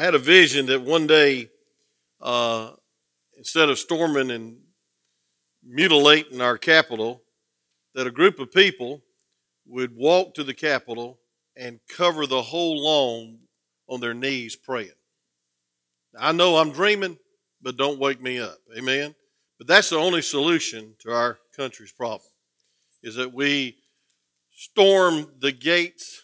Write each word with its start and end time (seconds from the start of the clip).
I 0.00 0.04
had 0.04 0.14
a 0.14 0.18
vision 0.18 0.64
that 0.66 0.80
one 0.80 1.06
day, 1.06 1.50
uh, 2.22 2.70
instead 3.36 3.68
of 3.68 3.78
storming 3.78 4.30
and 4.30 4.56
mutilating 5.62 6.40
our 6.40 6.56
capital, 6.56 7.22
that 7.94 8.06
a 8.06 8.10
group 8.10 8.38
of 8.38 8.50
people 8.50 9.02
would 9.66 9.94
walk 9.94 10.32
to 10.36 10.42
the 10.42 10.54
Capitol 10.54 11.20
and 11.54 11.80
cover 11.86 12.26
the 12.26 12.40
whole 12.40 12.82
lawn 12.82 13.40
on 13.90 14.00
their 14.00 14.14
knees 14.14 14.56
praying. 14.56 14.88
I 16.18 16.32
know 16.32 16.56
I'm 16.56 16.72
dreaming, 16.72 17.18
but 17.60 17.76
don't 17.76 18.00
wake 18.00 18.22
me 18.22 18.38
up. 18.38 18.56
Amen. 18.78 19.14
But 19.58 19.66
that's 19.66 19.90
the 19.90 19.98
only 19.98 20.22
solution 20.22 20.94
to 21.00 21.12
our 21.12 21.40
country's 21.54 21.92
problem 21.92 22.30
is 23.02 23.16
that 23.16 23.34
we 23.34 23.76
storm 24.50 25.30
the 25.40 25.52
gates 25.52 26.22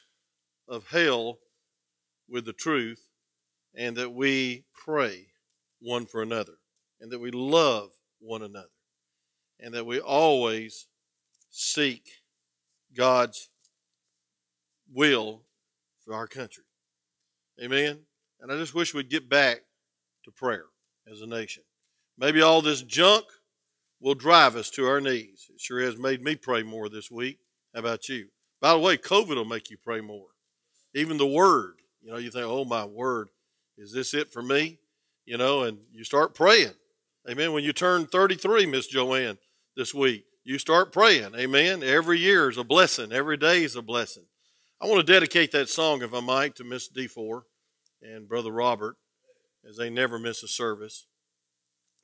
of 0.66 0.86
hell 0.88 1.40
with 2.27 2.46
the 2.46 2.54
truth 2.54 3.05
and 3.77 3.96
that 3.96 4.12
we 4.12 4.64
pray 4.72 5.27
one 5.80 6.06
for 6.06 6.23
another 6.23 6.55
and 7.01 7.10
that 7.12 7.19
we 7.19 7.30
love 7.30 7.91
one 8.20 8.42
another 8.42 8.68
and 9.60 9.74
that 9.74 9.87
we 9.87 10.01
always 10.01 10.87
seek 11.51 12.09
God's 12.96 13.51
will 14.92 15.42
for 16.04 16.15
our 16.15 16.27
country. 16.27 16.65
Amen. 17.62 18.01
And 18.41 18.52
I 18.52 18.56
just 18.56 18.74
wish 18.74 18.95
we'd 18.95 19.10
get 19.10 19.28
back 19.28 19.60
to 20.24 20.30
prayer 20.30 20.66
as 21.10 21.20
a 21.20 21.27
nation. 21.27 21.62
Maybe 22.18 22.43
all 22.43 22.62
this 22.62 22.82
junk 22.82 23.24
will 24.01 24.15
drive 24.15 24.56
us 24.56 24.70
to 24.70 24.87
our 24.87 25.01
knees. 25.01 25.46
It 25.52 25.60
sure 25.60 25.80
has 25.80 25.96
made 25.96 26.23
me 26.23 26.37
pray 26.37 26.62
more 26.62 26.88
this 26.88 27.10
week. 27.10 27.38
How 27.74 27.80
about 27.80 28.09
you? 28.09 28.29
By 28.60 28.73
the 28.73 28.79
way, 28.79 28.96
COVID 28.96 29.37
will 29.37 29.45
make 29.45 29.70
you 29.70 29.77
pray 29.77 30.01
more. 30.01 30.29
Even 30.95 31.18
the 31.18 31.27
word, 31.27 31.74
you 32.01 32.10
know, 32.10 32.16
you 32.16 32.30
think, 32.30 32.46
oh, 32.46 32.65
my 32.65 32.84
word, 32.84 33.29
is 33.77 33.93
this 33.93 34.15
it 34.15 34.33
for 34.33 34.43
me? 34.43 34.79
You 35.25 35.39
know, 35.39 35.62
and 35.62 35.79
you 35.93 36.05
start 36.05 36.35
praying. 36.35 36.75
Amen. 37.29 37.53
When 37.53 37.65
you 37.65 37.73
turn 37.73 38.07
33, 38.07 38.66
Miss 38.66 38.87
Joanne, 38.87 39.38
this 39.77 39.93
week, 39.93 40.24
you 40.45 40.59
start 40.59 40.93
praying. 40.93 41.35
Amen. 41.35 41.83
Every 41.83 42.18
year 42.18 42.49
is 42.49 42.57
a 42.57 42.65
blessing. 42.65 43.13
Every 43.13 43.37
day 43.37 43.65
is 43.65 43.74
a 43.74 43.83
blessing. 43.83 44.24
I 44.80 44.87
want 44.87 45.05
to 45.05 45.13
dedicate 45.13 45.52
that 45.52 45.68
song, 45.68 46.02
if 46.02 46.15
I 46.15 46.21
might, 46.21 46.55
to 46.57 46.65
Miss 46.65 46.88
D4 46.88 47.43
and 48.02 48.29
Brother 48.29 48.52
Robert, 48.52 48.96
as 49.68 49.77
they 49.77 49.90
never 49.90 50.18
miss 50.18 50.43
a 50.43 50.49
service. 50.49 51.07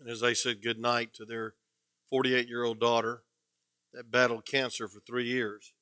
And 0.00 0.08
as 0.08 0.20
they 0.20 0.34
said 0.34 0.62
good 0.62 0.80
night 0.80 1.14
to 1.14 1.24
their 1.24 1.54
48 2.10 2.48
year 2.48 2.64
old 2.64 2.80
daughter 2.80 3.22
that 3.92 4.10
battled 4.10 4.44
cancer 4.44 4.88
for 4.88 5.00
three 5.00 5.26
years. 5.26 5.72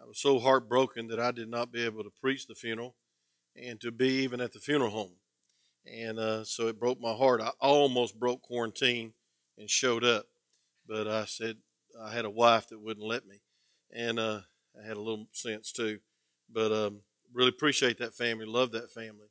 I 0.00 0.04
was 0.04 0.18
so 0.18 0.38
heartbroken 0.38 1.08
that 1.08 1.20
I 1.20 1.30
did 1.30 1.48
not 1.48 1.72
be 1.72 1.84
able 1.84 2.02
to 2.02 2.10
preach 2.20 2.46
the 2.46 2.54
funeral 2.54 2.96
and 3.56 3.80
to 3.80 3.90
be 3.90 4.08
even 4.22 4.40
at 4.40 4.52
the 4.52 4.58
funeral 4.58 4.90
home. 4.90 5.14
And 5.86 6.18
uh, 6.18 6.44
so 6.44 6.68
it 6.68 6.78
broke 6.78 7.00
my 7.00 7.12
heart. 7.12 7.40
I 7.40 7.50
almost 7.60 8.18
broke 8.18 8.42
quarantine 8.42 9.12
and 9.58 9.68
showed 9.68 10.04
up, 10.04 10.26
but 10.86 11.08
I 11.08 11.24
said 11.24 11.56
I 12.00 12.12
had 12.12 12.24
a 12.24 12.30
wife 12.30 12.68
that 12.68 12.80
wouldn't 12.80 13.06
let 13.06 13.26
me, 13.26 13.40
and 13.92 14.18
uh, 14.18 14.40
I 14.80 14.86
had 14.86 14.96
a 14.96 15.00
little 15.00 15.26
sense 15.32 15.72
too. 15.72 15.98
But 16.50 16.72
um, 16.72 17.00
really 17.32 17.48
appreciate 17.48 17.98
that 17.98 18.14
family, 18.14 18.46
love 18.46 18.72
that 18.72 18.92
family, 18.92 19.28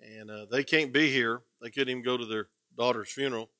and 0.00 0.30
uh, 0.30 0.46
they 0.50 0.62
can't 0.62 0.92
be 0.92 1.10
here. 1.10 1.42
They 1.60 1.70
couldn't 1.70 1.90
even 1.90 2.04
go 2.04 2.16
to 2.16 2.26
their 2.26 2.48
daughter's 2.76 3.10
funeral. 3.10 3.50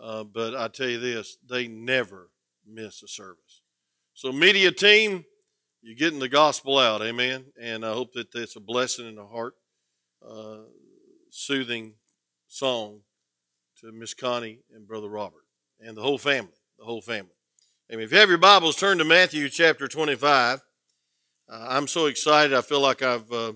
Uh, 0.00 0.24
but 0.24 0.54
I 0.54 0.68
tell 0.68 0.88
you 0.88 0.98
this, 0.98 1.36
they 1.48 1.68
never 1.68 2.30
miss 2.66 3.02
a 3.02 3.08
service. 3.08 3.62
So, 4.12 4.32
media 4.32 4.72
team, 4.72 5.24
you're 5.82 5.96
getting 5.96 6.18
the 6.18 6.28
gospel 6.28 6.78
out, 6.78 7.02
amen. 7.02 7.46
And 7.60 7.84
I 7.84 7.92
hope 7.92 8.12
that 8.14 8.34
it's 8.34 8.56
a 8.56 8.60
blessing 8.60 9.06
in 9.06 9.16
the 9.16 9.26
heart, 9.26 9.54
uh, 10.26 10.58
soothing 11.34 11.94
song 12.46 13.00
to 13.80 13.90
Miss 13.90 14.14
Connie 14.14 14.60
and 14.72 14.86
Brother 14.86 15.08
Robert 15.08 15.42
and 15.80 15.96
the 15.96 16.00
whole 16.00 16.16
family, 16.16 16.54
the 16.78 16.84
whole 16.84 17.02
family. 17.02 17.32
Amen. 17.92 18.04
If 18.04 18.12
you 18.12 18.18
have 18.18 18.28
your 18.28 18.38
Bibles, 18.38 18.76
turn 18.76 18.98
to 18.98 19.04
Matthew 19.04 19.48
chapter 19.48 19.88
25. 19.88 20.60
Uh, 21.48 21.66
I'm 21.68 21.88
so 21.88 22.06
excited. 22.06 22.56
I 22.56 22.62
feel 22.62 22.80
like 22.80 23.02
I've, 23.02 23.30
uh, 23.32 23.52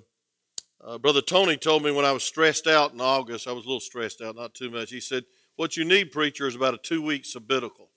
uh, 0.84 0.98
Brother 0.98 1.22
Tony 1.22 1.56
told 1.56 1.84
me 1.84 1.92
when 1.92 2.04
I 2.04 2.10
was 2.10 2.25
stressed 2.25 2.66
out 2.66 2.92
in 2.92 3.00
August, 3.00 3.47
I 3.47 3.53
was 3.53 3.64
a 3.64 3.69
little 3.69 3.80
stressed 3.80 4.20
out, 4.20 4.34
not 4.34 4.54
too 4.54 4.70
much. 4.70 4.91
He 4.91 5.00
said, 5.00 5.24
What 5.54 5.76
you 5.76 5.84
need, 5.84 6.10
preacher, 6.10 6.48
is 6.48 6.56
about 6.56 6.74
a 6.74 6.78
two 6.78 7.00
week 7.00 7.24
sabbatical. 7.24 7.91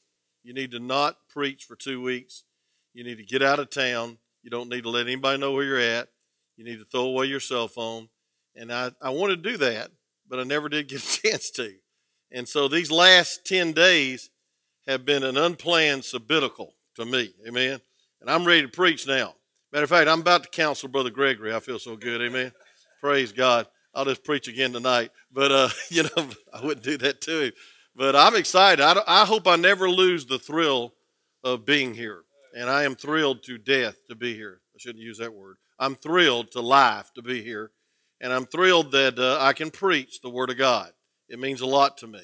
You 0.43 0.53
need 0.53 0.71
to 0.71 0.79
not 0.79 1.17
preach 1.27 1.63
for 1.63 1.75
two 1.75 2.01
weeks. 2.01 2.43
You 2.93 3.03
need 3.03 3.17
to 3.17 3.25
get 3.25 3.41
out 3.41 3.59
of 3.59 3.71
town. 3.71 4.19
You 4.43 4.51
don't 4.51 4.69
need 4.69 4.83
to 4.83 4.89
let 4.91 5.07
anybody 5.07 5.39
know 5.39 5.53
where 5.53 5.63
you're 5.63 5.79
at. 5.79 6.09
You 6.55 6.65
need 6.65 6.77
to 6.77 6.85
throw 6.85 7.05
away 7.05 7.25
your 7.25 7.39
cell 7.39 7.67
phone. 7.67 8.09
And 8.55 8.71
I, 8.71 8.91
I 9.01 9.09
want 9.11 9.31
to 9.31 9.37
do 9.37 9.57
that, 9.57 9.91
but 10.27 10.39
I 10.39 10.43
never 10.43 10.69
did 10.69 10.87
get 10.87 11.03
a 11.03 11.21
chance 11.21 11.49
to. 11.51 11.73
And 12.31 12.47
so 12.47 12.67
these 12.67 12.91
last 12.91 13.45
10 13.45 13.73
days 13.73 14.29
have 14.87 15.05
been 15.05 15.23
an 15.23 15.37
unplanned 15.37 16.05
sabbatical 16.05 16.73
to 16.95 17.05
me. 17.05 17.33
Amen. 17.47 17.79
And 18.21 18.29
I'm 18.29 18.45
ready 18.45 18.61
to 18.61 18.67
preach 18.67 19.07
now. 19.07 19.35
Matter 19.71 19.83
of 19.83 19.89
fact, 19.89 20.09
I'm 20.09 20.21
about 20.21 20.43
to 20.43 20.49
counsel 20.49 20.89
Brother 20.89 21.09
Gregory. 21.09 21.53
I 21.53 21.59
feel 21.59 21.79
so 21.79 21.95
good. 21.95 22.21
Amen. 22.21 22.51
Praise 22.99 23.31
God. 23.31 23.67
I'll 23.93 24.05
just 24.05 24.23
preach 24.23 24.47
again 24.47 24.73
tonight. 24.73 25.11
But, 25.31 25.51
uh, 25.51 25.69
you 25.89 26.03
know, 26.03 26.29
I 26.53 26.61
wouldn't 26.61 26.83
do 26.83 26.97
that 26.97 27.21
to 27.21 27.45
him. 27.45 27.53
But 27.95 28.15
I'm 28.15 28.35
excited. 28.35 28.83
I, 28.83 29.01
I 29.05 29.25
hope 29.25 29.47
I 29.47 29.55
never 29.57 29.89
lose 29.89 30.25
the 30.25 30.39
thrill 30.39 30.93
of 31.43 31.65
being 31.65 31.93
here. 31.93 32.23
And 32.55 32.69
I 32.69 32.83
am 32.83 32.95
thrilled 32.95 33.43
to 33.43 33.57
death 33.57 33.95
to 34.09 34.15
be 34.15 34.33
here. 34.33 34.61
I 34.75 34.77
shouldn't 34.77 35.03
use 35.03 35.17
that 35.19 35.33
word. 35.33 35.57
I'm 35.79 35.95
thrilled 35.95 36.51
to 36.51 36.61
life 36.61 37.11
to 37.15 37.21
be 37.21 37.41
here. 37.41 37.71
And 38.21 38.31
I'm 38.31 38.45
thrilled 38.45 38.91
that 38.91 39.17
uh, 39.17 39.39
I 39.41 39.53
can 39.53 39.71
preach 39.71 40.21
the 40.21 40.29
Word 40.29 40.51
of 40.51 40.57
God. 40.57 40.91
It 41.27 41.39
means 41.39 41.61
a 41.61 41.65
lot 41.65 41.97
to 41.97 42.07
me. 42.07 42.21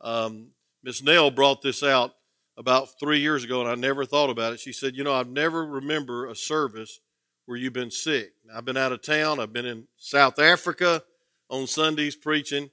Um, 0.00 0.48
Miss 0.82 1.00
Nell 1.00 1.30
brought 1.30 1.62
this 1.62 1.82
out 1.82 2.14
about 2.56 2.98
three 2.98 3.20
years 3.20 3.44
ago, 3.44 3.60
and 3.60 3.70
I 3.70 3.76
never 3.76 4.04
thought 4.04 4.30
about 4.30 4.52
it. 4.52 4.60
She 4.60 4.72
said, 4.72 4.96
You 4.96 5.04
know, 5.04 5.14
I've 5.14 5.30
never 5.30 5.64
remember 5.64 6.26
a 6.26 6.34
service 6.34 7.00
where 7.46 7.56
you've 7.56 7.72
been 7.72 7.92
sick. 7.92 8.32
I've 8.52 8.64
been 8.64 8.76
out 8.76 8.90
of 8.90 9.00
town. 9.00 9.38
I've 9.38 9.52
been 9.52 9.64
in 9.64 9.86
South 9.96 10.40
Africa 10.40 11.04
on 11.48 11.68
Sundays 11.68 12.16
preaching. 12.16 12.70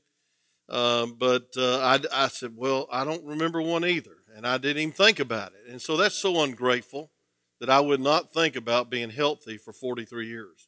Um, 0.67 1.15
but 1.19 1.49
uh, 1.55 1.77
I, 1.79 1.99
I 2.11 2.27
said, 2.29 2.53
Well, 2.55 2.87
I 2.91 3.05
don't 3.05 3.23
remember 3.23 3.61
one 3.61 3.85
either. 3.85 4.17
And 4.35 4.45
I 4.45 4.57
didn't 4.57 4.81
even 4.81 4.91
think 4.91 5.19
about 5.19 5.53
it. 5.53 5.71
And 5.71 5.81
so 5.81 5.95
that's 5.95 6.15
so 6.15 6.41
ungrateful 6.41 7.11
that 7.59 7.69
I 7.69 7.79
would 7.79 8.01
not 8.01 8.33
think 8.33 8.55
about 8.55 8.89
being 8.89 9.11
healthy 9.11 9.57
for 9.57 9.71
43 9.71 10.27
years. 10.27 10.67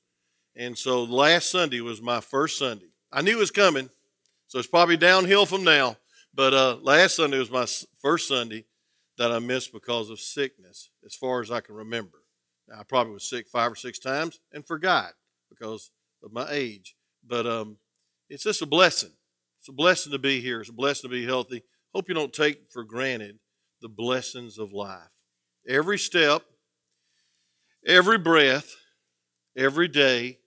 And 0.58 0.76
so 0.76 1.04
last 1.04 1.52
Sunday 1.52 1.82
was 1.82 2.02
my 2.02 2.20
first 2.20 2.58
Sunday. 2.58 2.88
I 3.12 3.22
knew 3.22 3.38
it 3.38 3.40
was 3.40 3.52
coming, 3.52 3.92
so 4.48 4.58
it's 4.58 4.68
probably 4.68 4.98
downhill 4.98 5.46
from 5.46 5.64
now. 5.64 5.98
But 6.34 6.54
uh, 6.54 6.78
last 6.82 7.16
Sunday 7.16 7.38
was 7.38 7.52
my 7.52 7.68
first 8.02 8.28
Sunday 8.28 8.66
that 9.20 9.32
I 9.32 9.38
missed 9.38 9.72
because 9.72 10.10
of 10.10 10.20
sickness, 10.20 10.90
as 11.06 11.14
far 11.14 11.42
as 11.42 11.52
I 11.52 11.62
can 11.62 11.76
remember. 11.76 12.24
Now, 12.68 12.80
I 12.80 12.84
probably 12.84 13.14
was 13.14 13.30
sick 13.30 13.48
five 13.48 13.72
or 13.72 13.76
six 13.76 14.00
times 14.00 14.40
and 14.52 14.66
forgot 14.66 15.12
because 15.48 15.92
of 16.24 16.34
my 16.34 16.48
age. 16.50 16.96
But 17.26 17.46
um, 17.46 17.78
it's 18.28 18.44
just 18.44 18.64
a 18.64 18.68
blessing. 18.68 19.12
It's 19.60 19.70
a 19.70 19.74
blessing 19.74 20.12
to 20.12 20.20
be 20.20 20.42
here. 20.42 20.60
It's 20.60 20.70
a 20.70 20.74
blessing 20.74 21.10
to 21.10 21.16
be 21.16 21.26
healthy. 21.26 21.64
Hope 21.94 22.10
you 22.10 22.16
don't 22.16 22.34
take 22.34 22.72
for 22.72 22.84
granted 22.84 23.38
the 23.82 23.90
blessings 23.90 24.58
of 24.58 24.74
life. 24.74 25.12
Every 25.68 26.00
step, 26.00 26.42
every 27.86 28.18
breath, 28.18 28.76
every 29.56 29.88
day, 29.88 30.40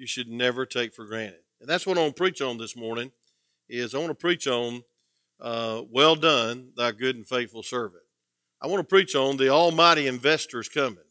you 0.00 0.06
should 0.06 0.28
never 0.28 0.64
take 0.64 0.94
for 0.94 1.04
granted. 1.04 1.40
And 1.60 1.68
that's 1.68 1.86
what 1.86 1.98
I 1.98 2.00
want 2.00 2.16
to 2.16 2.20
preach 2.20 2.40
on 2.40 2.56
this 2.56 2.74
morning. 2.74 3.12
Is 3.68 3.94
I 3.94 3.98
want 3.98 4.10
to 4.10 4.14
preach 4.14 4.48
on 4.48 4.82
uh, 5.38 5.82
well 5.90 6.16
done, 6.16 6.70
thy 6.76 6.92
good 6.92 7.16
and 7.16 7.26
faithful 7.26 7.62
servant. 7.62 8.02
I 8.60 8.66
want 8.66 8.80
to 8.80 8.84
preach 8.88 9.14
on 9.14 9.36
the 9.36 9.50
almighty 9.50 10.06
investor 10.06 10.60
is 10.60 10.68
coming. 10.68 11.04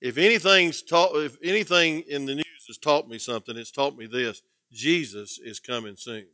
If 0.00 0.18
anything's 0.18 0.82
taught, 0.82 1.14
if 1.16 1.36
anything 1.42 2.00
in 2.08 2.26
the 2.26 2.34
news 2.34 2.64
has 2.66 2.78
taught 2.78 3.08
me 3.08 3.18
something, 3.18 3.56
it's 3.56 3.70
taught 3.70 3.96
me 3.96 4.06
this: 4.06 4.42
Jesus 4.72 5.38
is 5.38 5.60
coming 5.60 5.96
soon. 5.96 6.26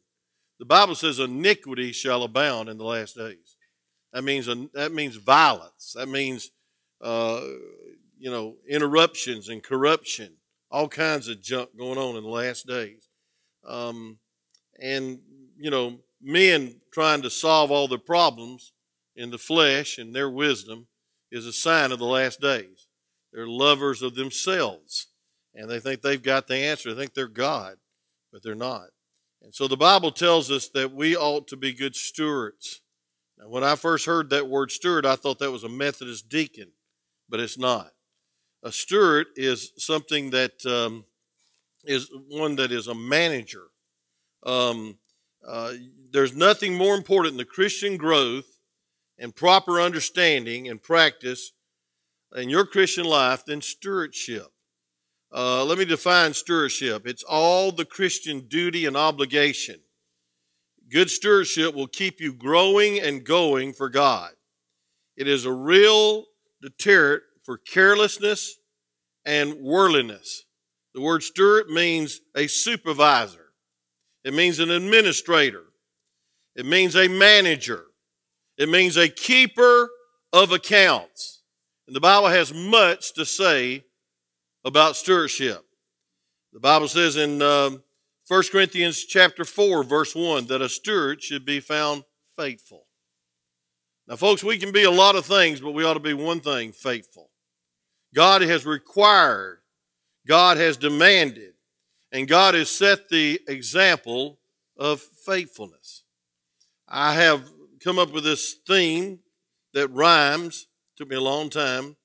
The 0.58 0.64
Bible 0.64 0.94
says 0.94 1.18
iniquity 1.18 1.92
shall 1.92 2.22
abound 2.22 2.68
in 2.68 2.78
the 2.78 2.84
last 2.84 3.16
days. 3.16 3.56
That 4.12 4.22
means 4.22 4.46
that 4.74 4.92
means 4.92 5.16
violence. 5.16 5.94
That 5.96 6.08
means 6.08 6.50
uh, 7.00 7.42
you 8.18 8.30
know 8.30 8.56
interruptions 8.68 9.48
and 9.48 9.62
corruption, 9.62 10.34
all 10.72 10.88
kinds 10.88 11.28
of 11.28 11.42
junk 11.42 11.70
going 11.78 11.98
on 11.98 12.16
in 12.16 12.24
the 12.24 12.28
last 12.28 12.66
days. 12.66 13.08
Um, 13.64 14.18
and 14.80 15.20
you 15.56 15.70
know 15.70 16.00
men 16.20 16.80
trying 16.92 17.22
to 17.22 17.30
solve 17.30 17.70
all 17.70 17.86
their 17.86 17.98
problems 17.98 18.72
in 19.14 19.30
the 19.30 19.38
flesh 19.38 19.98
and 19.98 20.14
their 20.14 20.30
wisdom 20.30 20.88
is 21.30 21.46
a 21.46 21.52
sign 21.52 21.92
of 21.92 21.98
the 21.98 22.04
last 22.04 22.40
days. 22.40 22.86
They're 23.32 23.46
lovers 23.46 24.02
of 24.02 24.14
themselves 24.14 25.08
and 25.54 25.70
they 25.70 25.78
think 25.78 26.00
they've 26.00 26.22
got 26.22 26.48
the 26.48 26.56
answer. 26.56 26.92
They 26.92 27.02
think 27.02 27.14
they're 27.14 27.28
God, 27.28 27.76
but 28.32 28.42
they're 28.42 28.54
not. 28.54 28.88
And 29.42 29.54
so 29.54 29.68
the 29.68 29.76
Bible 29.76 30.10
tells 30.10 30.50
us 30.50 30.68
that 30.70 30.92
we 30.92 31.16
ought 31.16 31.48
to 31.48 31.56
be 31.56 31.72
good 31.72 31.96
stewards. 31.96 32.80
Now, 33.38 33.48
when 33.48 33.64
I 33.64 33.74
first 33.74 34.06
heard 34.06 34.30
that 34.30 34.48
word 34.48 34.70
steward, 34.70 35.04
I 35.04 35.16
thought 35.16 35.38
that 35.40 35.50
was 35.50 35.64
a 35.64 35.68
Methodist 35.68 36.28
deacon, 36.28 36.72
but 37.28 37.40
it's 37.40 37.58
not. 37.58 37.91
A 38.62 38.72
steward 38.72 39.26
is 39.36 39.72
something 39.76 40.30
that 40.30 40.64
um, 40.66 41.04
is 41.84 42.10
one 42.28 42.56
that 42.56 42.72
is 42.72 42.86
a 42.88 42.94
manager 42.94 43.64
Um, 44.44 44.98
uh, 45.46 45.74
there's 46.12 46.34
nothing 46.34 46.74
more 46.74 46.94
important 46.94 47.32
in 47.32 47.38
the 47.38 47.44
Christian 47.44 47.96
growth 47.96 48.58
and 49.18 49.34
proper 49.34 49.80
understanding 49.80 50.68
and 50.68 50.82
practice 50.82 51.52
in 52.36 52.48
your 52.48 52.66
Christian 52.66 53.04
life 53.04 53.44
than 53.44 53.60
stewardship. 53.60 54.48
Uh, 55.34 55.64
let 55.64 55.78
me 55.78 55.84
define 55.84 56.34
stewardship. 56.34 57.06
It's 57.06 57.22
all 57.24 57.72
the 57.72 57.84
Christian 57.84 58.40
duty 58.48 58.86
and 58.86 58.96
obligation. 58.96 59.80
Good 60.90 61.10
stewardship 61.10 61.74
will 61.74 61.88
keep 61.88 62.20
you 62.20 62.32
growing 62.32 63.00
and 63.00 63.24
going 63.24 63.72
for 63.72 63.88
God. 63.88 64.32
It 65.16 65.26
is 65.26 65.44
a 65.44 65.52
real 65.52 66.26
deterrent 66.60 67.22
for 67.44 67.58
carelessness 67.58 68.58
and 69.24 69.54
worldliness. 69.54 70.44
The 70.94 71.00
word 71.00 71.22
steward 71.22 71.68
means 71.68 72.20
a 72.36 72.46
supervisor. 72.46 73.52
It 74.24 74.34
means 74.34 74.58
an 74.58 74.70
administrator. 74.70 75.64
It 76.54 76.66
means 76.66 76.94
a 76.94 77.08
manager. 77.08 77.84
It 78.58 78.68
means 78.68 78.96
a 78.96 79.08
keeper 79.08 79.90
of 80.32 80.52
accounts. 80.52 81.42
And 81.86 81.96
the 81.96 82.00
Bible 82.00 82.28
has 82.28 82.52
much 82.52 83.14
to 83.14 83.24
say 83.24 83.84
about 84.64 84.96
stewardship. 84.96 85.64
The 86.52 86.60
Bible 86.60 86.88
says 86.88 87.16
in 87.16 87.40
um, 87.42 87.82
1 88.28 88.42
Corinthians 88.52 89.04
chapter 89.04 89.44
4, 89.44 89.82
verse 89.84 90.14
1, 90.14 90.46
that 90.46 90.62
a 90.62 90.68
steward 90.68 91.22
should 91.22 91.44
be 91.44 91.60
found 91.60 92.04
faithful. 92.36 92.86
Now, 94.06 94.16
folks, 94.16 94.44
we 94.44 94.58
can 94.58 94.72
be 94.72 94.84
a 94.84 94.90
lot 94.90 95.16
of 95.16 95.24
things, 95.24 95.60
but 95.60 95.72
we 95.72 95.84
ought 95.84 95.94
to 95.94 96.00
be 96.00 96.14
one 96.14 96.40
thing 96.40 96.72
faithful. 96.72 97.31
God 98.14 98.42
has 98.42 98.66
required, 98.66 99.60
God 100.26 100.58
has 100.58 100.76
demanded, 100.76 101.54
and 102.12 102.28
God 102.28 102.54
has 102.54 102.70
set 102.70 103.08
the 103.08 103.40
example 103.48 104.38
of 104.76 105.00
faithfulness. 105.00 106.04
I 106.88 107.14
have 107.14 107.50
come 107.82 107.98
up 107.98 108.12
with 108.12 108.24
this 108.24 108.56
theme 108.66 109.20
that 109.72 109.88
rhymes, 109.88 110.66
took 110.96 111.08
me 111.08 111.16
a 111.16 111.20
long 111.20 111.50
time. 111.50 111.96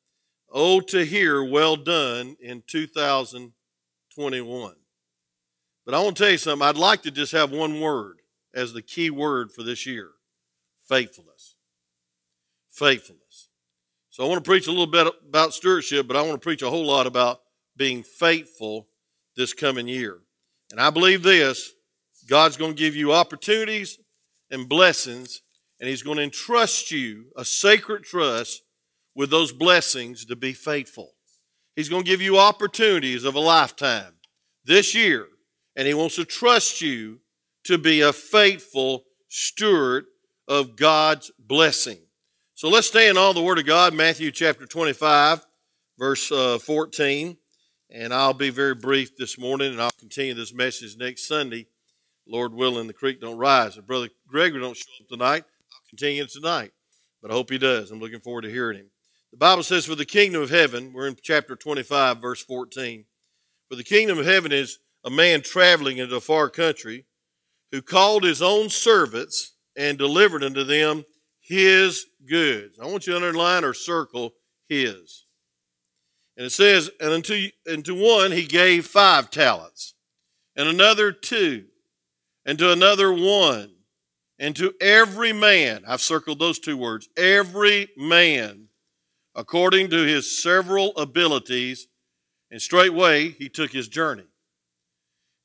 Oh, 0.50 0.80
to 0.80 1.04
hear 1.04 1.44
well 1.44 1.76
done 1.76 2.38
in 2.40 2.64
2021. 2.66 4.76
But 5.86 5.94
I 5.94 6.02
want 6.02 6.16
to 6.18 6.24
tell 6.24 6.32
you 6.32 6.38
something. 6.38 6.66
I'd 6.68 6.78
like 6.78 7.02
to 7.04 7.12
just 7.12 7.34
have 7.34 7.52
one 7.52 7.82
word 7.82 8.22
as 8.54 8.72
the 8.74 8.82
key 8.82 9.10
word 9.10 9.52
for 9.52 9.64
this 9.64 9.86
year 9.86 10.12
faithfulness. 10.88 11.56
Faithfulness. 12.70 13.27
So 14.18 14.26
I 14.26 14.30
want 14.30 14.44
to 14.44 14.50
preach 14.50 14.66
a 14.66 14.72
little 14.72 14.88
bit 14.88 15.14
about 15.30 15.54
stewardship, 15.54 16.08
but 16.08 16.18
I 16.18 16.24
want 16.24 16.34
to 16.34 16.40
preach 16.40 16.64
a 16.64 16.72
whole 16.72 16.88
lot 16.88 17.06
about 17.06 17.40
being 17.76 18.02
faithful 18.02 18.88
this 19.36 19.54
coming 19.54 19.88
year. 19.88 20.18
And 20.72 20.82
I 20.82 20.90
believe 20.90 21.22
this 21.22 21.74
God's 22.28 22.58
going 22.58 22.72
to 22.72 22.80
give 22.80 22.96
you 22.96 23.14
opportunities 23.14 24.00
and 24.50 24.68
blessings, 24.68 25.44
and 25.80 25.88
He's 25.88 26.02
going 26.02 26.18
to 26.18 26.24
entrust 26.24 26.90
you 26.90 27.26
a 27.38 27.46
sacred 27.46 28.06
trust 28.06 28.64
with 29.14 29.30
those 29.30 29.52
blessings 29.52 30.26
to 30.26 30.36
be 30.36 30.52
faithful. 30.52 31.12
He's 31.76 31.88
going 31.88 32.04
to 32.04 32.10
give 32.10 32.20
you 32.20 32.40
opportunities 32.40 33.24
of 33.24 33.36
a 33.36 33.40
lifetime 33.40 34.16
this 34.66 34.96
year, 34.96 35.28
and 35.76 35.88
He 35.88 35.94
wants 35.94 36.16
to 36.16 36.26
trust 36.26 36.82
you 36.82 37.20
to 37.66 37.78
be 37.78 38.02
a 38.02 38.12
faithful 38.12 39.04
steward 39.30 40.06
of 40.48 40.76
God's 40.76 41.32
blessing. 41.38 42.00
So 42.58 42.70
let's 42.70 42.88
stay 42.88 43.08
in 43.08 43.18
all 43.18 43.36
the 43.36 43.42
Word 43.44 43.60
of 43.60 43.68
God, 43.68 43.94
Matthew 43.94 44.32
chapter 44.32 44.66
25, 44.66 45.46
verse 46.00 46.32
uh, 46.32 46.58
14. 46.58 47.38
And 47.92 48.12
I'll 48.12 48.34
be 48.34 48.50
very 48.50 48.74
brief 48.74 49.16
this 49.16 49.38
morning, 49.38 49.72
and 49.72 49.80
I'll 49.80 49.92
continue 50.00 50.34
this 50.34 50.56
message 50.56 50.98
next 50.98 51.28
Sunday. 51.28 51.68
Lord 52.28 52.56
willing, 52.56 52.88
the 52.88 52.94
creek 52.94 53.22
don't 53.22 53.38
rise. 53.38 53.78
If 53.78 53.86
Brother 53.86 54.10
Gregory 54.28 54.60
don't 54.60 54.76
show 54.76 54.90
up 55.00 55.08
tonight, 55.08 55.44
I'll 55.72 55.88
continue 55.88 56.26
tonight. 56.26 56.72
But 57.22 57.30
I 57.30 57.36
hope 57.36 57.52
he 57.52 57.60
does. 57.60 57.92
I'm 57.92 58.00
looking 58.00 58.22
forward 58.22 58.42
to 58.42 58.50
hearing 58.50 58.80
him. 58.80 58.90
The 59.30 59.38
Bible 59.38 59.62
says, 59.62 59.86
For 59.86 59.94
the 59.94 60.04
kingdom 60.04 60.42
of 60.42 60.50
heaven, 60.50 60.94
we're 60.94 61.08
in 61.08 61.16
chapter 61.22 61.56
25, 61.56 62.20
verse 62.20 62.44
14. 62.44 63.06
For 63.70 63.76
the 63.76 63.84
kingdom 63.84 64.18
of 64.18 64.26
heaven 64.26 64.52
is 64.52 64.80
a 65.06 65.12
man 65.12 65.44
traveling 65.44 66.00
into 66.00 66.16
a 66.16 66.22
far 66.22 66.50
country 66.50 67.06
who 67.72 67.84
called 67.84 68.24
his 68.24 68.42
own 68.42 68.70
servants 68.70 69.54
and 69.76 69.96
delivered 70.00 70.44
unto 70.44 70.64
them 70.64 71.06
his 71.48 72.06
goods. 72.28 72.78
I 72.78 72.86
want 72.86 73.08
you 73.08 73.14
to 73.14 73.18
underline 73.18 73.64
or 73.64 73.74
circle 73.74 74.34
his. 74.68 75.26
And 76.36 76.46
it 76.46 76.52
says, 76.52 76.92
and 77.00 77.12
unto, 77.12 77.50
and 77.66 77.86
to 77.86 77.96
one 77.96 78.32
he 78.32 78.46
gave 78.46 78.86
five 78.86 79.32
talents, 79.32 79.96
and 80.56 80.68
another 80.68 81.12
two, 81.12 81.66
and 82.46 82.60
to 82.60 82.72
another 82.72 83.12
one, 83.12 83.72
and 84.38 84.56
to 84.58 84.74
every 84.82 85.32
man, 85.32 85.84
I've 85.88 86.02
circled 86.02 86.38
those 86.38 86.60
two 86.60 86.78
words, 86.78 87.08
every 87.18 87.90
man, 87.98 88.68
according 89.34 89.90
to 89.92 90.06
his 90.06 90.44
several 90.44 90.96
abilities, 90.98 91.88
and 92.52 92.62
straightway 92.62 93.30
he 93.30 93.50
took 93.50 93.72
his 93.72 93.88
journey. 93.88 94.28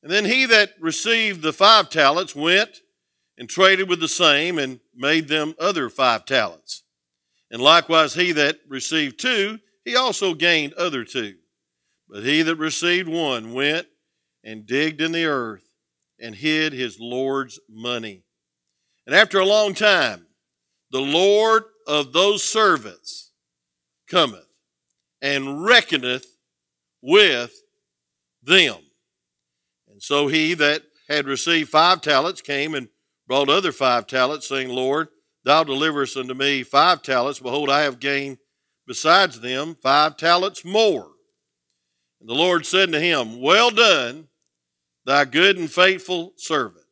And 0.03 0.11
then 0.11 0.25
he 0.25 0.45
that 0.47 0.73
received 0.81 1.41
the 1.41 1.53
five 1.53 1.89
talents 1.89 2.35
went 2.35 2.81
and 3.43 3.49
traded 3.49 3.89
with 3.89 3.99
the 3.99 4.07
same 4.07 4.57
and 4.57 4.79
made 4.95 5.27
them 5.27 5.53
other 5.59 5.89
five 5.89 6.23
talents. 6.23 6.83
And 7.51 7.61
likewise 7.61 8.13
he 8.13 8.31
that 8.31 8.57
received 8.69 9.19
two, 9.19 9.59
he 9.83 9.97
also 9.97 10.33
gained 10.33 10.71
other 10.75 11.03
two. 11.03 11.35
But 12.07 12.23
he 12.23 12.41
that 12.41 12.55
received 12.55 13.09
one 13.09 13.51
went 13.51 13.87
and 14.45 14.65
digged 14.65 15.01
in 15.01 15.11
the 15.11 15.25
earth 15.25 15.65
and 16.21 16.33
hid 16.33 16.71
his 16.71 17.01
Lord's 17.01 17.59
money. 17.69 18.23
And 19.05 19.13
after 19.13 19.39
a 19.39 19.45
long 19.45 19.73
time, 19.73 20.25
the 20.91 21.01
Lord 21.01 21.63
of 21.85 22.13
those 22.13 22.45
servants 22.45 23.33
cometh 24.09 24.47
and 25.21 25.65
reckoneth 25.65 26.37
with 27.01 27.53
them. 28.41 28.77
And 29.89 30.01
so 30.01 30.27
he 30.27 30.53
that 30.53 30.83
had 31.09 31.25
received 31.25 31.67
five 31.67 31.99
talents 31.99 32.41
came 32.41 32.73
and 32.73 32.87
brought 33.27 33.49
other 33.49 33.71
five 33.71 34.07
talents, 34.07 34.47
saying, 34.47 34.69
Lord, 34.69 35.07
thou 35.43 35.63
deliverest 35.63 36.17
unto 36.17 36.33
me 36.33 36.63
five 36.63 37.01
talents. 37.01 37.39
Behold, 37.39 37.69
I 37.69 37.81
have 37.81 37.99
gained 37.99 38.37
besides 38.87 39.39
them 39.39 39.75
five 39.81 40.17
talents 40.17 40.65
more. 40.65 41.11
And 42.19 42.29
the 42.29 42.33
Lord 42.33 42.65
said 42.65 42.91
to 42.91 42.99
him, 42.99 43.41
Well 43.41 43.71
done, 43.71 44.27
thy 45.05 45.25
good 45.25 45.57
and 45.57 45.71
faithful 45.71 46.33
servant. 46.37 46.85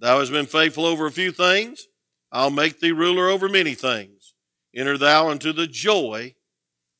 Thou 0.00 0.18
hast 0.18 0.32
been 0.32 0.46
faithful 0.46 0.84
over 0.84 1.06
a 1.06 1.12
few 1.12 1.32
things, 1.32 1.86
I'll 2.30 2.50
make 2.50 2.80
thee 2.80 2.92
ruler 2.92 3.28
over 3.28 3.48
many 3.48 3.74
things. 3.74 4.34
Enter 4.74 4.98
thou 4.98 5.30
into 5.30 5.52
the 5.52 5.66
joy 5.66 6.34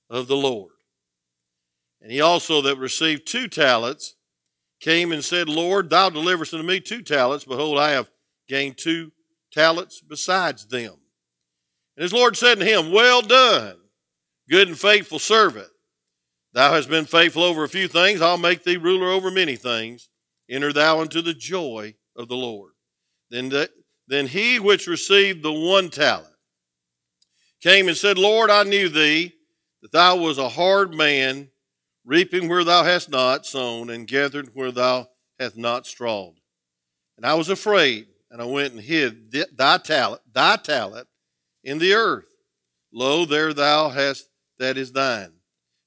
of 0.08 0.28
the 0.28 0.36
Lord. 0.36 0.72
And 2.00 2.10
he 2.10 2.20
also 2.20 2.62
that 2.62 2.78
received 2.78 3.26
two 3.26 3.48
talents 3.48 4.14
came 4.80 5.12
and 5.12 5.24
said, 5.24 5.48
Lord, 5.48 5.90
thou 5.90 6.08
deliverest 6.08 6.54
unto 6.54 6.66
me 6.66 6.80
two 6.80 7.02
talents. 7.02 7.44
Behold, 7.44 7.78
I 7.78 7.90
have 7.90 8.10
gained 8.48 8.76
two 8.76 9.12
talents 9.52 10.00
besides 10.00 10.66
them. 10.66 10.94
And 11.96 12.02
his 12.02 12.12
Lord 12.12 12.36
said 12.36 12.58
to 12.58 12.64
him, 12.64 12.92
Well 12.92 13.22
done, 13.22 13.76
good 14.48 14.68
and 14.68 14.78
faithful 14.78 15.18
servant. 15.18 15.68
Thou 16.52 16.72
hast 16.72 16.88
been 16.88 17.04
faithful 17.04 17.42
over 17.42 17.64
a 17.64 17.68
few 17.68 17.88
things, 17.88 18.22
I'll 18.22 18.38
make 18.38 18.64
thee 18.64 18.76
ruler 18.76 19.08
over 19.08 19.30
many 19.30 19.56
things. 19.56 20.08
Enter 20.48 20.72
thou 20.72 21.00
into 21.02 21.22
the 21.22 21.34
joy 21.34 21.94
of 22.14 22.28
the 22.28 22.36
Lord. 22.36 22.72
Then, 23.30 23.48
the, 23.48 23.68
then 24.06 24.28
he 24.28 24.60
which 24.60 24.86
received 24.86 25.42
the 25.42 25.52
one 25.52 25.90
talent 25.90 26.32
came 27.60 27.88
and 27.88 27.96
said, 27.96 28.16
Lord, 28.16 28.48
I 28.48 28.62
knew 28.62 28.88
thee, 28.88 29.32
that 29.82 29.92
thou 29.92 30.16
was 30.16 30.38
a 30.38 30.48
hard 30.48 30.94
man, 30.94 31.50
reaping 32.04 32.48
where 32.48 32.64
thou 32.64 32.84
hast 32.84 33.10
not 33.10 33.44
sown, 33.44 33.90
and 33.90 34.06
gathered 34.06 34.50
where 34.54 34.70
thou 34.70 35.08
hast 35.38 35.56
not 35.56 35.86
strawed. 35.86 36.34
And 37.16 37.26
I 37.26 37.34
was 37.34 37.48
afraid, 37.48 38.06
and 38.36 38.42
I 38.42 38.52
went 38.52 38.74
and 38.74 38.82
hid 38.82 39.32
thy 39.56 39.78
talent, 39.78 40.20
thy 40.30 40.56
talent 40.56 41.08
in 41.64 41.78
the 41.78 41.94
earth. 41.94 42.26
Lo, 42.92 43.24
there 43.24 43.54
thou 43.54 43.88
hast 43.88 44.28
that 44.58 44.76
is 44.76 44.92
thine. 44.92 45.32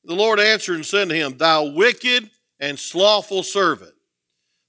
The 0.03 0.15
Lord 0.15 0.39
answered 0.39 0.73
and 0.73 0.85
said 0.85 1.09
to 1.09 1.15
him, 1.15 1.37
Thou 1.37 1.65
wicked 1.65 2.31
and 2.59 2.79
slothful 2.79 3.43
servant, 3.43 3.93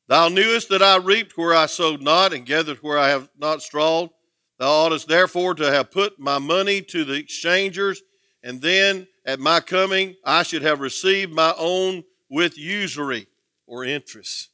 thou 0.08 0.28
knewest 0.28 0.68
that 0.68 0.82
I 0.82 0.98
reaped 0.98 1.38
where 1.38 1.54
I 1.54 1.64
sowed 1.64 2.02
not, 2.02 2.34
and 2.34 2.44
gathered 2.44 2.76
where 2.82 2.98
I 2.98 3.08
have 3.08 3.30
not 3.38 3.62
strawed. 3.62 4.10
Thou 4.58 4.68
oughtest 4.68 5.08
therefore 5.08 5.54
to 5.54 5.72
have 5.72 5.90
put 5.90 6.20
my 6.20 6.36
money 6.36 6.82
to 6.82 7.06
the 7.06 7.14
exchangers, 7.14 8.02
and 8.42 8.60
then 8.60 9.06
at 9.24 9.40
my 9.40 9.60
coming 9.60 10.16
I 10.22 10.42
should 10.42 10.62
have 10.62 10.80
received 10.80 11.32
my 11.32 11.54
own 11.56 12.04
with 12.28 12.58
usury 12.58 13.26
or 13.66 13.86
interest. 13.86 14.50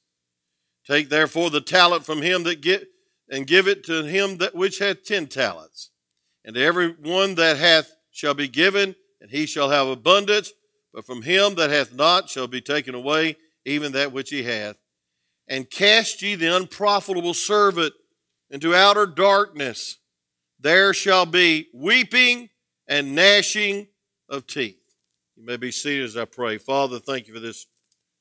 Take 0.87 1.09
therefore 1.09 1.51
the 1.51 1.61
talent 1.61 2.07
from 2.07 2.23
him 2.23 2.45
that 2.45 2.61
get 2.61 2.87
and 3.29 3.47
give 3.47 3.67
it 3.69 3.85
to 3.85 4.05
him 4.05 4.39
that 4.39 4.55
which 4.55 4.79
hath 4.79 5.05
ten 5.05 5.27
talents. 5.27 5.91
And 6.45 6.55
to 6.55 6.63
every 6.63 6.91
one 6.91 7.35
that 7.37 7.57
hath 7.57 7.93
shall 8.11 8.35
be 8.35 8.49
given, 8.49 8.95
and 9.21 9.31
he 9.31 9.47
shall 9.47 9.71
have 9.71 9.89
abundance. 9.89 10.53
But 10.95 11.05
from 11.05 11.23
him 11.23 11.57
that 11.57 11.71
hath 11.71 11.93
not 11.93 12.31
shall 12.31 12.47
be 12.47 12.61
taken 12.61 12.95
away 12.95 13.37
even 13.65 13.93
that 13.93 14.13
which 14.13 14.31
he 14.31 14.45
hath. 14.45 14.77
and 15.49 15.71
cast 15.71 16.23
ye 16.23 16.35
the 16.35 16.55
unprofitable 16.55 17.35
servant 17.35 17.95
into 18.51 18.75
outer 18.75 19.07
darkness. 19.07 19.99
There 20.59 20.95
shall 20.95 21.27
be 21.27 21.69
weeping 21.75 22.51
and 22.89 23.15
gnashing 23.15 23.89
of 24.29 24.47
teeth. 24.47 24.81
You 25.37 25.45
may 25.45 25.57
be 25.57 25.71
seated 25.71 26.05
as 26.05 26.17
I 26.17 26.25
pray. 26.25 26.59
Father, 26.59 26.99
thank 26.99 27.29
you 27.29 27.35
for 27.35 27.41
this 27.41 27.67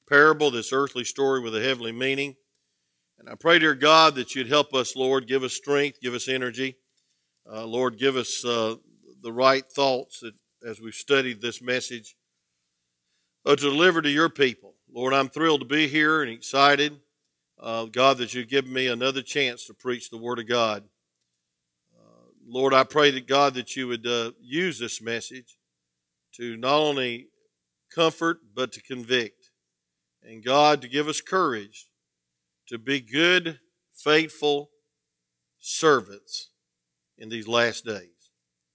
parable, 0.08 0.52
this 0.52 0.74
earthly 0.74 1.04
story 1.06 1.40
with 1.40 1.56
a 1.56 1.62
heavenly 1.62 1.92
meaning. 1.92 2.36
And 3.26 3.32
I 3.32 3.36
pray, 3.36 3.58
dear 3.58 3.74
God, 3.74 4.14
that 4.16 4.36
you'd 4.36 4.50
help 4.50 4.76
us, 4.76 4.96
Lord, 4.96 5.28
give 5.28 5.42
us 5.42 5.54
strength, 5.54 6.00
give 6.00 6.14
us 6.14 6.28
energy. 6.28 6.76
Uh, 7.52 7.66
Lord, 7.66 7.98
give 7.98 8.16
us 8.16 8.46
uh, 8.46 8.76
the 9.24 9.34
right 9.34 9.66
thoughts 9.66 10.20
that, 10.20 10.36
as 10.64 10.80
we've 10.80 10.94
studied 10.94 11.42
this 11.42 11.60
message 11.60 12.16
uh, 13.44 13.56
to 13.56 13.62
deliver 13.64 14.04
to 14.04 14.10
your 14.12 14.30
people. 14.30 14.76
Lord, 14.94 15.12
I'm 15.12 15.30
thrilled 15.30 15.62
to 15.62 15.66
be 15.66 15.88
here 15.88 16.22
and 16.22 16.32
excited, 16.32 17.00
uh, 17.60 17.86
God, 17.86 18.20
that 18.20 18.36
you've 18.36 18.48
given 18.48 18.72
me 18.72 18.86
another 18.86 19.24
chance 19.24 19.66
to 19.66 19.74
preach 19.74 20.12
the 20.12 20.20
Word 20.20 20.38
of 20.38 20.48
God. 20.48 20.84
Uh, 21.98 22.30
Lord, 22.46 22.76
I 22.76 22.84
pray 22.84 23.10
that 23.10 23.28
God 23.28 23.56
that 23.56 23.76
you 23.76 23.88
would 23.88 24.06
uh, 24.06 24.34
use 24.40 24.78
this 24.78 25.02
message 25.02 25.58
to 26.36 26.58
not 26.58 26.78
only 26.78 27.30
comfort 27.92 28.42
but 28.54 28.72
to 28.74 28.84
convict, 28.84 29.50
and 30.22 30.46
God 30.46 30.80
to 30.84 30.88
give 30.88 31.08
us 31.08 31.22
courage 31.22 31.88
to 32.68 32.78
be 32.78 33.00
good, 33.00 33.60
faithful 33.94 34.70
servants 35.60 36.50
in 37.18 37.30
these 37.30 37.48
last 37.48 37.86
days. 37.86 38.32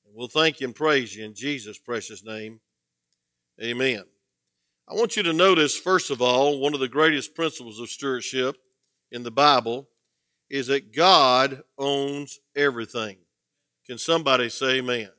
And 0.07 0.15
we'll 0.15 0.29
thank 0.29 0.61
you 0.61 0.67
and 0.67 0.75
praise 0.75 1.15
you 1.15 1.25
in 1.25 1.35
Jesus' 1.35 1.79
precious 1.79 2.25
name. 2.25 2.61
Amen. 3.63 4.05
I 4.89 4.95
want 4.95 5.17
you 5.17 5.23
to 5.23 5.33
notice, 5.33 5.79
first 5.79 6.11
of 6.11 6.21
all, 6.21 6.59
one 6.59 6.75
of 6.75 6.81
the 6.81 6.89
greatest 6.89 7.35
principles 7.35 7.79
of 7.79 7.91
stewardship 7.91 8.57
in 9.13 9.23
the 9.23 9.31
Bible 9.31 9.89
is 10.49 10.67
that 10.67 10.93
God 10.93 11.63
owns 11.79 12.41
everything. 12.57 13.19
Can 13.87 13.99
somebody 13.99 14.49
say 14.49 14.79
amen? 14.79 15.11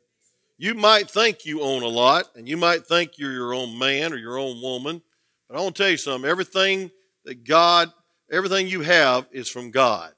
You 0.57 0.75
might 0.75 1.09
think 1.09 1.45
you 1.45 1.61
own 1.61 1.83
a 1.83 1.87
lot, 1.87 2.25
and 2.35 2.47
you 2.47 2.57
might 2.57 2.85
think 2.85 3.17
you're 3.17 3.31
your 3.31 3.53
own 3.53 3.77
man 3.79 4.13
or 4.13 4.17
your 4.17 4.37
own 4.37 4.61
woman, 4.61 5.01
but 5.47 5.57
I 5.57 5.61
want 5.61 5.75
to 5.75 5.83
tell 5.83 5.91
you 5.91 5.97
something. 5.97 6.29
Everything 6.29 6.91
that 7.25 7.45
God, 7.45 7.91
everything 8.31 8.67
you 8.67 8.81
have 8.81 9.27
is 9.31 9.49
from 9.49 9.71
God. 9.71 10.11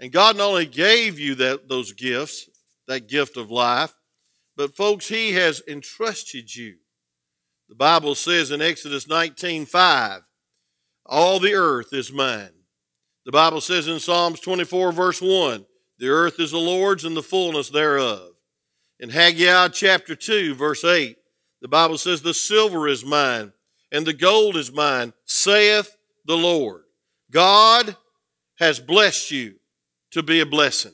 And 0.00 0.10
God 0.10 0.36
not 0.36 0.48
only 0.48 0.66
gave 0.66 1.18
you 1.18 1.34
that, 1.36 1.68
those 1.68 1.92
gifts, 1.92 2.48
that 2.88 3.08
gift 3.08 3.36
of 3.36 3.50
life, 3.50 3.94
but 4.56 4.76
folks, 4.76 5.08
He 5.08 5.32
has 5.32 5.62
entrusted 5.68 6.54
you 6.54 6.76
the 7.72 7.76
Bible 7.76 8.14
says 8.14 8.50
in 8.50 8.60
Exodus 8.60 9.08
19 9.08 9.64
5, 9.64 10.28
all 11.06 11.40
the 11.40 11.54
earth 11.54 11.94
is 11.94 12.12
mine. 12.12 12.52
The 13.24 13.32
Bible 13.32 13.62
says 13.62 13.88
in 13.88 13.98
Psalms 13.98 14.40
24, 14.40 14.92
verse 14.92 15.22
1, 15.22 15.64
the 15.98 16.10
earth 16.10 16.38
is 16.38 16.50
the 16.50 16.58
Lord's 16.58 17.06
and 17.06 17.16
the 17.16 17.22
fullness 17.22 17.70
thereof. 17.70 18.32
In 19.00 19.08
Haggai 19.08 19.68
chapter 19.68 20.14
2, 20.14 20.54
verse 20.54 20.84
8, 20.84 21.16
the 21.62 21.68
Bible 21.68 21.96
says, 21.96 22.20
The 22.20 22.34
silver 22.34 22.88
is 22.88 23.06
mine 23.06 23.54
and 23.90 24.06
the 24.06 24.12
gold 24.12 24.56
is 24.56 24.70
mine, 24.70 25.14
saith 25.24 25.96
the 26.26 26.36
Lord. 26.36 26.81
God 27.32 27.96
has 28.58 28.78
blessed 28.78 29.30
you 29.30 29.54
to 30.12 30.22
be 30.22 30.40
a 30.40 30.46
blessing. 30.46 30.92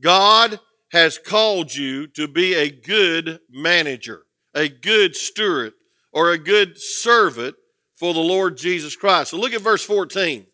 God 0.00 0.60
has 0.92 1.18
called 1.18 1.74
you 1.74 2.06
to 2.08 2.28
be 2.28 2.54
a 2.54 2.70
good 2.70 3.40
manager, 3.50 4.24
a 4.54 4.68
good 4.68 5.16
steward, 5.16 5.72
or 6.12 6.30
a 6.30 6.38
good 6.38 6.78
servant 6.78 7.56
for 7.96 8.12
the 8.12 8.20
Lord 8.20 8.58
Jesus 8.58 8.94
Christ. 8.94 9.30
So 9.30 9.38
look 9.38 9.54
at 9.54 9.62
verse 9.62 9.84
14 9.84 10.46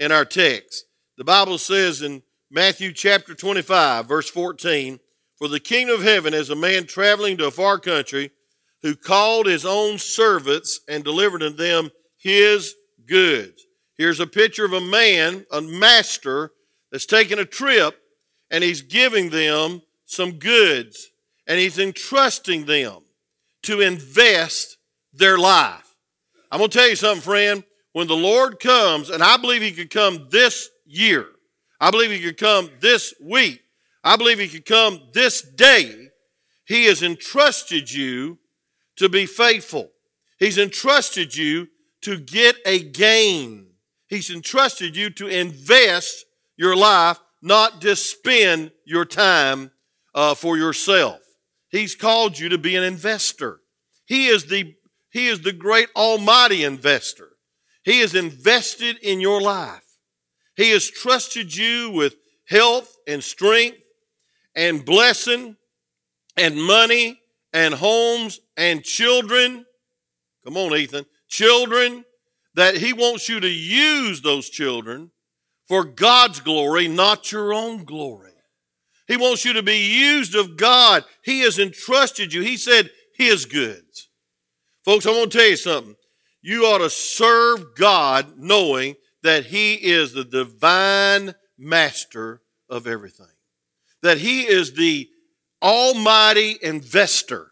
in 0.00 0.12
our 0.12 0.24
text. 0.24 0.86
The 1.16 1.24
Bible 1.24 1.58
says 1.58 2.02
in 2.02 2.22
Matthew 2.50 2.92
chapter 2.92 3.34
25, 3.34 4.08
verse 4.08 4.28
14, 4.28 4.98
For 5.38 5.46
the 5.46 5.60
kingdom 5.60 5.96
of 5.96 6.02
heaven 6.02 6.34
is 6.34 6.50
a 6.50 6.56
man 6.56 6.86
traveling 6.86 7.36
to 7.36 7.46
a 7.46 7.52
far 7.52 7.78
country 7.78 8.32
who 8.82 8.96
called 8.96 9.46
his 9.46 9.64
own 9.64 9.98
servants 9.98 10.80
and 10.88 11.04
delivered 11.04 11.38
to 11.38 11.50
them 11.50 11.90
his 12.16 12.74
goods. 13.06 13.64
Here's 13.96 14.20
a 14.20 14.26
picture 14.26 14.64
of 14.64 14.72
a 14.72 14.80
man, 14.80 15.46
a 15.52 15.60
master, 15.60 16.52
that's 16.90 17.06
taking 17.06 17.38
a 17.40 17.44
trip 17.44 18.00
and 18.50 18.62
he's 18.62 18.82
giving 18.82 19.30
them 19.30 19.82
some 20.06 20.32
goods 20.32 21.10
and 21.46 21.58
he's 21.58 21.78
entrusting 21.78 22.66
them 22.66 22.98
to 23.64 23.80
invest 23.80 24.76
their 25.12 25.38
life. 25.38 25.96
I'm 26.50 26.58
going 26.58 26.70
to 26.70 26.78
tell 26.78 26.88
you 26.88 26.96
something, 26.96 27.22
friend. 27.22 27.64
When 27.92 28.06
the 28.06 28.16
Lord 28.16 28.60
comes, 28.60 29.10
and 29.10 29.22
I 29.22 29.36
believe 29.36 29.62
He 29.62 29.72
could 29.72 29.90
come 29.90 30.28
this 30.30 30.68
year, 30.84 31.26
I 31.80 31.90
believe 31.90 32.10
He 32.10 32.20
could 32.20 32.36
come 32.36 32.70
this 32.80 33.14
week, 33.20 33.60
I 34.02 34.16
believe 34.16 34.38
He 34.38 34.48
could 34.48 34.66
come 34.66 35.00
this 35.12 35.42
day, 35.42 36.10
He 36.64 36.86
has 36.86 37.02
entrusted 37.02 37.90
you 37.90 38.38
to 38.96 39.08
be 39.08 39.26
faithful. 39.26 39.90
He's 40.38 40.58
entrusted 40.58 41.36
you 41.36 41.68
to 42.02 42.18
get 42.18 42.56
a 42.66 42.82
gain. 42.82 43.73
He's 44.14 44.30
entrusted 44.30 44.96
you 44.96 45.10
to 45.10 45.26
invest 45.26 46.24
your 46.56 46.76
life, 46.76 47.18
not 47.42 47.80
just 47.80 48.08
spend 48.08 48.70
your 48.84 49.04
time 49.04 49.72
uh, 50.14 50.34
for 50.36 50.56
yourself. 50.56 51.20
He's 51.68 51.96
called 51.96 52.38
you 52.38 52.48
to 52.50 52.58
be 52.58 52.76
an 52.76 52.84
investor. 52.84 53.60
He 54.06 54.28
is 54.28 54.46
the 54.46 54.76
he 55.10 55.26
is 55.26 55.40
the 55.40 55.52
great 55.52 55.88
almighty 55.96 56.62
investor. 56.62 57.30
He 57.82 58.00
has 58.00 58.14
invested 58.14 58.98
in 59.02 59.20
your 59.20 59.40
life. 59.40 59.84
He 60.56 60.70
has 60.70 60.88
trusted 60.88 61.56
you 61.56 61.90
with 61.90 62.14
health 62.46 62.96
and 63.08 63.22
strength 63.22 63.78
and 64.54 64.84
blessing 64.84 65.56
and 66.36 66.62
money 66.62 67.20
and 67.52 67.74
homes 67.74 68.38
and 68.56 68.84
children. 68.84 69.66
Come 70.44 70.56
on, 70.56 70.72
Ethan. 70.76 71.06
Children 71.26 72.04
that 72.54 72.76
he 72.76 72.92
wants 72.92 73.28
you 73.28 73.40
to 73.40 73.48
use 73.48 74.20
those 74.20 74.48
children 74.48 75.10
for 75.66 75.84
God's 75.84 76.40
glory, 76.40 76.88
not 76.88 77.32
your 77.32 77.52
own 77.52 77.84
glory. 77.84 78.32
He 79.06 79.16
wants 79.16 79.44
you 79.44 79.52
to 79.54 79.62
be 79.62 79.96
used 79.98 80.34
of 80.34 80.56
God. 80.56 81.04
He 81.22 81.40
has 81.40 81.58
entrusted 81.58 82.32
you. 82.32 82.42
He 82.42 82.56
said, 82.56 82.90
His 83.14 83.44
goods. 83.44 84.08
Folks, 84.84 85.06
I 85.06 85.10
want 85.10 85.32
to 85.32 85.38
tell 85.38 85.48
you 85.48 85.56
something. 85.56 85.96
You 86.42 86.64
ought 86.64 86.78
to 86.78 86.90
serve 86.90 87.74
God 87.76 88.34
knowing 88.38 88.96
that 89.22 89.46
He 89.46 89.74
is 89.74 90.12
the 90.12 90.24
divine 90.24 91.34
master 91.58 92.42
of 92.68 92.86
everything, 92.86 93.26
that 94.02 94.18
He 94.18 94.42
is 94.42 94.74
the 94.74 95.08
almighty 95.62 96.58
investor. 96.62 97.50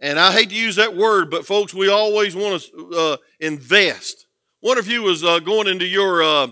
And 0.00 0.18
I 0.18 0.32
hate 0.32 0.50
to 0.50 0.54
use 0.54 0.76
that 0.76 0.96
word, 0.96 1.30
but 1.30 1.46
folks, 1.46 1.74
we 1.74 1.88
always 1.88 2.36
want 2.36 2.62
to 2.62 2.90
uh, 2.96 3.16
invest. 3.40 4.27
One 4.60 4.78
of 4.78 4.88
you 4.88 5.02
was 5.02 5.22
uh, 5.22 5.38
going 5.40 5.68
into 5.68 5.86
your 5.86 6.22
uh, 6.22 6.48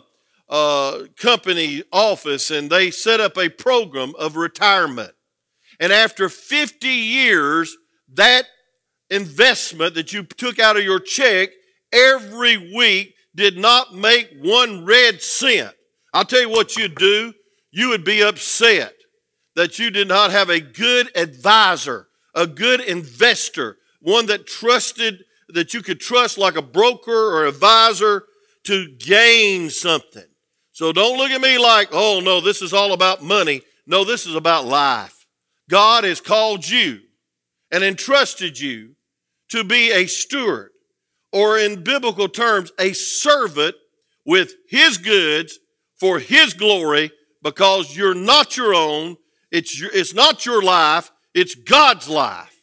uh 0.49 1.07
company 1.19 1.83
office 1.93 2.53
and 2.53 2.71
they 2.71 2.93
set 2.93 3.21
up 3.21 3.37
a 3.37 3.49
program 3.49 4.15
of 4.17 4.37
retirement. 4.37 5.13
And 5.81 5.93
after 5.93 6.29
50 6.29 6.89
years, 6.89 7.77
that 8.15 8.47
investment 9.11 9.95
that 9.95 10.13
you 10.13 10.23
took 10.23 10.59
out 10.59 10.77
of 10.77 10.85
your 10.85 11.01
check 11.01 11.51
every 11.93 12.75
week 12.75 13.15
did 13.35 13.59
not 13.59 13.95
make 13.95 14.31
one 14.41 14.85
red 14.85 15.21
cent, 15.21 15.75
I'll 16.13 16.25
tell 16.25 16.41
you 16.41 16.49
what 16.49 16.77
you'd 16.77 16.95
do. 16.95 17.35
You 17.71 17.91
would 17.91 18.05
be 18.05 18.23
upset 18.23 18.95
that 19.55 19.79
you 19.79 19.91
did 19.91 20.09
not 20.09 20.31
have 20.31 20.49
a 20.49 20.61
good 20.61 21.15
advisor, 21.17 22.09
a 22.35 22.47
good 22.47 22.81
investor, 22.81 23.77
one 24.01 24.27
that 24.27 24.47
trusted, 24.47 25.25
that 25.49 25.75
you 25.75 25.83
could 25.83 26.01
trust 26.01 26.39
like 26.39 26.57
a 26.57 26.63
broker 26.63 27.13
or 27.13 27.47
advisor 27.47 28.25
to 28.65 28.89
gain 28.99 29.71
something. 29.71 30.27
So 30.73 30.93
don't 30.93 31.17
look 31.17 31.31
at 31.31 31.41
me 31.41 31.59
like, 31.59 31.89
oh 31.93 32.21
no, 32.21 32.41
this 32.41 32.63
is 32.63 32.73
all 32.73 32.93
about 32.93 33.23
money. 33.23 33.63
No, 33.87 34.05
this 34.05 34.27
is 34.27 34.35
about 34.35 34.67
life. 34.67 35.27
God 35.71 36.05
has 36.05 36.21
called 36.21 36.69
you 36.69 37.01
and 37.71 37.83
entrusted 37.83 38.59
you 38.59 38.97
to 39.51 39.65
be 39.65 39.93
a 39.93 40.07
steward, 40.07 40.71
or 41.33 41.59
in 41.59 41.83
biblical 41.83 42.29
terms, 42.29 42.73
a 42.79 42.93
servant 42.93 43.77
with 44.25 44.55
his 44.69 44.99
goods 44.99 45.59
for 45.99 46.19
his 46.19 46.53
glory 46.53 47.13
because 47.43 47.97
you're 47.97 48.15
not 48.15 48.57
your 48.57 48.75
own. 48.75 49.17
It's, 49.53 49.79
your, 49.79 49.91
it's 49.93 50.15
not 50.15 50.45
your 50.45 50.63
life, 50.63 51.11
it's 51.33 51.55
God's 51.55 52.09
life. 52.09 52.56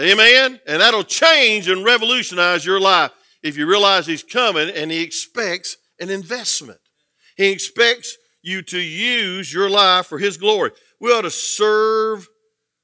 Amen? 0.00 0.58
And 0.66 0.80
that'll 0.80 1.04
change 1.04 1.68
and 1.68 1.84
revolutionize 1.84 2.64
your 2.64 2.80
life 2.80 3.10
if 3.42 3.56
you 3.56 3.66
realize 3.66 4.06
He's 4.06 4.22
coming 4.22 4.70
and 4.70 4.90
He 4.90 5.02
expects 5.02 5.76
an 6.00 6.10
investment. 6.10 6.80
He 7.36 7.50
expects 7.50 8.16
you 8.42 8.62
to 8.62 8.78
use 8.78 9.52
your 9.52 9.68
life 9.68 10.06
for 10.06 10.18
His 10.18 10.36
glory. 10.36 10.72
We 11.00 11.10
ought 11.10 11.22
to 11.22 11.30
serve 11.30 12.26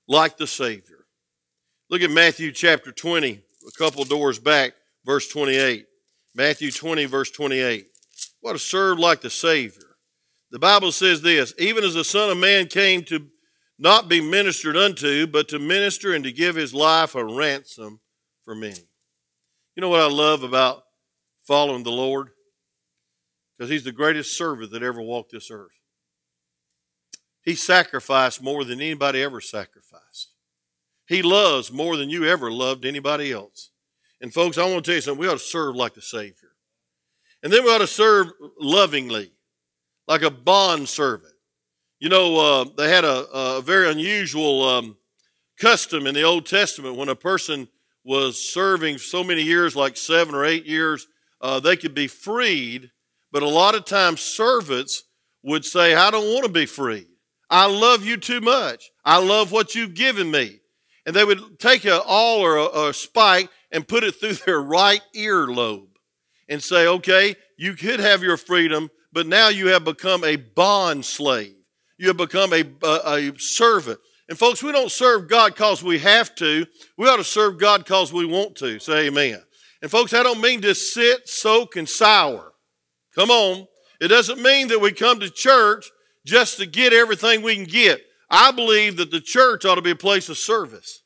like 0.07 0.37
the 0.37 0.47
Savior. 0.47 1.07
Look 1.91 2.03
at 2.03 2.11
Matthew 2.11 2.53
chapter 2.53 2.93
20, 2.93 3.31
a 3.33 3.79
couple 3.79 4.05
doors 4.05 4.39
back, 4.39 4.73
verse 5.05 5.29
28. 5.29 5.87
Matthew 6.35 6.71
20, 6.71 7.07
verse 7.07 7.31
28. 7.31 7.87
We 8.43 8.51
ought 8.51 8.53
to 8.53 8.59
serve 8.59 8.99
like 8.99 9.23
the 9.23 9.31
Savior. 9.31 9.83
The 10.51 10.59
Bible 10.59 10.93
says 10.93 11.23
this 11.23 11.55
even 11.59 11.85
as 11.85 11.95
the 11.95 12.05
Son 12.05 12.31
of 12.31 12.39
Man 12.39 12.67
came 12.67 13.03
to 13.05 13.27
not 13.79 14.09
be 14.09 14.21
ministered 14.21 14.77
unto, 14.77 15.27
but 15.27 15.49
to 15.49 15.59
minister 15.59 16.13
and 16.13 16.25
to 16.25 16.33
give 16.33 16.57
his 16.57 16.75
life 16.75 17.15
a 17.15 17.25
ransom 17.25 18.01
for 18.43 18.55
many. 18.55 18.89
You 19.77 19.81
know 19.81 19.89
what 19.89 20.01
I 20.01 20.09
love 20.09 20.43
about 20.43 20.83
following 21.47 21.85
the 21.85 21.91
Lord? 21.91 22.31
Because 23.57 23.71
he's 23.71 23.85
the 23.85 23.93
greatest 23.93 24.37
servant 24.37 24.73
that 24.73 24.83
ever 24.83 25.01
walked 25.01 25.33
this 25.33 25.51
earth. 25.51 25.71
He 27.43 27.55
sacrificed 27.55 28.43
more 28.43 28.65
than 28.65 28.81
anybody 28.81 29.23
ever 29.23 29.41
sacrificed. 29.41 30.35
He 31.07 31.23
loves 31.23 31.73
more 31.73 31.97
than 31.97 32.11
you 32.11 32.27
ever 32.27 32.51
loved 32.51 32.85
anybody 32.85 33.33
else. 33.33 33.71
And 34.21 34.35
folks, 34.35 34.59
I 34.59 34.65
want 34.65 34.85
to 34.85 34.91
tell 34.91 34.97
you 34.97 35.01
something. 35.01 35.21
We 35.21 35.29
ought 35.29 35.35
to 35.35 35.39
serve 35.39 35.77
like 35.77 35.95
the 35.95 36.03
Savior. 36.03 36.51
And 37.43 37.53
then 37.53 37.65
we 37.65 37.71
ought 37.71 37.79
to 37.79 37.87
serve 37.87 38.29
lovingly, 38.61 39.31
like 40.07 40.23
a 40.23 40.31
bond 40.31 40.89
servant. 40.89 41.33
You 42.01 42.09
know, 42.09 42.37
uh, 42.37 42.65
they 42.77 42.91
had 42.91 43.05
a, 43.05 43.27
a 43.33 43.61
very 43.61 43.91
unusual 43.91 44.65
um, 44.65 44.97
custom 45.59 46.07
in 46.07 46.15
the 46.15 46.23
Old 46.23 46.47
Testament 46.47 46.97
when 46.97 47.09
a 47.09 47.17
person 47.17 47.69
was 48.05 48.39
serving 48.39 48.99
so 48.99 49.25
many 49.25 49.43
years, 49.43 49.75
like 49.75 49.97
seven 49.97 50.35
or 50.35 50.45
eight 50.45 50.65
years, 50.65 51.09
uh, 51.41 51.61
they 51.61 51.77
could 51.77 51.95
be 51.95 52.07
freed. 52.07 52.91
But 53.33 53.43
a 53.43 53.49
lot 53.49 53.75
of 53.75 53.85
times, 53.85 54.21
servants 54.21 55.03
would 55.43 55.65
say, 55.65 55.95
I 55.95 56.11
don't 56.11 56.33
want 56.33 56.47
to 56.47 56.53
be 56.53 56.67
freed. 56.67 57.09
I 57.51 57.67
love 57.67 58.05
you 58.05 58.17
too 58.17 58.41
much. 58.41 58.91
I 59.05 59.19
love 59.19 59.53
what 59.53 59.75
you've 59.75 59.95
given 59.95 60.31
me. 60.31 60.61
And 61.05 61.17
they 61.17 61.25
would 61.25 61.59
take 61.59 61.85
a 61.85 62.03
awl 62.03 62.41
or 62.41 62.57
a, 62.57 62.89
a 62.89 62.95
spike 62.95 63.49
and 63.73 63.89
put 63.89 64.05
it 64.05 64.13
through 64.13 64.35
their 64.47 64.61
right 64.61 65.03
earlobe 65.17 65.89
and 66.49 66.63
say, 66.63 66.87
okay, 66.87 67.35
you 67.57 67.75
could 67.75 68.01
have 68.01 68.23
your 68.23 68.37
freedom, 68.37 68.89
but 69.13 69.27
now 69.27 69.49
you 69.49 69.69
have 69.69 69.85
become 69.85 70.23
a 70.25 70.37
bond 70.37 71.05
slave. 71.05 71.58
You 71.99 72.09
have 72.09 72.17
become 72.17 72.53
a, 72.53 72.65
a, 72.83 73.31
a 73.31 73.39
servant. 73.39 73.99
And 74.29 74.39
folks, 74.39 74.63
we 74.63 74.73
don't 74.73 74.91
serve 74.91 75.29
God 75.29 75.55
because 75.55 75.83
we 75.83 75.99
have 75.99 76.35
to. 76.37 76.67
We 76.97 77.09
ought 77.09 77.17
to 77.17 77.25
serve 77.25 77.59
God 77.59 77.85
because 77.85 78.13
we 78.13 78.25
want 78.25 78.57
to. 78.57 78.79
Say 78.79 79.07
amen. 79.07 79.43
And 79.83 79.91
folks, 79.91 80.13
I 80.13 80.23
don't 80.23 80.41
mean 80.41 80.61
to 80.63 80.75
sit, 80.75 81.29
soak, 81.29 81.77
and 81.77 81.89
sour. 81.89 82.53
Come 83.15 83.31
on. 83.31 83.67
It 84.01 84.09
doesn't 84.09 84.41
mean 84.41 84.69
that 84.69 84.81
we 84.81 84.93
come 84.93 85.21
to 85.21 85.31
church 85.31 85.91
just 86.25 86.59
to 86.59 86.67
get 86.67 86.93
everything 86.93 87.43
we 87.43 87.57
can 87.57 87.65
get. 87.65 88.03
I 88.31 88.53
believe 88.53 88.99
that 88.99 89.11
the 89.11 89.21
church 89.21 89.65
ought 89.65 89.77
to 89.77 89.83
be 89.83 89.93
a 89.93 89.97
place 89.97 90.29
of 90.29 90.37
service. 90.37 91.03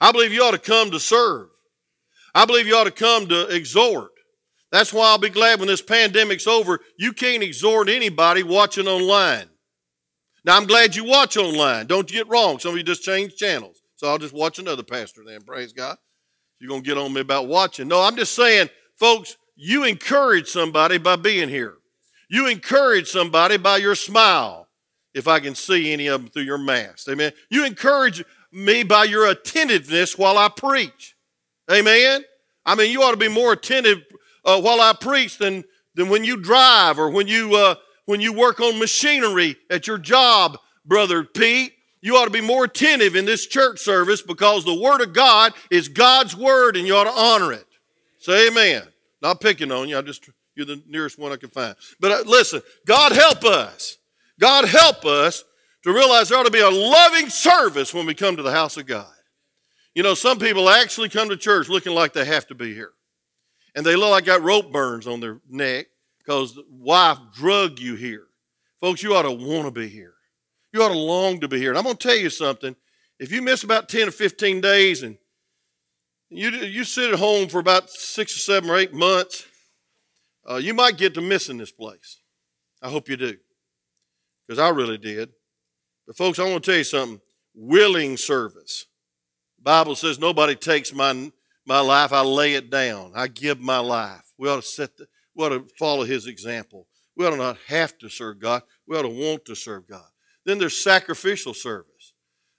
I 0.00 0.12
believe 0.12 0.32
you 0.32 0.42
ought 0.42 0.52
to 0.52 0.58
come 0.58 0.90
to 0.92 1.00
serve. 1.00 1.48
I 2.34 2.46
believe 2.46 2.66
you 2.66 2.76
ought 2.76 2.84
to 2.84 2.90
come 2.90 3.28
to 3.28 3.48
exhort. 3.48 4.12
That's 4.70 4.92
why 4.92 5.06
I'll 5.06 5.18
be 5.18 5.30
glad 5.30 5.58
when 5.58 5.68
this 5.68 5.82
pandemic's 5.82 6.46
over, 6.46 6.80
you 6.98 7.12
can't 7.12 7.42
exhort 7.42 7.88
anybody 7.88 8.42
watching 8.42 8.88
online. 8.88 9.48
Now, 10.44 10.56
I'm 10.56 10.66
glad 10.66 10.94
you 10.94 11.04
watch 11.04 11.36
online. 11.36 11.86
Don't 11.86 12.06
get 12.06 12.28
wrong. 12.28 12.58
Some 12.58 12.72
of 12.72 12.76
you 12.76 12.82
just 12.82 13.02
change 13.02 13.36
channels. 13.36 13.80
So 13.96 14.08
I'll 14.08 14.18
just 14.18 14.34
watch 14.34 14.58
another 14.58 14.82
pastor 14.82 15.22
then. 15.24 15.42
Praise 15.42 15.72
God. 15.72 15.96
You're 16.58 16.68
going 16.68 16.82
to 16.82 16.86
get 16.86 16.98
on 16.98 17.12
me 17.12 17.20
about 17.20 17.48
watching. 17.48 17.88
No, 17.88 18.02
I'm 18.02 18.16
just 18.16 18.34
saying, 18.34 18.68
folks, 18.96 19.36
you 19.56 19.84
encourage 19.84 20.48
somebody 20.48 20.98
by 20.98 21.16
being 21.16 21.48
here. 21.48 21.76
You 22.28 22.48
encourage 22.48 23.08
somebody 23.08 23.56
by 23.56 23.78
your 23.78 23.94
smile, 23.94 24.68
if 25.14 25.28
I 25.28 25.40
can 25.40 25.54
see 25.54 25.92
any 25.92 26.08
of 26.08 26.20
them 26.20 26.30
through 26.30 26.42
your 26.42 26.58
mask. 26.58 27.08
Amen. 27.08 27.32
You 27.48 27.64
encourage 27.64 28.24
me 28.52 28.82
by 28.82 29.04
your 29.04 29.28
attentiveness 29.28 30.18
while 30.18 30.38
I 30.38 30.48
preach. 30.48 31.16
Amen. 31.70 32.24
I 32.66 32.74
mean, 32.74 32.90
you 32.90 33.02
ought 33.02 33.12
to 33.12 33.16
be 33.16 33.28
more 33.28 33.52
attentive 33.52 34.02
uh, 34.44 34.60
while 34.60 34.80
I 34.80 34.92
preach 34.92 35.38
than, 35.38 35.64
than 35.94 36.08
when 36.08 36.24
you 36.24 36.36
drive 36.36 36.98
or 36.98 37.10
when 37.10 37.28
you, 37.28 37.54
uh, 37.54 37.76
when 38.06 38.20
you 38.20 38.32
work 38.32 38.60
on 38.60 38.78
machinery 38.78 39.56
at 39.70 39.86
your 39.86 39.98
job, 39.98 40.58
Brother 40.84 41.24
Pete. 41.24 41.72
You 42.00 42.16
ought 42.16 42.26
to 42.26 42.30
be 42.30 42.42
more 42.42 42.64
attentive 42.64 43.16
in 43.16 43.24
this 43.24 43.46
church 43.46 43.80
service 43.80 44.20
because 44.20 44.64
the 44.64 44.78
Word 44.78 45.00
of 45.00 45.14
God 45.14 45.54
is 45.70 45.88
God's 45.88 46.36
Word 46.36 46.76
and 46.76 46.86
you 46.86 46.94
ought 46.94 47.04
to 47.04 47.10
honor 47.10 47.52
it. 47.52 47.66
Say 48.18 48.48
amen. 48.48 48.82
Not 49.22 49.40
picking 49.40 49.72
on 49.72 49.88
you. 49.88 49.96
I 49.96 50.02
just, 50.02 50.28
you're 50.54 50.66
the 50.66 50.82
nearest 50.86 51.18
one 51.18 51.32
I 51.32 51.36
can 51.36 51.48
find. 51.48 51.74
But 51.98 52.12
uh, 52.12 52.22
listen, 52.26 52.60
God 52.86 53.12
help 53.12 53.42
us. 53.44 53.96
God 54.38 54.66
help 54.66 55.06
us 55.06 55.44
to 55.84 55.92
realize 55.94 56.28
there 56.28 56.38
ought 56.38 56.44
to 56.44 56.50
be 56.50 56.60
a 56.60 56.70
loving 56.70 57.30
service 57.30 57.94
when 57.94 58.04
we 58.04 58.14
come 58.14 58.36
to 58.36 58.42
the 58.42 58.52
house 58.52 58.76
of 58.76 58.86
God. 58.86 59.06
You 59.94 60.02
know, 60.02 60.14
some 60.14 60.38
people 60.38 60.68
actually 60.68 61.08
come 61.08 61.30
to 61.30 61.36
church 61.36 61.68
looking 61.70 61.94
like 61.94 62.12
they 62.12 62.24
have 62.26 62.46
to 62.48 62.54
be 62.54 62.74
here. 62.74 62.92
And 63.74 63.84
they 63.84 63.96
look 63.96 64.10
like 64.10 64.26
got 64.26 64.42
rope 64.42 64.72
burns 64.72 65.06
on 65.06 65.20
their 65.20 65.40
neck 65.48 65.86
because 66.24 66.58
wife 66.70 67.18
drug 67.34 67.78
you 67.78 67.94
here. 67.94 68.26
Folks, 68.80 69.02
you 69.02 69.14
ought 69.14 69.22
to 69.22 69.30
want 69.30 69.66
to 69.66 69.70
be 69.70 69.88
here. 69.88 70.14
You 70.72 70.82
ought 70.82 70.88
to 70.88 70.98
long 70.98 71.40
to 71.40 71.48
be 71.48 71.58
here. 71.58 71.70
And 71.70 71.78
I'm 71.78 71.84
going 71.84 71.96
to 71.96 72.08
tell 72.08 72.16
you 72.16 72.30
something. 72.30 72.74
If 73.18 73.30
you 73.30 73.42
miss 73.42 73.62
about 73.62 73.88
10 73.88 74.08
or 74.08 74.10
15 74.10 74.60
days 74.60 75.02
and 75.02 75.16
you, 76.30 76.50
you 76.50 76.84
sit 76.84 77.12
at 77.12 77.18
home 77.18 77.48
for 77.48 77.60
about 77.60 77.90
six 77.90 78.36
or 78.36 78.40
seven 78.40 78.68
or 78.70 78.76
eight 78.76 78.92
months, 78.92 79.46
uh, 80.50 80.56
you 80.56 80.74
might 80.74 80.98
get 80.98 81.14
to 81.14 81.20
missing 81.20 81.58
this 81.58 81.70
place. 81.70 82.20
I 82.82 82.90
hope 82.90 83.08
you 83.08 83.16
do, 83.16 83.36
because 84.46 84.58
I 84.58 84.68
really 84.70 84.98
did. 84.98 85.30
But, 86.06 86.16
folks, 86.16 86.38
I 86.38 86.50
want 86.50 86.64
to 86.64 86.70
tell 86.70 86.78
you 86.78 86.84
something 86.84 87.20
willing 87.54 88.16
service. 88.16 88.86
The 89.58 89.62
Bible 89.62 89.94
says 89.94 90.18
nobody 90.18 90.54
takes 90.54 90.92
my, 90.92 91.30
my 91.64 91.80
life, 91.80 92.12
I 92.12 92.20
lay 92.22 92.54
it 92.54 92.68
down, 92.68 93.12
I 93.14 93.28
give 93.28 93.60
my 93.60 93.78
life. 93.78 94.24
We 94.36 94.48
ought 94.48 94.56
to 94.56 94.62
set 94.62 94.96
the, 94.96 95.06
we 95.34 95.44
ought 95.44 95.50
to 95.50 95.66
follow 95.78 96.04
his 96.04 96.26
example. 96.26 96.86
We 97.16 97.26
ought 97.26 97.30
to 97.30 97.36
not 97.36 97.58
have 97.68 97.96
to 97.98 98.08
serve 98.08 98.40
God. 98.40 98.62
We 98.86 98.96
ought 98.96 99.02
to 99.02 99.08
want 99.08 99.44
to 99.46 99.54
serve 99.54 99.86
God. 99.86 100.06
Then 100.44 100.58
there's 100.58 100.82
sacrificial 100.82 101.54
service. 101.54 102.12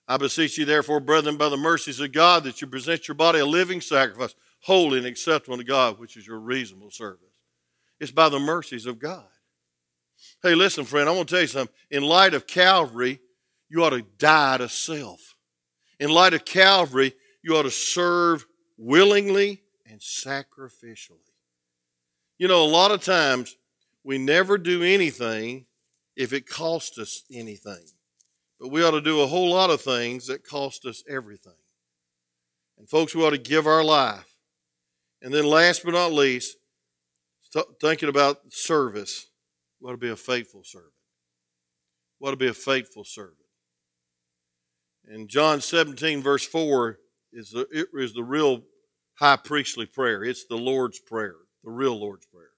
I 0.08 0.16
beseech 0.16 0.56
you, 0.56 0.64
therefore, 0.64 1.00
brethren, 1.00 1.36
by 1.36 1.48
the 1.48 1.56
mercies 1.56 2.00
of 2.00 2.12
God, 2.12 2.44
that 2.44 2.60
you 2.60 2.66
present 2.66 3.08
your 3.08 3.16
body 3.16 3.40
a 3.40 3.46
living 3.46 3.80
sacrifice, 3.80 4.34
holy 4.60 4.98
and 4.98 5.06
acceptable 5.06 5.56
to 5.56 5.64
God, 5.64 5.98
which 5.98 6.16
is 6.16 6.26
your 6.26 6.38
reasonable 6.38 6.90
service. 6.90 7.22
It's 7.98 8.10
by 8.10 8.28
the 8.28 8.38
mercies 8.38 8.86
of 8.86 8.98
God. 8.98 9.24
Hey, 10.42 10.54
listen, 10.54 10.84
friend, 10.84 11.08
I 11.08 11.12
want 11.12 11.28
to 11.28 11.34
tell 11.34 11.42
you 11.42 11.48
something. 11.48 11.74
In 11.90 12.02
light 12.02 12.34
of 12.34 12.46
Calvary, 12.46 13.20
you 13.68 13.84
ought 13.84 13.90
to 13.90 14.02
die 14.02 14.58
to 14.58 14.68
self. 14.68 15.34
In 15.98 16.10
light 16.10 16.34
of 16.34 16.44
Calvary, 16.44 17.14
you 17.42 17.56
ought 17.56 17.62
to 17.62 17.70
serve 17.70 18.46
willingly 18.76 19.62
and 19.86 20.00
sacrificially. 20.00 21.25
You 22.38 22.48
know, 22.48 22.64
a 22.64 22.66
lot 22.66 22.90
of 22.90 23.02
times 23.02 23.56
we 24.04 24.18
never 24.18 24.58
do 24.58 24.82
anything 24.82 25.66
if 26.16 26.32
it 26.32 26.48
costs 26.48 26.98
us 26.98 27.22
anything. 27.32 27.84
But 28.60 28.68
we 28.68 28.82
ought 28.82 28.92
to 28.92 29.00
do 29.00 29.20
a 29.20 29.26
whole 29.26 29.50
lot 29.50 29.70
of 29.70 29.80
things 29.80 30.26
that 30.26 30.46
cost 30.46 30.86
us 30.86 31.02
everything. 31.08 31.52
And 32.78 32.88
folks, 32.88 33.14
we 33.14 33.24
ought 33.24 33.30
to 33.30 33.38
give 33.38 33.66
our 33.66 33.84
life. 33.84 34.36
And 35.22 35.32
then 35.32 35.44
last 35.44 35.82
but 35.84 35.94
not 35.94 36.12
least, 36.12 36.56
thinking 37.80 38.08
about 38.08 38.38
service, 38.50 39.26
we 39.80 39.88
ought 39.88 39.92
to 39.92 39.98
be 39.98 40.10
a 40.10 40.16
faithful 40.16 40.62
servant. 40.62 40.92
We 42.20 42.28
ought 42.28 42.32
to 42.32 42.36
be 42.36 42.48
a 42.48 42.54
faithful 42.54 43.04
servant. 43.04 43.36
And 45.06 45.28
John 45.28 45.60
17, 45.60 46.22
verse 46.22 46.46
4, 46.46 46.98
is 47.32 47.50
the, 47.50 47.86
is 47.94 48.12
the 48.14 48.24
real 48.24 48.62
high 49.14 49.36
priestly 49.36 49.86
prayer. 49.86 50.24
It's 50.24 50.46
the 50.46 50.56
Lord's 50.56 50.98
Prayer, 50.98 51.36
the 51.66 51.72
real 51.72 51.98
Lord's 51.98 52.24
Prayer. 52.26 52.52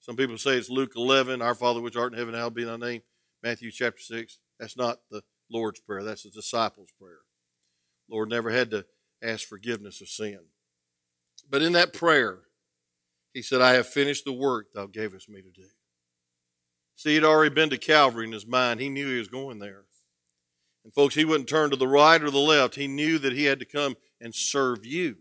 Some 0.00 0.16
people 0.16 0.38
say 0.38 0.52
it's 0.52 0.70
Luke 0.70 0.92
11, 0.96 1.42
Our 1.42 1.56
Father 1.56 1.80
which 1.80 1.96
art 1.96 2.12
in 2.12 2.18
heaven, 2.18 2.34
hallowed 2.34 2.54
be 2.54 2.64
thy 2.64 2.76
name. 2.76 3.02
Matthew 3.42 3.70
chapter 3.70 4.00
6. 4.00 4.38
That's 4.58 4.76
not 4.76 5.00
the 5.10 5.22
Lord's 5.50 5.80
Prayer, 5.80 6.04
that's 6.04 6.22
the 6.22 6.30
disciples' 6.30 6.92
prayer. 6.98 7.18
Lord 8.08 8.30
never 8.30 8.50
had 8.50 8.70
to 8.70 8.86
ask 9.22 9.46
forgiveness 9.46 10.00
of 10.00 10.08
sin. 10.08 10.38
But 11.50 11.62
in 11.62 11.72
that 11.72 11.92
prayer, 11.92 12.38
he 13.32 13.42
said, 13.42 13.60
I 13.60 13.72
have 13.72 13.88
finished 13.88 14.24
the 14.24 14.32
work 14.32 14.72
thou 14.72 14.86
gavest 14.86 15.28
me 15.28 15.42
to 15.42 15.50
do. 15.50 15.66
See, 16.94 17.14
he'd 17.14 17.24
already 17.24 17.52
been 17.52 17.70
to 17.70 17.78
Calvary 17.78 18.26
in 18.26 18.32
his 18.32 18.46
mind. 18.46 18.78
He 18.78 18.88
knew 18.88 19.08
he 19.08 19.18
was 19.18 19.28
going 19.28 19.58
there. 19.58 19.82
And 20.84 20.94
folks, 20.94 21.16
he 21.16 21.24
wouldn't 21.24 21.48
turn 21.48 21.70
to 21.70 21.76
the 21.76 21.88
right 21.88 22.22
or 22.22 22.30
the 22.30 22.38
left. 22.38 22.76
He 22.76 22.86
knew 22.86 23.18
that 23.18 23.32
he 23.32 23.44
had 23.44 23.58
to 23.58 23.64
come 23.64 23.96
and 24.20 24.32
serve 24.32 24.86
you 24.86 25.16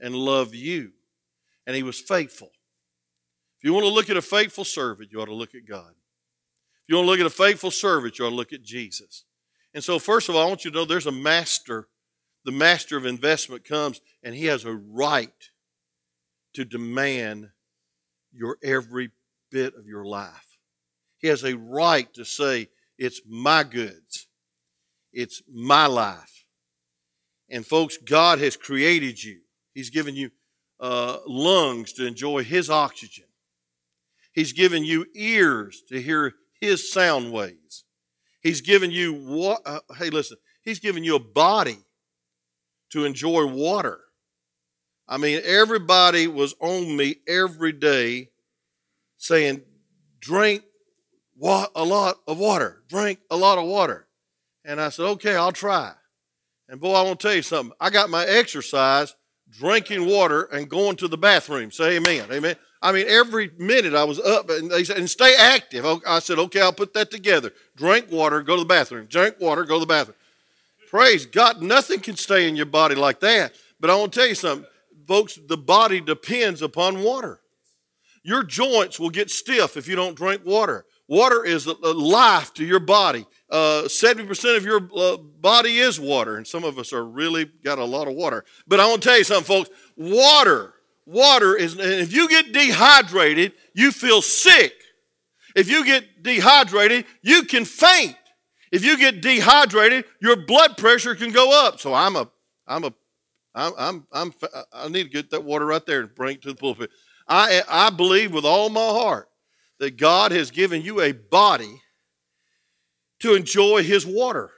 and 0.00 0.16
love 0.16 0.54
you. 0.54 0.90
And 1.66 1.76
he 1.76 1.84
was 1.84 2.00
faithful. 2.00 2.50
You 3.64 3.72
want 3.72 3.86
to 3.86 3.92
look 3.92 4.10
at 4.10 4.18
a 4.18 4.22
faithful 4.22 4.64
servant, 4.64 5.10
you 5.10 5.22
ought 5.22 5.26
to 5.26 5.34
look 5.34 5.54
at 5.54 5.66
God. 5.66 5.88
If 5.88 6.88
you 6.88 6.96
want 6.96 7.06
to 7.06 7.10
look 7.10 7.20
at 7.20 7.26
a 7.26 7.30
faithful 7.30 7.70
servant, 7.70 8.18
you 8.18 8.26
ought 8.26 8.30
to 8.30 8.36
look 8.36 8.52
at 8.52 8.62
Jesus. 8.62 9.24
And 9.72 9.82
so, 9.82 9.98
first 9.98 10.28
of 10.28 10.36
all, 10.36 10.44
I 10.44 10.48
want 10.48 10.66
you 10.66 10.70
to 10.70 10.76
know 10.76 10.84
there's 10.84 11.06
a 11.06 11.12
master. 11.12 11.88
The 12.44 12.52
master 12.52 12.98
of 12.98 13.06
investment 13.06 13.64
comes 13.64 14.02
and 14.22 14.34
he 14.34 14.44
has 14.46 14.66
a 14.66 14.74
right 14.74 15.30
to 16.52 16.66
demand 16.66 17.48
your 18.34 18.58
every 18.62 19.10
bit 19.50 19.72
of 19.74 19.86
your 19.86 20.04
life. 20.04 20.58
He 21.16 21.28
has 21.28 21.42
a 21.42 21.56
right 21.56 22.12
to 22.14 22.24
say, 22.26 22.68
It's 22.98 23.22
my 23.26 23.64
goods, 23.64 24.26
it's 25.10 25.42
my 25.50 25.86
life. 25.86 26.44
And, 27.48 27.64
folks, 27.64 27.96
God 27.96 28.40
has 28.40 28.58
created 28.58 29.24
you, 29.24 29.40
He's 29.72 29.88
given 29.88 30.14
you 30.14 30.32
uh, 30.80 31.20
lungs 31.26 31.94
to 31.94 32.06
enjoy 32.06 32.44
His 32.44 32.68
oxygen. 32.68 33.24
He's 34.34 34.52
given 34.52 34.84
you 34.84 35.06
ears 35.14 35.82
to 35.88 36.02
hear 36.02 36.34
His 36.60 36.92
sound 36.92 37.32
waves. 37.32 37.84
He's 38.42 38.60
given 38.60 38.90
you 38.90 39.14
what? 39.14 39.62
Uh, 39.64 39.80
hey, 39.96 40.10
listen. 40.10 40.36
He's 40.62 40.80
given 40.80 41.04
you 41.04 41.16
a 41.16 41.20
body 41.20 41.78
to 42.90 43.04
enjoy 43.04 43.46
water. 43.46 44.00
I 45.06 45.18
mean, 45.18 45.40
everybody 45.44 46.26
was 46.26 46.54
on 46.60 46.96
me 46.96 47.16
every 47.28 47.72
day 47.72 48.30
saying, 49.18 49.62
drink 50.20 50.62
a 51.42 51.84
lot 51.84 52.16
of 52.26 52.38
water, 52.38 52.82
drink 52.88 53.18
a 53.30 53.36
lot 53.36 53.58
of 53.58 53.66
water. 53.66 54.06
And 54.64 54.80
I 54.80 54.88
said, 54.88 55.04
okay, 55.04 55.36
I'll 55.36 55.52
try. 55.52 55.92
And 56.68 56.80
boy, 56.80 56.94
I 56.94 57.02
want 57.02 57.20
to 57.20 57.26
tell 57.26 57.36
you 57.36 57.42
something. 57.42 57.76
I 57.80 57.90
got 57.90 58.08
my 58.08 58.24
exercise 58.24 59.14
drinking 59.50 60.06
water 60.06 60.44
and 60.44 60.68
going 60.68 60.96
to 60.96 61.08
the 61.08 61.18
bathroom. 61.18 61.70
Say 61.70 61.96
amen. 61.96 62.26
Amen. 62.32 62.56
I 62.84 62.92
mean, 62.92 63.06
every 63.08 63.50
minute 63.56 63.94
I 63.94 64.04
was 64.04 64.20
up 64.20 64.50
and 64.50 64.70
they 64.70 64.84
said, 64.84 64.98
and 64.98 65.08
stay 65.08 65.34
active. 65.34 65.86
I 66.06 66.18
said, 66.18 66.38
okay, 66.38 66.60
I'll 66.60 66.70
put 66.70 66.92
that 66.92 67.10
together. 67.10 67.50
Drink 67.74 68.12
water, 68.12 68.42
go 68.42 68.56
to 68.56 68.60
the 68.60 68.68
bathroom. 68.68 69.06
Drink 69.06 69.36
water, 69.40 69.64
go 69.64 69.76
to 69.76 69.80
the 69.80 69.86
bathroom. 69.86 70.18
Praise 70.90 71.24
God. 71.24 71.62
Nothing 71.62 72.00
can 72.00 72.14
stay 72.14 72.46
in 72.46 72.56
your 72.56 72.66
body 72.66 72.94
like 72.94 73.20
that. 73.20 73.54
But 73.80 73.88
I 73.88 73.96
want 73.96 74.12
to 74.12 74.20
tell 74.20 74.28
you 74.28 74.34
something, 74.34 74.68
folks, 75.08 75.38
the 75.48 75.56
body 75.56 76.02
depends 76.02 76.60
upon 76.60 77.02
water. 77.02 77.40
Your 78.22 78.42
joints 78.42 79.00
will 79.00 79.10
get 79.10 79.30
stiff 79.30 79.78
if 79.78 79.88
you 79.88 79.96
don't 79.96 80.14
drink 80.14 80.42
water. 80.44 80.84
Water 81.08 81.42
is 81.42 81.66
life 81.66 82.52
to 82.54 82.66
your 82.66 82.80
body. 82.80 83.26
Uh, 83.50 83.84
70% 83.86 84.58
of 84.58 84.64
your 84.64 84.88
uh, 84.94 85.16
body 85.16 85.78
is 85.78 85.98
water, 85.98 86.36
and 86.36 86.46
some 86.46 86.64
of 86.64 86.78
us 86.78 86.92
are 86.92 87.04
really 87.04 87.46
got 87.62 87.78
a 87.78 87.84
lot 87.84 88.08
of 88.08 88.14
water. 88.14 88.44
But 88.66 88.78
I 88.78 88.88
want 88.88 89.02
to 89.02 89.08
tell 89.08 89.18
you 89.18 89.24
something, 89.24 89.44
folks. 89.44 89.70
Water, 89.96 90.74
water 91.06 91.56
is, 91.56 91.72
and 91.74 91.82
if 91.82 92.12
you 92.12 92.28
get 92.28 92.52
dehydrated, 92.52 93.52
you 93.74 93.92
feel 93.92 94.22
sick. 94.22 94.72
If 95.54 95.70
you 95.70 95.84
get 95.84 96.22
dehydrated, 96.22 97.04
you 97.22 97.44
can 97.44 97.64
faint. 97.64 98.16
If 98.72 98.84
you 98.84 98.98
get 98.98 99.20
dehydrated, 99.20 100.04
your 100.20 100.36
blood 100.36 100.76
pressure 100.76 101.14
can 101.14 101.30
go 101.30 101.66
up. 101.66 101.78
So 101.80 101.94
I'm 101.94 102.16
a, 102.16 102.28
I'm 102.66 102.84
a, 102.84 102.94
I'm, 103.54 103.72
I'm, 103.78 104.06
I'm 104.12 104.34
I 104.72 104.88
need 104.88 105.04
to 105.04 105.10
get 105.10 105.30
that 105.30 105.44
water 105.44 105.66
right 105.66 105.84
there 105.86 106.00
and 106.00 106.14
bring 106.14 106.36
it 106.36 106.42
to 106.42 106.48
the 106.48 106.56
pulpit. 106.56 106.90
I, 107.28 107.62
I 107.68 107.90
believe 107.90 108.32
with 108.32 108.44
all 108.44 108.68
my 108.68 108.80
heart 108.80 109.28
that 109.78 109.96
God 109.96 110.32
has 110.32 110.50
given 110.50 110.82
you 110.82 111.00
a 111.00 111.12
body 111.12 111.82
to 113.20 113.34
enjoy 113.34 113.82
His 113.82 114.04
water 114.04 114.50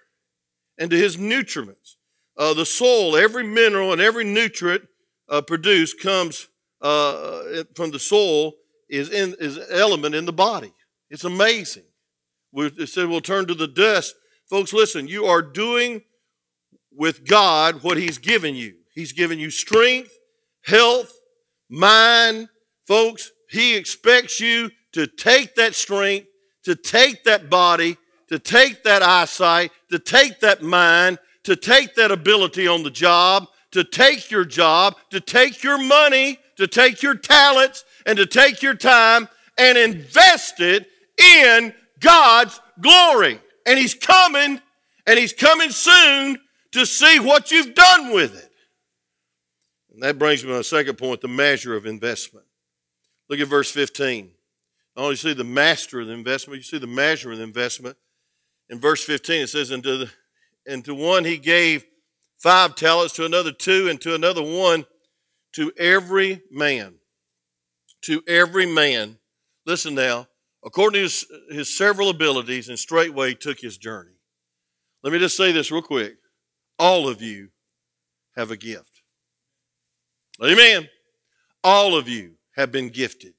and 0.79 0.91
to 0.91 0.97
His 0.97 1.17
nutriments. 1.17 1.97
Uh, 2.39 2.55
the 2.55 2.67
soil, 2.67 3.17
every 3.17 3.45
mineral 3.45 3.93
and 3.93 4.01
every 4.01 4.25
nutrient 4.25 4.85
uh, 5.29 5.43
produced 5.43 6.01
comes 6.01 6.49
uh, 6.81 7.65
from 7.75 7.91
the 7.91 7.99
soil 7.99 8.55
is 8.89 9.11
in 9.11 9.35
is 9.41 9.59
element 9.71 10.15
in 10.15 10.27
the 10.27 10.33
body. 10.33 10.73
It's 11.11 11.25
amazing. 11.25 11.85
We 12.53 12.67
it 12.67 12.89
said 12.89 13.09
we'll 13.09 13.21
turn 13.21 13.47
to 13.47 13.55
the 13.55 13.69
dust. 13.69 14.15
Folks, 14.49 14.73
listen, 14.73 15.09
you 15.09 15.27
are 15.27 15.43
doing 15.43 16.03
with 16.93 17.27
God 17.27 17.83
what 17.83 17.97
He's 17.97 18.19
given 18.19 18.55
you. 18.55 18.75
He's 18.95 19.13
given 19.13 19.39
you 19.39 19.51
strength, 19.51 20.17
health, 20.65 21.13
mind. 21.69 22.49
Folks, 22.87 23.33
He 23.51 23.77
expects 23.77 24.41
you 24.41 24.71
to 24.93 25.07
take 25.07 25.57
that 25.57 25.75
strength, 25.75 26.29
to 26.65 26.75
take 26.75 27.25
that 27.25 27.51
body, 27.51 27.97
to 28.29 28.39
take 28.39 28.85
that 28.85 29.03
eyesight, 29.03 29.71
to 29.91 29.99
take 29.99 30.41
that 30.41 30.63
mind, 30.63 31.19
to 31.45 31.57
take 31.57 31.95
that 31.97 32.11
ability 32.11 32.67
on 32.67 32.83
the 32.83 32.91
job, 32.91 33.47
to 33.77 33.85
take 33.85 34.31
your 34.31 34.47
job, 34.47 34.97
to 35.11 35.21
take 35.21 35.63
your 35.63 35.77
money, 35.77 36.39
to 36.57 36.67
take 36.67 37.03
your 37.03 37.15
talents, 37.15 37.85
and 38.07 38.17
to 38.17 38.25
take 38.25 38.63
your 38.63 38.73
time 38.73 39.29
and 39.59 39.77
invest 39.77 40.61
it 40.61 40.89
in 41.19 41.75
God's 42.01 42.59
glory. 42.81 43.39
And 43.67 43.79
He's 43.79 43.93
coming, 43.93 44.63
and 45.07 45.19
He's 45.19 45.35
coming 45.35 45.69
soon 45.69 46.39
to 46.73 46.87
see 46.87 47.21
what 47.21 47.51
you've 47.51 47.75
done 47.75 48.15
with 48.15 48.35
it. 48.35 48.51
And 49.93 50.03
that 50.03 50.19
brings 50.19 50.43
me 50.43 50.49
to 50.49 50.57
my 50.57 50.63
second 50.63 50.97
point 50.97 51.21
the 51.21 51.29
measure 51.29 51.77
of 51.77 51.85
investment. 51.85 52.47
Look 53.29 53.41
at 53.41 53.49
verse 53.49 53.71
15. 53.71 54.31
Not 54.97 55.03
only 55.03 55.17
see 55.17 55.35
the 55.35 55.45
master 55.45 56.01
of 56.01 56.07
the 56.07 56.15
investment, 56.15 56.57
you 56.57 56.63
see 56.63 56.79
the 56.79 56.87
measure 56.87 57.31
of 57.31 57.37
the 57.37 57.45
investment. 57.45 57.99
In 58.71 58.81
verse 58.81 59.05
15, 59.05 59.43
it 59.43 59.47
says, 59.49 59.71
and 59.71 59.83
to, 59.83 59.99
the, 59.99 60.11
and 60.67 60.83
to 60.87 60.95
one 60.95 61.27
he 61.27 61.37
gave 61.37 61.85
five 62.39 62.75
talents, 62.75 63.15
to 63.15 63.25
another 63.25 63.53
two, 63.53 63.89
and 63.89 64.01
to 64.01 64.15
another 64.15 64.43
one, 64.43 64.87
to 65.55 65.73
every 65.79 66.43
man. 66.51 66.97
To 68.05 68.23
every 68.29 68.67
man. 68.67 69.19
Listen 69.65 69.95
now, 69.95 70.29
according 70.65 70.99
to 70.99 71.03
his, 71.03 71.27
his 71.51 71.77
several 71.77 72.09
abilities, 72.09 72.69
and 72.69 72.79
straightway 72.79 73.35
took 73.35 73.61
his 73.61 73.79
journey. 73.79 74.19
Let 75.03 75.13
me 75.13 75.19
just 75.19 75.37
say 75.37 75.53
this 75.53 75.71
real 75.71 75.83
quick. 75.83 76.17
All 76.79 77.09
of 77.09 77.23
you 77.23 77.49
have 78.37 78.51
a 78.51 78.57
gift. 78.57 79.03
Amen. 80.45 80.89
All 81.65 81.97
of 81.97 82.09
you 82.09 82.35
have 82.57 82.71
been 82.71 82.91
gifted. 82.91 83.35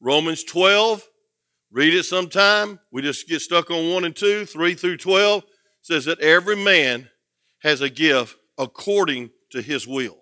Romans 0.00 0.44
12, 0.44 1.06
read 1.70 1.94
it 1.94 2.04
sometime. 2.04 2.80
We 2.90 3.02
just 3.02 3.28
get 3.28 3.40
stuck 3.40 3.70
on 3.70 3.92
1 3.92 4.04
and 4.04 4.16
2, 4.16 4.44
3 4.44 4.74
through 4.74 4.96
12 4.98 5.44
says 5.82 6.06
that 6.06 6.20
every 6.20 6.56
man 6.56 7.08
has 7.64 7.80
a 7.80 7.90
gift 7.90 8.36
according 8.58 9.30
to 9.50 9.60
his 9.60 9.86
will. 9.86 10.18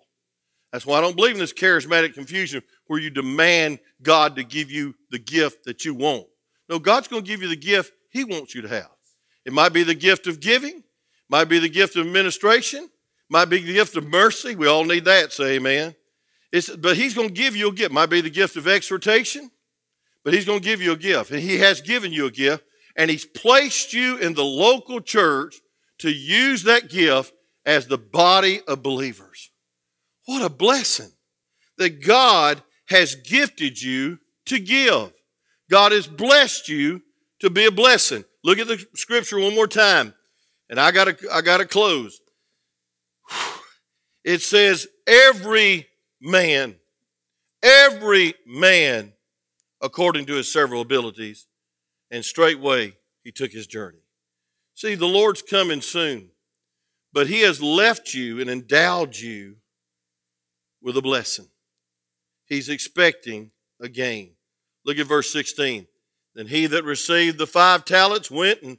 That's 0.71 0.87
why 0.87 0.97
I 0.97 1.01
don't 1.01 1.15
believe 1.15 1.35
in 1.35 1.39
this 1.39 1.53
charismatic 1.53 2.15
confusion 2.15 2.63
where 2.87 2.99
you 2.99 3.11
demand 3.11 3.77
God 4.01 4.37
to 4.37 4.43
give 4.43 4.71
you 4.71 4.95
the 5.11 5.19
gift 5.19 5.65
that 5.65 5.85
you 5.85 5.93
want. 5.93 6.25
No, 6.67 6.79
God's 6.79 7.07
going 7.07 7.23
to 7.23 7.27
give 7.27 7.43
you 7.43 7.49
the 7.49 7.55
gift 7.55 7.91
he 8.09 8.23
wants 8.23 8.55
you 8.55 8.63
to 8.63 8.69
have. 8.69 8.89
It 9.45 9.53
might 9.53 9.73
be 9.73 9.83
the 9.83 9.93
gift 9.93 10.25
of 10.25 10.39
giving, 10.39 10.83
might 11.29 11.49
be 11.49 11.59
the 11.59 11.69
gift 11.69 11.95
of 11.95 12.07
administration, 12.07 12.89
might 13.29 13.45
be 13.45 13.59
the 13.59 13.73
gift 13.73 13.95
of 13.97 14.07
mercy. 14.07 14.55
We 14.55 14.67
all 14.67 14.85
need 14.85 15.05
that, 15.05 15.31
say 15.31 15.55
amen. 15.55 15.95
It's, 16.51 16.69
but 16.69 16.95
he's 16.95 17.13
going 17.13 17.27
to 17.27 17.33
give 17.33 17.55
you 17.55 17.69
a 17.69 17.73
gift. 17.73 17.91
Might 17.91 18.09
be 18.09 18.21
the 18.21 18.29
gift 18.29 18.55
of 18.55 18.67
exhortation, 18.67 19.51
but 20.23 20.33
he's 20.33 20.45
going 20.45 20.59
to 20.59 20.65
give 20.65 20.81
you 20.81 20.93
a 20.93 20.97
gift. 20.97 21.31
And 21.31 21.41
he 21.41 21.57
has 21.57 21.81
given 21.81 22.13
you 22.13 22.25
a 22.25 22.31
gift. 22.31 22.63
And 22.95 23.09
he's 23.09 23.25
placed 23.25 23.91
you 23.91 24.17
in 24.17 24.35
the 24.35 24.43
local 24.43 25.01
church 25.01 25.55
to 26.03 26.11
use 26.11 26.63
that 26.63 26.89
gift 26.89 27.33
as 27.65 27.87
the 27.87 27.97
body 27.97 28.61
of 28.67 28.83
believers. 28.83 29.51
What 30.25 30.41
a 30.41 30.49
blessing 30.49 31.11
that 31.77 32.05
God 32.05 32.61
has 32.87 33.15
gifted 33.15 33.81
you 33.81 34.19
to 34.45 34.59
give. 34.59 35.11
God 35.69 35.91
has 35.91 36.07
blessed 36.07 36.69
you 36.69 37.01
to 37.39 37.49
be 37.49 37.65
a 37.65 37.71
blessing. 37.71 38.23
Look 38.43 38.59
at 38.59 38.67
the 38.67 38.85
scripture 38.95 39.39
one 39.39 39.55
more 39.55 39.67
time. 39.67 40.13
And 40.69 40.79
I 40.79 40.91
got 40.91 41.05
to 41.05 41.17
I 41.31 41.41
got 41.41 41.57
to 41.57 41.65
close. 41.65 42.21
It 44.23 44.41
says 44.41 44.87
every 45.05 45.87
man 46.21 46.77
every 47.63 48.35
man 48.45 49.13
according 49.81 50.25
to 50.25 50.35
his 50.35 50.51
several 50.51 50.81
abilities, 50.81 51.47
and 52.11 52.23
straightway 52.23 52.93
he 53.23 53.31
took 53.31 53.51
his 53.51 53.65
journey. 53.65 54.02
See, 54.75 54.95
the 54.95 55.05
Lord's 55.05 55.41
coming 55.41 55.81
soon, 55.81 56.29
but 57.11 57.27
he 57.27 57.41
has 57.41 57.61
left 57.61 58.13
you 58.13 58.41
and 58.41 58.49
endowed 58.49 59.15
you 59.15 59.57
with 60.81 60.97
a 60.97 61.01
blessing. 61.01 61.47
He's 62.45 62.69
expecting 62.69 63.51
a 63.79 63.87
gain. 63.87 64.31
Look 64.85 64.97
at 64.97 65.07
verse 65.07 65.31
16. 65.31 65.87
Then 66.35 66.47
he 66.47 66.65
that 66.67 66.83
received 66.83 67.37
the 67.37 67.47
five 67.47 67.85
talents 67.85 68.29
went 68.31 68.61
and, 68.63 68.77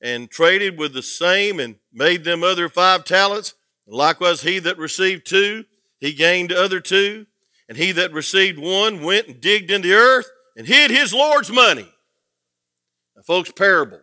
and 0.00 0.30
traded 0.30 0.78
with 0.78 0.92
the 0.92 1.02
same 1.02 1.58
and 1.58 1.76
made 1.92 2.24
them 2.24 2.42
other 2.42 2.68
five 2.68 3.04
talents. 3.04 3.54
And 3.86 3.96
likewise, 3.96 4.42
he 4.42 4.58
that 4.60 4.78
received 4.78 5.26
two, 5.26 5.64
he 5.98 6.12
gained 6.12 6.52
other 6.52 6.80
two. 6.80 7.26
And 7.68 7.78
he 7.78 7.92
that 7.92 8.12
received 8.12 8.58
one 8.58 9.02
went 9.02 9.28
and 9.28 9.40
digged 9.40 9.70
in 9.70 9.82
the 9.82 9.94
earth 9.94 10.28
and 10.56 10.66
hid 10.66 10.90
his 10.90 11.14
Lord's 11.14 11.52
money. 11.52 11.88
Now, 13.14 13.22
folks, 13.22 13.52
parable. 13.52 14.00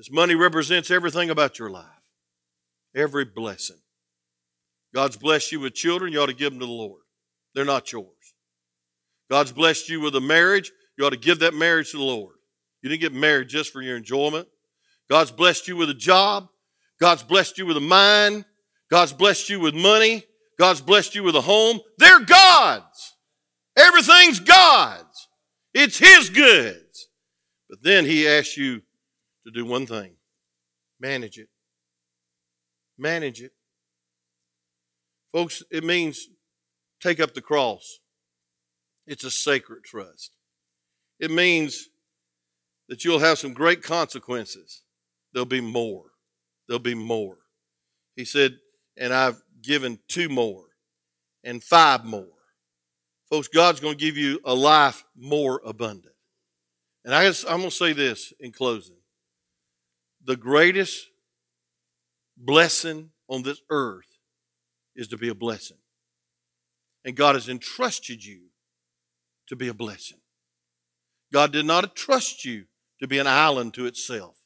This 0.00 0.10
money 0.10 0.34
represents 0.34 0.90
everything 0.90 1.28
about 1.28 1.58
your 1.58 1.68
life, 1.68 1.84
every 2.96 3.26
blessing. 3.26 3.76
God's 4.94 5.18
blessed 5.18 5.52
you 5.52 5.60
with 5.60 5.74
children, 5.74 6.10
you 6.10 6.22
ought 6.22 6.30
to 6.30 6.32
give 6.32 6.54
them 6.54 6.60
to 6.60 6.64
the 6.64 6.72
Lord. 6.72 7.02
They're 7.54 7.66
not 7.66 7.92
yours. 7.92 8.06
God's 9.30 9.52
blessed 9.52 9.90
you 9.90 10.00
with 10.00 10.16
a 10.16 10.20
marriage, 10.22 10.72
you 10.96 11.04
ought 11.04 11.10
to 11.10 11.18
give 11.18 11.40
that 11.40 11.52
marriage 11.52 11.90
to 11.90 11.98
the 11.98 12.02
Lord. 12.02 12.36
You 12.80 12.88
didn't 12.88 13.02
get 13.02 13.12
married 13.12 13.48
just 13.48 13.74
for 13.74 13.82
your 13.82 13.98
enjoyment. 13.98 14.48
God's 15.10 15.32
blessed 15.32 15.68
you 15.68 15.76
with 15.76 15.90
a 15.90 15.94
job. 15.94 16.48
God's 16.98 17.22
blessed 17.22 17.58
you 17.58 17.66
with 17.66 17.76
a 17.76 17.80
mind. 17.80 18.46
God's 18.90 19.12
blessed 19.12 19.50
you 19.50 19.60
with 19.60 19.74
money. 19.74 20.24
God's 20.58 20.80
blessed 20.80 21.14
you 21.14 21.24
with 21.24 21.36
a 21.36 21.42
home. 21.42 21.78
They're 21.98 22.24
God's. 22.24 23.16
Everything's 23.76 24.40
God's. 24.40 25.28
It's 25.74 25.98
His 25.98 26.30
goods. 26.30 27.08
But 27.68 27.82
then 27.82 28.06
He 28.06 28.26
asks 28.26 28.56
you 28.56 28.80
to 29.52 29.58
do 29.60 29.64
one 29.64 29.86
thing 29.86 30.16
manage 31.00 31.38
it. 31.38 31.48
Manage 32.98 33.40
it. 33.40 33.52
Folks, 35.32 35.62
it 35.70 35.82
means 35.82 36.28
take 37.02 37.20
up 37.20 37.32
the 37.34 37.40
cross. 37.40 38.00
It's 39.06 39.24
a 39.24 39.30
sacred 39.30 39.84
trust. 39.84 40.36
it 41.18 41.30
means 41.30 41.88
that 42.88 43.04
you'll 43.04 43.20
have 43.20 43.38
some 43.38 43.52
great 43.52 43.82
consequences. 43.82 44.82
There'll 45.32 45.46
be 45.46 45.60
more. 45.60 46.06
There'll 46.66 46.80
be 46.80 46.94
more. 46.94 47.38
He 48.16 48.24
said, 48.24 48.56
and 48.96 49.12
I've 49.12 49.40
given 49.62 49.98
two 50.08 50.28
more 50.28 50.64
and 51.44 51.62
five 51.62 52.04
more. 52.04 52.26
Folks, 53.30 53.48
God's 53.48 53.80
going 53.80 53.96
to 53.96 54.04
give 54.04 54.16
you 54.16 54.40
a 54.44 54.54
life 54.54 55.04
more 55.16 55.60
abundant. 55.64 56.14
And 57.04 57.14
I 57.14 57.24
guess 57.24 57.44
I'm 57.44 57.58
going 57.58 57.70
to 57.70 57.76
say 57.76 57.92
this 57.92 58.32
in 58.40 58.52
closing. 58.52 58.99
The 60.24 60.36
greatest 60.36 61.06
blessing 62.36 63.10
on 63.28 63.42
this 63.42 63.60
earth 63.70 64.06
is 64.94 65.08
to 65.08 65.16
be 65.16 65.28
a 65.28 65.34
blessing. 65.34 65.78
And 67.04 67.16
God 67.16 67.34
has 67.34 67.48
entrusted 67.48 68.24
you 68.24 68.42
to 69.48 69.56
be 69.56 69.68
a 69.68 69.74
blessing. 69.74 70.18
God 71.32 71.52
did 71.52 71.64
not 71.64 71.94
trust 71.96 72.44
you 72.44 72.64
to 73.00 73.08
be 73.08 73.18
an 73.18 73.26
island 73.26 73.74
to 73.74 73.86
itself. 73.86 74.36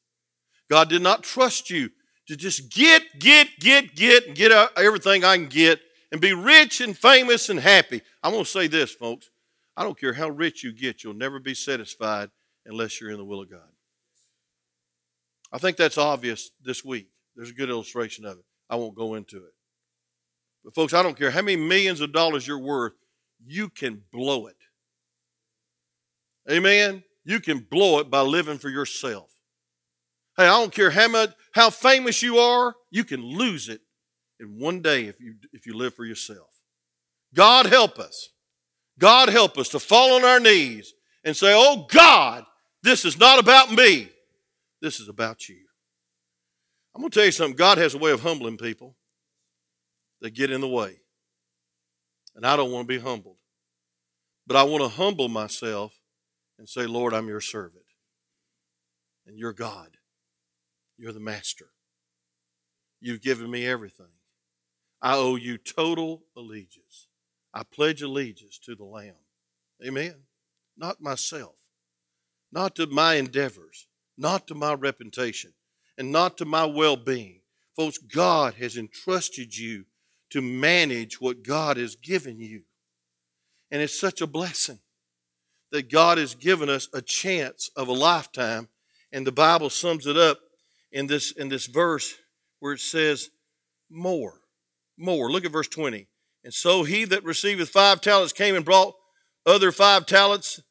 God 0.70 0.88
did 0.88 1.02
not 1.02 1.22
trust 1.22 1.70
you 1.70 1.90
to 2.28 2.37
just 2.37 2.70
get, 2.70 3.02
get, 3.18 3.48
get, 3.58 3.94
get, 3.94 4.26
and 4.26 4.37
get 4.37 4.52
everything 4.76 5.24
I 5.24 5.37
can 5.37 5.46
get 5.46 5.80
and 6.12 6.20
be 6.20 6.32
rich 6.32 6.80
and 6.80 6.96
famous 6.96 7.48
and 7.48 7.58
happy. 7.58 8.00
I'm 8.22 8.32
going 8.32 8.44
to 8.44 8.50
say 8.50 8.66
this, 8.66 8.92
folks. 8.92 9.30
I 9.76 9.82
don't 9.82 9.98
care 9.98 10.12
how 10.12 10.28
rich 10.28 10.62
you 10.62 10.72
get, 10.72 11.02
you'll 11.02 11.14
never 11.14 11.40
be 11.40 11.54
satisfied 11.54 12.30
unless 12.64 13.00
you're 13.00 13.10
in 13.10 13.16
the 13.16 13.24
will 13.24 13.42
of 13.42 13.50
God. 13.50 13.73
I 15.54 15.58
think 15.58 15.76
that's 15.76 15.96
obvious 15.96 16.50
this 16.60 16.84
week. 16.84 17.06
There's 17.36 17.50
a 17.50 17.54
good 17.54 17.70
illustration 17.70 18.26
of 18.26 18.38
it. 18.38 18.44
I 18.68 18.74
won't 18.74 18.96
go 18.96 19.14
into 19.14 19.36
it. 19.36 19.52
But, 20.64 20.74
folks, 20.74 20.92
I 20.92 21.02
don't 21.02 21.16
care 21.16 21.30
how 21.30 21.42
many 21.42 21.56
millions 21.56 22.00
of 22.00 22.12
dollars 22.12 22.44
you're 22.44 22.58
worth, 22.58 22.94
you 23.46 23.68
can 23.68 24.02
blow 24.12 24.48
it. 24.48 24.56
Amen? 26.50 27.04
You 27.24 27.38
can 27.38 27.60
blow 27.60 28.00
it 28.00 28.10
by 28.10 28.22
living 28.22 28.58
for 28.58 28.68
yourself. 28.68 29.30
Hey, 30.36 30.44
I 30.44 30.58
don't 30.58 30.74
care 30.74 30.90
how 30.90 31.06
much 31.06 31.30
how 31.52 31.70
famous 31.70 32.20
you 32.20 32.38
are, 32.38 32.74
you 32.90 33.04
can 33.04 33.22
lose 33.22 33.68
it 33.68 33.80
in 34.40 34.58
one 34.58 34.82
day 34.82 35.04
if 35.04 35.20
you 35.20 35.36
if 35.52 35.66
you 35.66 35.74
live 35.74 35.94
for 35.94 36.04
yourself. 36.04 36.48
God 37.32 37.66
help 37.66 38.00
us. 38.00 38.30
God 38.98 39.28
help 39.28 39.56
us 39.56 39.68
to 39.70 39.78
fall 39.78 40.14
on 40.14 40.24
our 40.24 40.40
knees 40.40 40.92
and 41.22 41.36
say, 41.36 41.52
"Oh 41.54 41.86
God, 41.88 42.44
this 42.82 43.04
is 43.04 43.16
not 43.16 43.38
about 43.38 43.70
me. 43.70 44.10
This 44.84 45.00
is 45.00 45.08
about 45.08 45.48
you." 45.48 45.64
I'm 46.94 47.00
going 47.00 47.10
to 47.10 47.18
tell 47.18 47.24
you 47.24 47.32
something. 47.32 47.56
God 47.56 47.78
has 47.78 47.94
a 47.94 47.98
way 47.98 48.12
of 48.12 48.20
humbling 48.20 48.56
people 48.56 48.94
that 50.20 50.30
get 50.30 50.50
in 50.50 50.60
the 50.60 50.68
way. 50.68 51.00
And 52.36 52.46
I 52.46 52.56
don't 52.56 52.70
want 52.70 52.86
to 52.86 52.98
be 52.98 53.02
humbled. 53.02 53.38
But 54.46 54.56
I 54.56 54.62
want 54.62 54.82
to 54.82 54.88
humble 54.88 55.28
myself 55.28 55.98
and 56.58 56.68
say, 56.68 56.86
Lord, 56.86 57.12
I'm 57.12 57.26
your 57.26 57.40
servant. 57.40 57.84
And 59.26 59.36
you're 59.38 59.52
God. 59.52 59.96
You're 60.96 61.12
the 61.12 61.18
master. 61.18 61.66
You've 63.00 63.22
given 63.22 63.50
me 63.50 63.66
everything. 63.66 64.12
I 65.02 65.16
owe 65.16 65.34
you 65.34 65.58
total 65.58 66.22
allegiance. 66.36 67.08
I 67.52 67.62
pledge 67.64 68.02
allegiance 68.02 68.58
to 68.60 68.76
the 68.76 68.84
Lamb. 68.84 69.14
Amen. 69.84 70.14
Not 70.76 71.00
myself, 71.00 71.56
not 72.52 72.76
to 72.76 72.86
my 72.86 73.14
endeavors, 73.14 73.88
not 74.16 74.46
to 74.48 74.55
my 74.55 74.74
reputation, 74.74 75.53
and 75.98 76.12
not 76.12 76.37
to 76.38 76.44
my 76.44 76.64
well 76.64 76.96
being. 76.96 77.40
Folks, 77.77 77.98
God 77.98 78.55
has 78.55 78.77
entrusted 78.77 79.57
you 79.57 79.85
to 80.31 80.40
manage 80.40 81.20
what 81.20 81.42
God 81.42 81.77
has 81.77 81.96
given 81.96 82.40
you. 82.40 82.62
And 83.70 83.83
it's 83.83 83.98
such 83.98 84.20
a 84.20 84.27
blessing 84.27 84.79
that 85.72 85.90
God 85.90 86.18
has 86.18 86.35
given 86.35 86.68
us 86.68 86.88
a 86.94 87.03
chance 87.03 87.70
of 87.77 87.88
a 87.88 87.92
lifetime. 87.92 88.68
And 89.12 89.27
the 89.27 89.33
Bible 89.33 89.70
sums 89.70 90.07
it 90.07 90.16
up 90.16 90.38
in 90.92 91.09
this, 91.09 91.33
in 91.33 91.48
this 91.48 91.66
verse 91.66 92.14
where 92.61 92.72
it 92.72 92.81
says, 92.81 93.31
more, 93.90 94.40
more. 94.96 95.31
Look 95.31 95.44
at 95.44 95.53
verse 95.53 95.68
20. 95.68 96.09
And 96.44 96.55
so 96.55 96.85
he 96.85 97.05
that 97.07 97.24
receiveth 97.24 97.70
five 97.70 98.00
talents 98.00 98.33
came 98.33 98.55
and 98.55 98.64
brought 98.64 98.94
other 99.46 99.72
five 99.72 100.07
talents, 100.07 100.62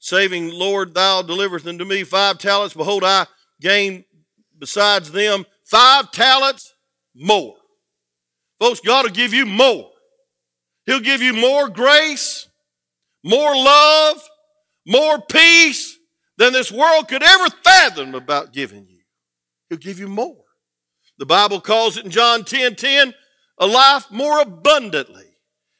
saving, 0.00 0.50
Lord, 0.50 0.94
thou 0.94 1.22
deliverest 1.22 1.66
unto 1.66 1.84
me 1.84 2.02
five 2.02 2.38
talents. 2.38 2.74
Behold, 2.74 3.04
I 3.04 3.26
gain 3.60 4.04
besides 4.58 5.12
them 5.12 5.46
five 5.64 6.10
talents 6.10 6.74
more. 7.14 7.54
Folks, 8.58 8.80
God 8.80 9.04
will 9.04 9.12
give 9.12 9.32
you 9.32 9.46
more. 9.46 9.90
He'll 10.86 11.00
give 11.00 11.22
you 11.22 11.34
more 11.34 11.68
grace, 11.68 12.48
more 13.22 13.54
love, 13.54 14.20
more 14.86 15.20
peace 15.20 15.96
than 16.36 16.52
this 16.52 16.72
world 16.72 17.06
could 17.08 17.22
ever 17.22 17.46
fathom 17.62 18.14
about 18.14 18.52
giving 18.52 18.86
you. 18.88 19.00
He'll 19.68 19.78
give 19.78 19.98
you 19.98 20.08
more. 20.08 20.44
The 21.18 21.26
Bible 21.26 21.60
calls 21.60 21.96
it 21.96 22.04
in 22.04 22.10
John 22.10 22.44
10 22.44 22.76
10 22.76 23.14
a 23.58 23.66
life 23.66 24.10
more 24.10 24.40
abundantly. 24.40 25.26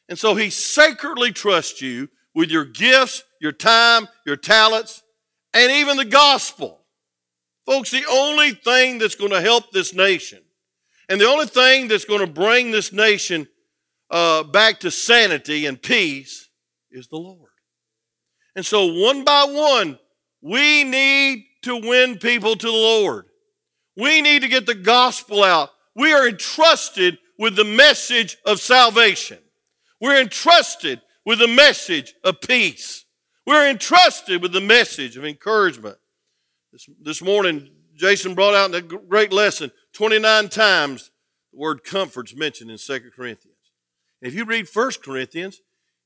And 0.09 0.19
so 0.19 0.35
he 0.35 0.51
sacredly 0.51 1.33
trusts 1.33 1.81
you 1.81 2.09
with 2.35 2.51
your 2.51 2.65
gifts, 2.65 3.23
your 3.41 3.53
time, 3.53 4.09
your 4.27 4.37
talents, 4.37 5.03
and 5.53 5.71
even 5.73 5.97
the 5.97 6.05
gospel. 6.05 6.85
Folks, 7.67 7.91
the 7.91 8.05
only 8.11 8.53
thing 8.53 8.99
that's 8.99 9.15
going 9.15 9.31
to 9.31 9.41
help 9.41 9.71
this 9.73 9.95
nation 9.95 10.41
and 11.11 11.21
the 11.21 11.27
only 11.27 11.47
thing 11.47 11.89
that's 11.89 12.05
going 12.05 12.21
to 12.21 12.33
bring 12.33 12.71
this 12.71 12.93
nation 12.93 13.49
uh, 14.11 14.45
back 14.45 14.79
to 14.81 14.93
sanity 14.93 15.67
and 15.67 15.83
peace 15.83 16.49
is 16.93 17.09
the 17.09 17.17
Lord. 17.17 17.51
And 18.55 18.65
so, 18.65 18.87
one 18.87 19.25
by 19.25 19.45
one, 19.45 19.99
we 20.41 20.85
need 20.85 21.47
to 21.63 21.77
win 21.77 22.19
people 22.19 22.55
to 22.55 22.67
the 22.67 22.73
Lord. 22.73 23.27
We 23.97 24.21
need 24.23 24.43
to 24.43 24.49
get 24.49 24.67
the 24.67 24.75
gospel 24.75 25.43
out. 25.43 25.71
We 25.97 26.13
are 26.13 26.29
entrusted 26.29 27.19
with 27.37 27.57
the 27.57 27.65
message 27.65 28.37
of 28.47 28.61
salvation. 28.61 29.39
We're 30.01 30.21
entrusted 30.21 31.01
with 31.25 31.39
the 31.39 31.49
message 31.49 32.15
of 32.25 32.41
peace. 32.41 33.05
We're 33.47 33.69
entrusted 33.69 34.43
with 34.43 34.53
the 34.53 34.61
message 34.61 35.17
of 35.17 35.25
encouragement. 35.25 35.97
This, 36.73 36.89
this 37.03 37.23
morning, 37.23 37.71
Jason 37.97 38.35
brought 38.35 38.55
out 38.55 38.75
a 38.75 38.81
great 38.81 39.33
lesson 39.33 39.73
29 39.93 40.49
times 40.49 41.11
the 41.53 41.59
word 41.59 41.85
comfort's 41.85 42.35
mentioned 42.35 42.71
in 42.71 42.79
2 42.79 43.11
Corinthians. 43.15 43.57
If 44.23 44.35
you 44.35 44.45
read 44.45 44.69
1 44.73 44.91
Corinthians, 45.03 45.61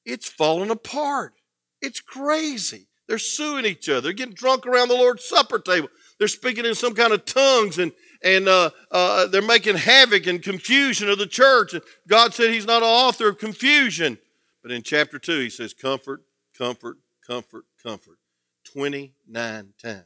it's 0.04 0.28
falling 0.28 0.70
apart. 0.70 1.34
It's 1.80 2.00
crazy. 2.00 2.86
They're 3.06 3.18
suing 3.18 3.66
each 3.66 3.88
other. 3.88 4.00
They're 4.00 4.12
getting 4.12 4.34
drunk 4.34 4.66
around 4.66 4.88
the 4.88 4.94
Lord's 4.94 5.24
Supper 5.24 5.58
table. 5.58 5.88
They're 6.18 6.28
speaking 6.28 6.64
in 6.64 6.74
some 6.74 6.94
kind 6.94 7.12
of 7.12 7.24
tongues 7.24 7.78
and, 7.78 7.92
and 8.22 8.48
uh, 8.48 8.70
uh, 8.90 9.26
they're 9.26 9.42
making 9.42 9.76
havoc 9.76 10.26
and 10.26 10.42
confusion 10.42 11.10
of 11.10 11.18
the 11.18 11.26
church. 11.26 11.74
And 11.74 11.82
God 12.08 12.32
said 12.32 12.50
He's 12.50 12.66
not 12.66 12.82
an 12.82 12.88
author 12.88 13.28
of 13.28 13.38
confusion. 13.38 14.18
But 14.64 14.72
in 14.72 14.82
chapter 14.82 15.18
2, 15.18 15.40
He 15.40 15.50
says, 15.50 15.74
Comfort, 15.74 16.22
comfort, 16.56 16.96
comfort, 17.24 17.66
comfort. 17.80 18.16
29 18.64 19.74
times. 19.80 20.04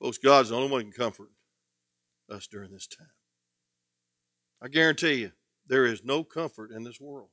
Folks, 0.00 0.16
God's 0.16 0.48
the 0.48 0.56
only 0.56 0.70
one 0.70 0.80
who 0.80 0.90
can 0.90 1.04
comfort 1.04 1.28
us 2.30 2.46
during 2.46 2.72
this 2.72 2.86
time. 2.86 3.10
I 4.62 4.68
guarantee 4.68 5.16
you, 5.16 5.32
there 5.66 5.84
is 5.84 6.02
no 6.02 6.24
comfort 6.24 6.70
in 6.70 6.82
this 6.82 6.98
world. 6.98 7.28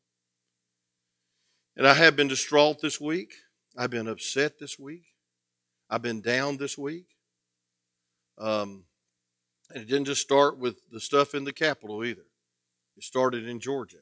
And 1.77 1.87
I 1.87 1.93
have 1.93 2.17
been 2.17 2.27
distraught 2.27 2.81
this 2.81 2.99
week. 2.99 3.31
I've 3.77 3.89
been 3.89 4.09
upset 4.09 4.59
this 4.59 4.77
week. 4.77 5.05
I've 5.89 6.01
been 6.01 6.21
down 6.21 6.57
this 6.57 6.77
week. 6.77 7.05
Um, 8.37 8.83
and 9.69 9.83
it 9.83 9.87
didn't 9.87 10.05
just 10.05 10.21
start 10.21 10.57
with 10.57 10.89
the 10.91 10.99
stuff 10.99 11.33
in 11.33 11.45
the 11.45 11.53
Capitol 11.53 12.03
either. 12.03 12.25
It 12.97 13.03
started 13.03 13.47
in 13.47 13.61
Georgia 13.61 13.99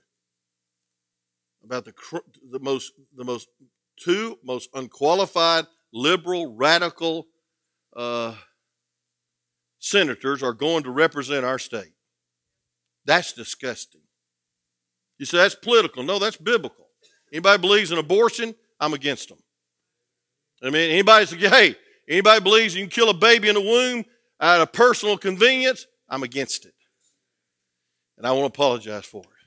about 1.63 1.86
the 1.86 1.93
the 2.52 2.60
most 2.60 2.93
the 3.15 3.24
most 3.24 3.47
two 4.00 4.38
most 4.43 4.69
unqualified 4.74 5.65
liberal 5.93 6.56
radical 6.56 7.28
uh, 7.95 8.34
senators 9.80 10.41
are 10.41 10.54
going 10.54 10.84
to 10.84 10.91
represent 10.91 11.45
our 11.45 11.60
state. 11.60 11.93
That's 13.06 13.34
disgusting. 13.34 14.02
You 15.17 15.26
say 15.26 15.38
that's 15.38 15.56
political. 15.56 16.04
No, 16.04 16.19
that's 16.19 16.38
biblical. 16.38 16.88
Anybody 17.32 17.62
believes 17.62 17.91
in 17.91 17.97
abortion, 17.97 18.56
I'm 18.80 18.93
against 18.93 19.30
them. 19.30 19.38
I 20.63 20.69
mean, 20.69 20.91
anybody 20.91 21.26
say, 21.26 21.38
hey, 21.38 21.76
anybody 22.08 22.41
believes 22.41 22.76
you 22.76 22.84
can 22.84 22.89
kill 22.89 23.10
a 23.10 23.13
baby 23.13 23.50
in 23.50 23.56
the 23.56 23.62
womb 23.62 24.06
out 24.39 24.62
of 24.62 24.71
personal 24.74 25.17
convenience, 25.17 25.86
I'm 26.10 26.24
against 26.24 26.65
it. 26.65 26.74
And 28.17 28.28
I 28.28 28.32
want 28.32 28.54
to 28.54 28.58
apologize 28.58 29.06
for 29.06 29.21
it. 29.21 29.40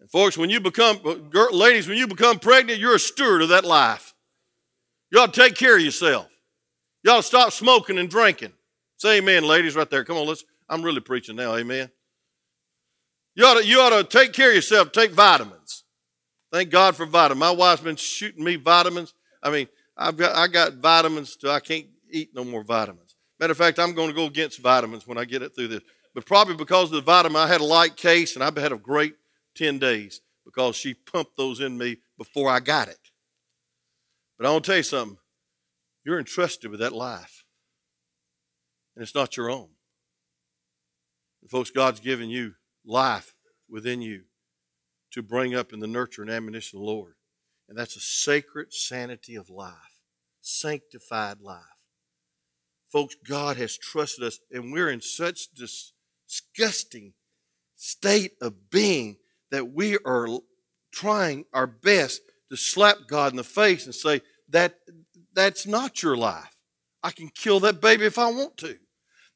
And 0.00 0.10
folks, 0.10 0.36
when 0.36 0.50
you 0.50 0.60
become, 0.60 1.00
ladies, 1.52 1.88
when 1.88 1.98
you 1.98 2.06
become 2.06 2.38
pregnant, 2.38 2.78
you're 2.78 2.94
a 2.94 3.00
steward 3.00 3.42
of 3.42 3.48
that 3.50 3.64
life. 3.64 4.14
You 5.10 5.20
ought 5.20 5.32
to 5.32 5.40
take 5.40 5.54
care 5.54 5.76
of 5.76 5.82
yourself. 5.82 6.28
You 7.02 7.12
ought 7.12 7.18
to 7.18 7.22
stop 7.22 7.52
smoking 7.52 7.98
and 7.98 8.10
drinking. 8.10 8.52
Say 8.98 9.18
amen, 9.18 9.44
ladies, 9.44 9.76
right 9.76 9.88
there. 9.88 10.04
Come 10.04 10.16
on, 10.16 10.26
let's, 10.26 10.44
I'm 10.68 10.82
really 10.82 11.00
preaching 11.00 11.36
now, 11.36 11.54
amen. 11.54 11.90
You 13.34 13.44
ought 13.44 13.60
to, 13.60 13.66
you 13.66 13.80
ought 13.80 13.90
to 13.90 14.04
take 14.04 14.32
care 14.32 14.48
of 14.50 14.54
yourself, 14.54 14.92
take 14.92 15.12
vitamins. 15.12 15.84
Thank 16.52 16.70
God 16.70 16.96
for 16.96 17.06
vitamins. 17.06 17.40
My 17.40 17.50
wife's 17.50 17.82
been 17.82 17.96
shooting 17.96 18.42
me 18.42 18.56
vitamins. 18.56 19.12
I 19.42 19.50
mean, 19.50 19.68
I've 19.96 20.16
got 20.16 20.34
I 20.34 20.46
got 20.46 20.74
vitamins. 20.74 21.36
To, 21.36 21.50
I 21.50 21.60
can't 21.60 21.86
eat 22.10 22.30
no 22.34 22.44
more 22.44 22.62
vitamins. 22.62 23.14
Matter 23.38 23.52
of 23.52 23.58
fact, 23.58 23.78
I'm 23.78 23.94
going 23.94 24.08
to 24.08 24.14
go 24.14 24.24
against 24.24 24.60
vitamins 24.60 25.06
when 25.06 25.18
I 25.18 25.24
get 25.24 25.42
it 25.42 25.54
through 25.54 25.68
this. 25.68 25.82
But 26.14 26.24
probably 26.24 26.54
because 26.54 26.84
of 26.84 26.92
the 26.92 27.00
vitamin, 27.02 27.36
I 27.36 27.46
had 27.46 27.60
a 27.60 27.64
light 27.64 27.96
case, 27.96 28.34
and 28.36 28.42
I've 28.42 28.56
had 28.56 28.72
a 28.72 28.78
great 28.78 29.14
ten 29.56 29.78
days 29.78 30.20
because 30.44 30.76
she 30.76 30.94
pumped 30.94 31.36
those 31.36 31.60
in 31.60 31.76
me 31.76 31.98
before 32.16 32.48
I 32.50 32.60
got 32.60 32.88
it. 32.88 33.10
But 34.38 34.46
I 34.46 34.52
want 34.52 34.64
to 34.64 34.70
tell 34.70 34.76
you 34.76 34.82
something. 34.82 35.18
You're 36.04 36.18
entrusted 36.18 36.70
with 36.70 36.80
that 36.80 36.92
life, 36.92 37.44
and 38.94 39.02
it's 39.02 39.14
not 39.14 39.36
your 39.36 39.50
own. 39.50 39.70
And 41.42 41.50
folks, 41.50 41.70
God's 41.70 42.00
given 42.00 42.30
you 42.30 42.54
life 42.84 43.34
within 43.68 44.00
you 44.00 44.22
to 45.12 45.22
bring 45.22 45.54
up 45.54 45.72
in 45.72 45.80
the 45.80 45.86
nurture 45.88 46.22
and 46.22 46.30
admonition 46.30 46.78
of 46.78 46.84
the 46.84 46.90
Lord. 46.90 47.14
And 47.68 47.76
that's 47.76 47.96
a 47.96 48.00
sacred 48.00 48.72
sanity 48.72 49.34
of 49.34 49.50
life, 49.50 50.00
sanctified 50.40 51.40
life. 51.40 51.62
Folks, 52.92 53.16
God 53.28 53.56
has 53.56 53.76
trusted 53.76 54.22
us, 54.24 54.38
and 54.52 54.72
we're 54.72 54.90
in 54.90 55.00
such 55.00 55.48
disgusting 55.52 57.14
state 57.74 58.32
of 58.40 58.70
being 58.70 59.16
that 59.50 59.72
we 59.72 59.98
are 60.04 60.28
trying 60.92 61.44
our 61.52 61.66
best 61.66 62.22
to 62.50 62.56
slap 62.56 62.98
God 63.08 63.32
in 63.32 63.36
the 63.36 63.44
face 63.44 63.86
and 63.86 63.94
say, 63.94 64.22
that, 64.50 64.74
that's 65.34 65.66
not 65.66 66.02
your 66.02 66.16
life. 66.16 66.56
I 67.02 67.10
can 67.10 67.28
kill 67.28 67.60
that 67.60 67.80
baby 67.80 68.06
if 68.06 68.18
I 68.18 68.30
want 68.30 68.56
to. 68.58 68.76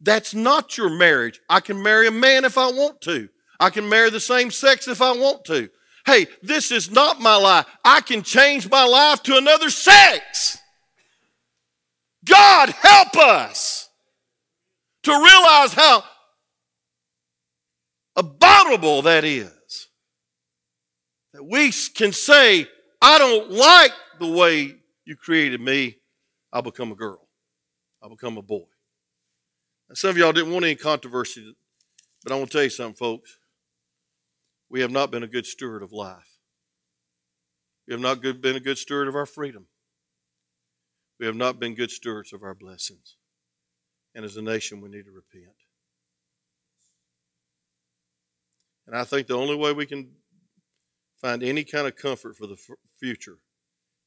That's 0.00 0.34
not 0.34 0.78
your 0.78 0.90
marriage. 0.90 1.40
I 1.48 1.60
can 1.60 1.82
marry 1.82 2.08
a 2.08 2.12
man 2.12 2.44
if 2.44 2.56
I 2.56 2.68
want 2.68 3.00
to. 3.02 3.28
I 3.58 3.70
can 3.70 3.88
marry 3.88 4.10
the 4.10 4.20
same 4.20 4.50
sex 4.50 4.88
if 4.88 5.02
I 5.02 5.12
want 5.12 5.44
to. 5.46 5.68
Hey, 6.06 6.26
this 6.42 6.72
is 6.72 6.90
not 6.90 7.20
my 7.20 7.36
life. 7.36 7.66
I 7.84 8.00
can 8.00 8.22
change 8.22 8.70
my 8.70 8.84
life 8.84 9.22
to 9.24 9.36
another 9.36 9.68
sex. 9.68 10.58
God 12.24 12.70
help 12.70 13.16
us 13.16 13.88
to 15.02 15.12
realize 15.12 15.74
how 15.74 16.04
abominable 18.16 19.02
that 19.02 19.24
is. 19.24 19.50
We 21.42 21.72
can 21.94 22.12
say, 22.12 22.66
I 23.00 23.18
don't 23.18 23.50
like 23.50 23.92
the 24.18 24.28
way 24.28 24.76
you 25.04 25.16
created 25.16 25.60
me. 25.60 25.96
I'll 26.52 26.62
become 26.62 26.92
a 26.92 26.96
girl. 26.96 27.28
I'll 28.02 28.10
become 28.10 28.36
a 28.36 28.42
boy. 28.42 28.66
Now, 29.88 29.94
some 29.94 30.10
of 30.10 30.18
y'all 30.18 30.32
didn't 30.32 30.52
want 30.52 30.64
any 30.64 30.74
controversy, 30.74 31.54
but 32.22 32.32
I 32.32 32.36
want 32.36 32.50
to 32.50 32.56
tell 32.56 32.64
you 32.64 32.70
something, 32.70 32.94
folks. 32.94 33.38
We 34.68 34.80
have 34.80 34.90
not 34.90 35.10
been 35.10 35.22
a 35.22 35.28
good 35.28 35.46
steward 35.46 35.82
of 35.82 35.92
life. 35.92 36.38
We 37.88 37.94
have 37.94 38.00
not 38.00 38.20
been 38.20 38.56
a 38.56 38.60
good 38.60 38.78
steward 38.78 39.08
of 39.08 39.16
our 39.16 39.26
freedom. 39.26 39.66
We 41.18 41.26
have 41.26 41.36
not 41.36 41.58
been 41.60 41.74
good 41.74 41.90
stewards 41.90 42.32
of 42.32 42.42
our 42.42 42.54
blessings. 42.54 43.16
And 44.14 44.24
as 44.24 44.36
a 44.36 44.42
nation, 44.42 44.80
we 44.80 44.88
need 44.88 45.04
to 45.04 45.10
repent. 45.10 45.54
And 48.86 48.96
I 48.96 49.04
think 49.04 49.26
the 49.26 49.36
only 49.36 49.54
way 49.54 49.72
we 49.72 49.86
can 49.86 50.12
find 51.20 51.42
any 51.42 51.64
kind 51.64 51.86
of 51.86 51.96
comfort 51.96 52.36
for 52.36 52.46
the 52.46 52.54
f- 52.54 52.76
future 52.98 53.38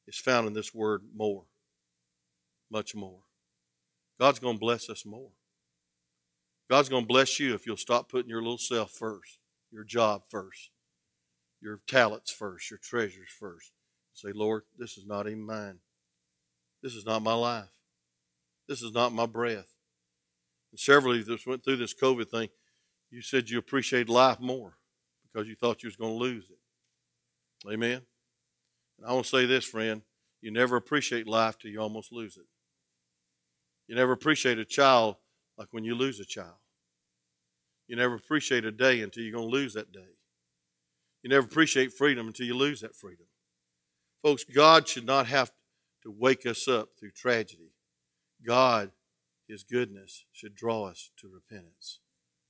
is 0.07 0.17
found 0.17 0.47
in 0.47 0.53
this 0.53 0.73
word 0.73 1.03
more, 1.15 1.43
much 2.71 2.95
more. 2.95 3.21
God's 4.19 4.39
going 4.39 4.55
to 4.55 4.59
bless 4.59 4.89
us 4.89 5.05
more. 5.05 5.31
God's 6.69 6.89
going 6.89 7.03
to 7.03 7.07
bless 7.07 7.39
you 7.39 7.53
if 7.53 7.65
you'll 7.65 7.77
stop 7.77 8.09
putting 8.09 8.29
your 8.29 8.41
little 8.41 8.57
self 8.57 8.91
first, 8.91 9.37
your 9.71 9.83
job 9.83 10.23
first, 10.29 10.71
your 11.61 11.79
talents 11.87 12.31
first, 12.31 12.69
your 12.69 12.79
treasures 12.81 13.29
first. 13.39 13.71
Say, 14.13 14.31
Lord, 14.33 14.63
this 14.77 14.97
is 14.97 15.05
not 15.05 15.27
even 15.27 15.45
mine. 15.45 15.79
This 16.81 16.93
is 16.95 17.05
not 17.05 17.23
my 17.23 17.33
life. 17.33 17.71
This 18.67 18.81
is 18.81 18.93
not 18.93 19.13
my 19.13 19.25
breath. 19.25 19.75
And 20.71 20.79
several 20.79 21.13
of 21.13 21.19
you 21.19 21.23
that 21.25 21.45
went 21.45 21.63
through 21.63 21.77
this 21.77 21.93
COVID 21.93 22.29
thing, 22.29 22.49
you 23.11 23.21
said 23.21 23.49
you 23.49 23.59
appreciated 23.59 24.09
life 24.09 24.39
more 24.39 24.77
because 25.23 25.47
you 25.47 25.55
thought 25.55 25.83
you 25.83 25.87
was 25.87 25.95
going 25.95 26.13
to 26.13 26.17
lose 26.17 26.49
it. 26.49 26.57
Amen. 27.71 28.01
And 28.97 29.07
I 29.07 29.13
want 29.13 29.25
to 29.25 29.29
say 29.29 29.45
this, 29.45 29.65
friend. 29.65 30.01
You 30.41 30.51
never 30.51 30.75
appreciate 30.75 31.27
life 31.27 31.57
till 31.57 31.71
you 31.71 31.79
almost 31.79 32.11
lose 32.11 32.35
it. 32.37 32.45
You 33.87 33.95
never 33.95 34.11
appreciate 34.11 34.59
a 34.59 34.65
child 34.65 35.15
like 35.57 35.69
when 35.71 35.83
you 35.83 35.95
lose 35.95 36.19
a 36.19 36.25
child. 36.25 36.55
You 37.87 37.95
never 37.95 38.15
appreciate 38.15 38.65
a 38.65 38.71
day 38.71 39.01
until 39.01 39.23
you're 39.23 39.33
going 39.33 39.49
to 39.49 39.55
lose 39.55 39.73
that 39.73 39.91
day. 39.91 40.17
You 41.21 41.29
never 41.29 41.45
appreciate 41.45 41.93
freedom 41.93 42.27
until 42.27 42.45
you 42.45 42.55
lose 42.55 42.81
that 42.81 42.95
freedom. 42.95 43.27
Folks, 44.21 44.43
God 44.43 44.87
should 44.87 45.05
not 45.05 45.27
have 45.27 45.51
to 46.03 46.11
wake 46.11 46.45
us 46.45 46.67
up 46.67 46.89
through 46.99 47.11
tragedy. 47.11 47.71
God, 48.45 48.91
His 49.47 49.63
goodness, 49.63 50.25
should 50.31 50.55
draw 50.55 50.85
us 50.85 51.11
to 51.17 51.29
repentance. 51.29 51.99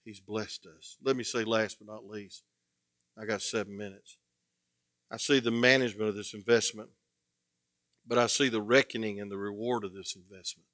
He's 0.04 0.20
blessed 0.20 0.66
us. 0.66 0.98
Let 1.04 1.16
me 1.16 1.24
say, 1.24 1.44
last 1.44 1.78
but 1.80 1.92
not 1.92 2.08
least, 2.08 2.44
I 3.18 3.26
got 3.26 3.42
seven 3.42 3.78
minutes. 3.78 4.18
I 5.14 5.18
see 5.18 5.40
the 5.40 5.52
management 5.52 6.10
of 6.10 6.16
this 6.16 6.34
investment, 6.34 6.90
but 8.08 8.18
I 8.18 8.26
see 8.26 8.50
the 8.50 8.64
reckoning 8.64 9.22
and 9.22 9.30
the 9.30 9.38
reward 9.38 9.84
of 9.84 9.94
this 9.94 10.16
investment. 10.16 10.66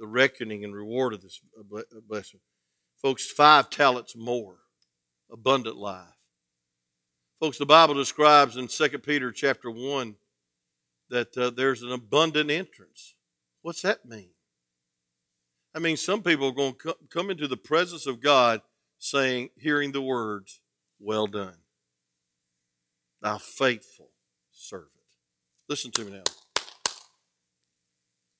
The 0.00 0.08
reckoning 0.08 0.64
and 0.64 0.74
reward 0.74 1.14
of 1.14 1.22
this 1.22 1.40
blessing. 2.08 2.40
Folks, 3.00 3.30
five 3.30 3.70
talents 3.70 4.16
more, 4.16 4.56
abundant 5.30 5.76
life. 5.76 6.08
Folks, 7.38 7.56
the 7.56 7.66
Bible 7.66 7.94
describes 7.94 8.56
in 8.56 8.66
2 8.66 8.98
Peter 8.98 9.30
chapter 9.30 9.70
1 9.70 10.16
that 11.10 11.38
uh, 11.38 11.50
there's 11.50 11.82
an 11.82 11.92
abundant 11.92 12.50
entrance. 12.50 13.14
What's 13.62 13.82
that 13.82 14.04
mean? 14.04 14.30
I 15.72 15.78
mean, 15.78 15.96
some 15.96 16.24
people 16.24 16.48
are 16.48 16.52
going 16.52 16.74
to 16.82 16.96
come 17.10 17.30
into 17.30 17.46
the 17.46 17.56
presence 17.56 18.08
of 18.08 18.20
God 18.20 18.60
saying, 18.98 19.50
hearing 19.56 19.92
the 19.92 20.02
words, 20.02 20.60
well 20.98 21.28
done 21.28 21.58
thou 23.26 23.38
faithful 23.38 24.08
servant. 24.52 24.90
Listen 25.68 25.90
to 25.90 26.04
me 26.04 26.12
now. 26.12 26.62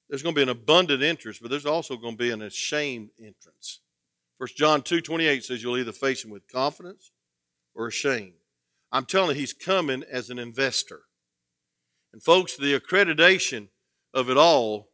There's 0.08 0.22
going 0.22 0.32
to 0.32 0.38
be 0.38 0.44
an 0.44 0.48
abundant 0.48 1.02
entrance, 1.02 1.40
but 1.40 1.50
there's 1.50 1.66
also 1.66 1.96
going 1.96 2.14
to 2.14 2.18
be 2.18 2.30
an 2.30 2.40
ashamed 2.40 3.10
entrance. 3.18 3.80
First 4.38 4.56
John 4.56 4.82
2 4.82 5.00
28 5.00 5.42
says 5.42 5.60
you'll 5.60 5.78
either 5.78 5.90
face 5.90 6.24
him 6.24 6.30
with 6.30 6.46
confidence 6.46 7.10
or 7.74 7.88
ashamed. 7.88 8.34
I'm 8.92 9.06
telling 9.06 9.30
you, 9.30 9.40
he's 9.40 9.52
coming 9.52 10.04
as 10.08 10.30
an 10.30 10.38
investor. 10.38 11.00
And 12.12 12.22
folks, 12.22 12.56
the 12.56 12.78
accreditation 12.78 13.68
of 14.14 14.30
it 14.30 14.36
all 14.36 14.90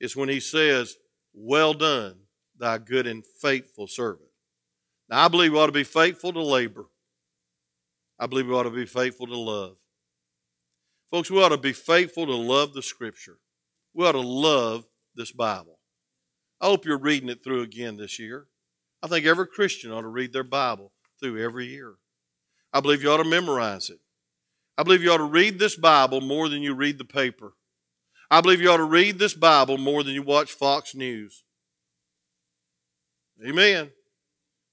is 0.00 0.16
when 0.16 0.30
he 0.30 0.40
says, 0.40 0.96
Well 1.34 1.74
done, 1.74 2.20
thy 2.58 2.78
good 2.78 3.06
and 3.06 3.26
faithful 3.26 3.88
servant. 3.88 4.30
Now, 5.10 5.26
I 5.26 5.28
believe 5.28 5.52
we 5.52 5.58
ought 5.58 5.66
to 5.66 5.72
be 5.72 5.84
faithful 5.84 6.32
to 6.32 6.42
labor. 6.42 6.86
I 8.18 8.26
believe 8.26 8.48
we 8.48 8.54
ought 8.54 8.64
to 8.64 8.70
be 8.70 8.86
faithful 8.86 9.26
to 9.26 9.36
love. 9.36 9.76
Folks, 11.10 11.30
we 11.30 11.42
ought 11.42 11.50
to 11.50 11.58
be 11.58 11.72
faithful 11.72 12.26
to 12.26 12.34
love 12.34 12.74
the 12.74 12.82
Scripture. 12.82 13.38
We 13.94 14.04
ought 14.06 14.12
to 14.12 14.20
love 14.20 14.86
this 15.14 15.32
Bible. 15.32 15.78
I 16.60 16.66
hope 16.66 16.84
you're 16.84 16.98
reading 16.98 17.28
it 17.28 17.44
through 17.44 17.62
again 17.62 17.96
this 17.96 18.18
year. 18.18 18.46
I 19.02 19.06
think 19.06 19.24
every 19.24 19.46
Christian 19.46 19.92
ought 19.92 20.02
to 20.02 20.08
read 20.08 20.32
their 20.32 20.44
Bible 20.44 20.92
through 21.20 21.42
every 21.42 21.66
year. 21.66 21.94
I 22.72 22.80
believe 22.80 23.02
you 23.02 23.10
ought 23.10 23.22
to 23.22 23.28
memorize 23.28 23.88
it. 23.88 24.00
I 24.76 24.82
believe 24.82 25.02
you 25.02 25.12
ought 25.12 25.18
to 25.18 25.24
read 25.24 25.58
this 25.58 25.76
Bible 25.76 26.20
more 26.20 26.48
than 26.48 26.62
you 26.62 26.74
read 26.74 26.98
the 26.98 27.04
paper. 27.04 27.52
I 28.30 28.40
believe 28.40 28.60
you 28.60 28.70
ought 28.70 28.78
to 28.78 28.84
read 28.84 29.18
this 29.18 29.34
Bible 29.34 29.78
more 29.78 30.02
than 30.02 30.14
you 30.14 30.22
watch 30.22 30.52
Fox 30.52 30.94
News. 30.94 31.44
Amen. 33.46 33.90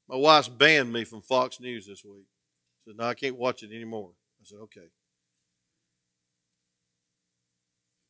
My 0.09 0.17
wife's 0.17 0.49
banned 0.49 0.91
me 0.91 1.03
from 1.03 1.21
Fox 1.21 1.59
News 1.59 1.87
this 1.87 2.03
week 2.03 2.25
said, 2.85 2.97
No, 2.97 3.05
I 3.05 3.13
can't 3.13 3.37
watch 3.37 3.63
it 3.63 3.71
anymore. 3.71 4.11
I 4.41 4.45
said, 4.45 4.59
Okay. 4.63 4.87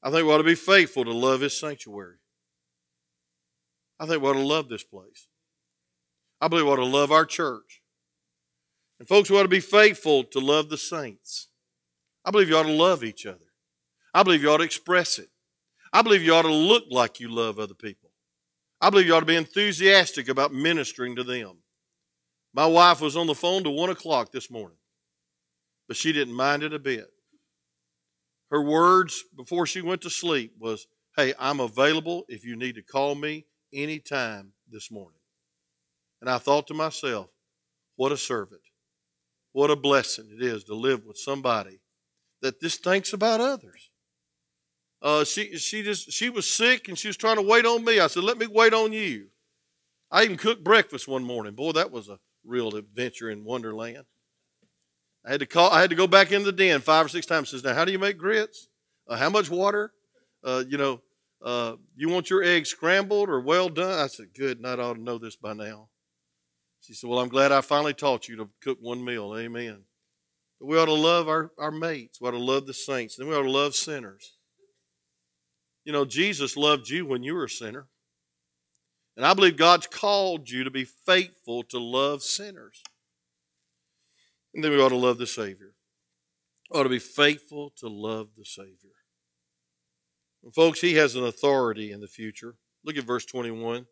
I 0.03 0.11
think 0.11 0.27
we 0.27 0.33
ought 0.33 0.37
to 0.37 0.43
be 0.43 0.55
faithful 0.55 1.03
to 1.03 1.11
love 1.11 1.41
His 1.41 1.59
sanctuary. 1.59 2.17
I 3.99 4.05
think 4.05 4.21
we 4.21 4.29
ought 4.29 4.33
to 4.33 4.39
love 4.39 4.69
this 4.69 4.83
place. 4.83 5.27
I 6.41 6.47
believe 6.47 6.65
we 6.65 6.71
ought 6.71 6.75
to 6.77 6.85
love 6.85 7.11
our 7.11 7.25
church. 7.25 7.81
And 8.99 9.07
folks, 9.07 9.29
we 9.29 9.37
ought 9.37 9.43
to 9.43 9.49
be 9.49 9.59
faithful 9.59 10.23
to 10.25 10.39
love 10.39 10.69
the 10.69 10.77
saints. 10.77 11.47
I 12.23 12.31
believe 12.31 12.49
you 12.49 12.57
ought 12.57 12.63
to 12.63 12.71
love 12.71 13.03
each 13.03 13.25
other. 13.25 13.39
I 14.13 14.23
believe 14.23 14.41
you 14.41 14.51
ought 14.51 14.57
to 14.57 14.63
express 14.63 15.19
it. 15.19 15.29
I 15.91 16.01
believe 16.01 16.23
you 16.23 16.33
ought 16.33 16.43
to 16.43 16.51
look 16.51 16.85
like 16.89 17.19
you 17.19 17.29
love 17.29 17.59
other 17.59 17.73
people. 17.73 18.11
I 18.81 18.89
believe 18.89 19.07
you 19.07 19.15
ought 19.15 19.21
to 19.21 19.25
be 19.25 19.35
enthusiastic 19.35 20.27
about 20.27 20.53
ministering 20.53 21.15
to 21.15 21.23
them. 21.23 21.57
My 22.55 22.67
wife 22.67 23.01
was 23.01 23.17
on 23.17 23.27
the 23.27 23.35
phone 23.35 23.65
to 23.65 23.71
one 23.71 23.91
o'clock 23.91 24.31
this 24.31 24.51
morning, 24.51 24.77
but 25.87 25.97
she 25.97 26.13
didn't 26.13 26.35
mind 26.35 26.63
it 26.63 26.73
a 26.73 26.79
bit. 26.79 27.07
Her 28.51 28.61
words 28.63 29.23
before 29.35 29.67
she 29.67 29.81
went 29.81 30.01
to 30.03 30.11
sleep 30.11 30.53
was, 30.59 30.87
Hey, 31.17 31.33
I'm 31.39 31.59
available 31.61 32.25
if 32.29 32.45
you 32.45 32.55
need 32.55 32.75
to 32.75 32.83
call 32.83 33.15
me 33.15 33.45
anytime 33.73 34.53
this 34.71 34.91
morning. 34.91 35.19
And 36.21 36.29
I 36.29 36.39
thought 36.39 36.67
to 36.67 36.75
myself, 36.75 37.31
what 37.97 38.11
a 38.13 38.17
servant. 38.17 38.61
What 39.53 39.71
a 39.71 39.75
blessing 39.77 40.29
it 40.31 40.43
is 40.43 40.63
to 40.65 40.75
live 40.75 41.05
with 41.05 41.17
somebody 41.17 41.81
that 42.41 42.61
just 42.61 42.83
thinks 42.83 43.13
about 43.13 43.41
others. 43.41 43.89
uh, 45.01 45.23
she 45.25 45.57
she 45.57 45.83
just 45.83 46.11
she 46.11 46.29
was 46.29 46.49
sick 46.49 46.89
and 46.89 46.97
she 46.99 47.07
was 47.09 47.17
trying 47.17 47.37
to 47.37 47.43
wait 47.43 47.65
on 47.65 47.85
me. 47.85 47.99
I 47.99 48.07
said, 48.07 48.23
"Let 48.23 48.37
me 48.39 48.47
wait 48.47 48.73
on 48.73 48.93
you." 48.93 49.29
I 50.11 50.23
even 50.25 50.37
cooked 50.37 50.63
breakfast 50.63 51.07
one 51.07 51.23
morning. 51.23 51.55
Boy, 51.55 51.73
that 51.73 51.91
was 51.91 52.09
a 52.09 52.19
real 52.45 52.75
adventure 52.75 53.29
in 53.29 53.43
Wonderland. 53.43 54.05
I 55.25 55.31
had 55.31 55.39
to 55.39 55.45
call. 55.45 55.71
I 55.71 55.81
had 55.81 55.89
to 55.89 55.95
go 55.95 56.07
back 56.07 56.31
into 56.31 56.45
the 56.45 56.51
den 56.51 56.81
five 56.81 57.05
or 57.05 57.09
six 57.09 57.25
times. 57.25 57.49
Says, 57.49 57.63
"Now, 57.63 57.73
how 57.73 57.85
do 57.85 57.91
you 57.91 57.99
make 57.99 58.17
grits? 58.17 58.67
Uh, 59.07 59.17
how 59.17 59.29
much 59.29 59.49
water? 59.49 59.93
Uh, 60.43 60.63
you 60.67 60.77
know, 60.77 61.01
uh, 61.43 61.75
you 61.95 62.09
want 62.09 62.29
your 62.29 62.43
eggs 62.43 62.69
scrambled 62.69 63.29
or 63.29 63.39
well 63.39 63.69
done?" 63.69 63.99
I 63.99 64.07
said, 64.07 64.33
"Good, 64.33 64.57
and 64.57 64.67
I 64.67 64.73
ought 64.73 64.93
to 64.93 65.01
know 65.01 65.17
this 65.17 65.35
by 65.35 65.53
now." 65.53 65.89
She 66.81 66.93
said, 66.93 67.09
"Well, 67.09 67.19
I'm 67.19 67.29
glad 67.29 67.51
I 67.51 67.61
finally 67.61 67.93
taught 67.93 68.27
you 68.27 68.35
to 68.37 68.49
cook 68.61 68.77
one 68.79 69.03
meal." 69.03 69.35
Amen. 69.35 69.85
But 70.59 70.67
we 70.67 70.77
ought 70.77 70.85
to 70.85 70.93
love 70.93 71.27
our, 71.27 71.51
our 71.57 71.71
mates. 71.71 72.21
We 72.21 72.27
ought 72.27 72.31
to 72.31 72.37
love 72.37 72.67
the 72.67 72.73
saints. 72.73 73.15
Then 73.15 73.27
we 73.27 73.35
ought 73.35 73.43
to 73.43 73.51
love 73.51 73.75
sinners. 73.75 74.37
You 75.83 75.91
know, 75.91 76.05
Jesus 76.05 76.55
loved 76.55 76.89
you 76.89 77.05
when 77.05 77.23
you 77.23 77.35
were 77.35 77.45
a 77.45 77.49
sinner. 77.49 77.87
And 79.15 79.25
I 79.25 79.33
believe 79.33 79.57
God's 79.57 79.87
called 79.87 80.49
you 80.49 80.63
to 80.63 80.71
be 80.71 80.83
faithful 80.83 81.63
to 81.63 81.79
love 81.79 82.21
sinners. 82.21 82.83
And 84.53 84.63
then 84.63 84.71
we 84.71 84.81
ought 84.81 84.89
to 84.89 84.95
love 84.95 85.17
the 85.17 85.27
Savior. 85.27 85.73
We 86.71 86.79
ought 86.79 86.83
to 86.83 86.89
be 86.89 86.99
faithful 86.99 87.71
to 87.77 87.87
love 87.87 88.29
the 88.37 88.45
Savior. 88.45 88.95
And 90.43 90.53
folks, 90.53 90.81
He 90.81 90.95
has 90.95 91.15
an 91.15 91.23
authority 91.23 91.91
in 91.91 92.01
the 92.01 92.07
future. 92.07 92.55
Look 92.83 92.97
at 92.97 93.05
verse 93.05 93.25
21. 93.25 93.77
It 93.77 93.87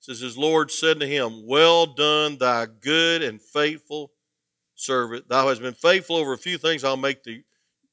says, 0.00 0.20
His 0.20 0.38
Lord 0.38 0.70
said 0.70 1.00
to 1.00 1.06
him, 1.06 1.46
Well 1.46 1.86
done, 1.86 2.38
thy 2.38 2.66
good 2.66 3.22
and 3.22 3.40
faithful 3.40 4.12
servant. 4.74 5.28
Thou 5.28 5.48
hast 5.48 5.60
been 5.60 5.74
faithful 5.74 6.16
over 6.16 6.32
a 6.32 6.38
few 6.38 6.58
things. 6.58 6.84
I'll 6.84 6.96
make 6.96 7.22
thee 7.22 7.44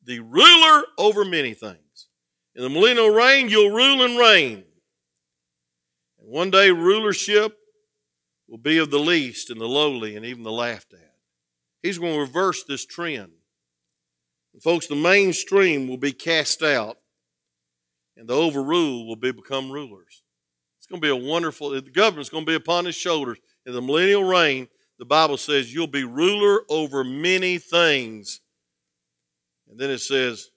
the 0.06 0.20
ruler 0.22 0.84
over 0.98 1.26
many 1.26 1.54
things. 1.54 2.08
In 2.56 2.64
the 2.64 2.70
millennial 2.70 3.10
reign, 3.10 3.50
you'll 3.50 3.76
rule 3.76 4.04
and 4.04 4.18
reign. 4.18 4.64
One 6.30 6.52
day, 6.52 6.72
rulership 6.72 7.58
will 8.50 8.58
be 8.58 8.80
of 8.80 8.92
the 8.92 9.00
least 9.00 9.50
and 9.50 9.62
the 9.62 9.66
lowly 9.66 10.18
and 10.18 10.26
even 10.26 10.44
the 10.44 10.52
laughed 10.52 10.94
at. 10.94 11.14
He's 11.82 12.00
going 12.00 12.16
to 12.16 12.20
reverse 12.20 12.66
this 12.66 12.86
trend. 12.86 13.32
And 14.52 14.62
folks, 14.62 14.88
the 14.88 14.96
mainstream 14.98 15.88
will 15.88 15.98
be 15.98 16.12
cast 16.12 16.62
out, 16.62 16.98
and 18.18 18.28
the 18.28 18.36
overruled 18.36 19.08
will 19.08 19.16
be 19.16 19.32
become 19.32 19.72
rulers. 19.72 20.22
It's 20.78 20.86
going 20.86 21.02
to 21.02 21.06
be 21.06 21.10
a 21.10 21.30
wonderful, 21.30 21.70
the 21.70 21.80
government's 21.80 22.30
going 22.30 22.44
to 22.46 22.52
be 22.52 22.56
upon 22.56 22.84
his 22.84 22.96
shoulders. 22.96 23.38
In 23.66 23.72
the 23.72 23.82
millennial 23.82 24.26
reign, 24.26 24.68
the 25.00 25.06
Bible 25.06 25.38
says 25.38 25.74
you'll 25.74 25.88
be 25.88 26.04
ruler 26.04 26.64
over 26.68 27.06
many 27.06 27.58
things. 27.58 28.42
And 29.70 29.80
then 29.80 29.90
it 29.90 30.00
says, 30.00 30.50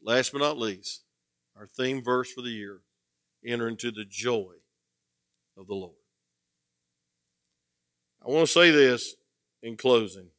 last 0.00 0.30
but 0.30 0.38
not 0.38 0.58
least, 0.58 1.02
our 1.56 1.66
theme 1.66 2.04
verse 2.04 2.30
for 2.30 2.42
the 2.42 2.50
year 2.50 2.82
enter 3.44 3.66
into 3.66 3.90
the 3.90 4.04
joy 4.08 4.59
of 5.60 5.66
the 5.66 5.74
Lord. 5.74 5.94
I 8.24 8.30
want 8.30 8.46
to 8.46 8.52
say 8.52 8.70
this 8.70 9.14
in 9.62 9.76
closing 9.76 10.30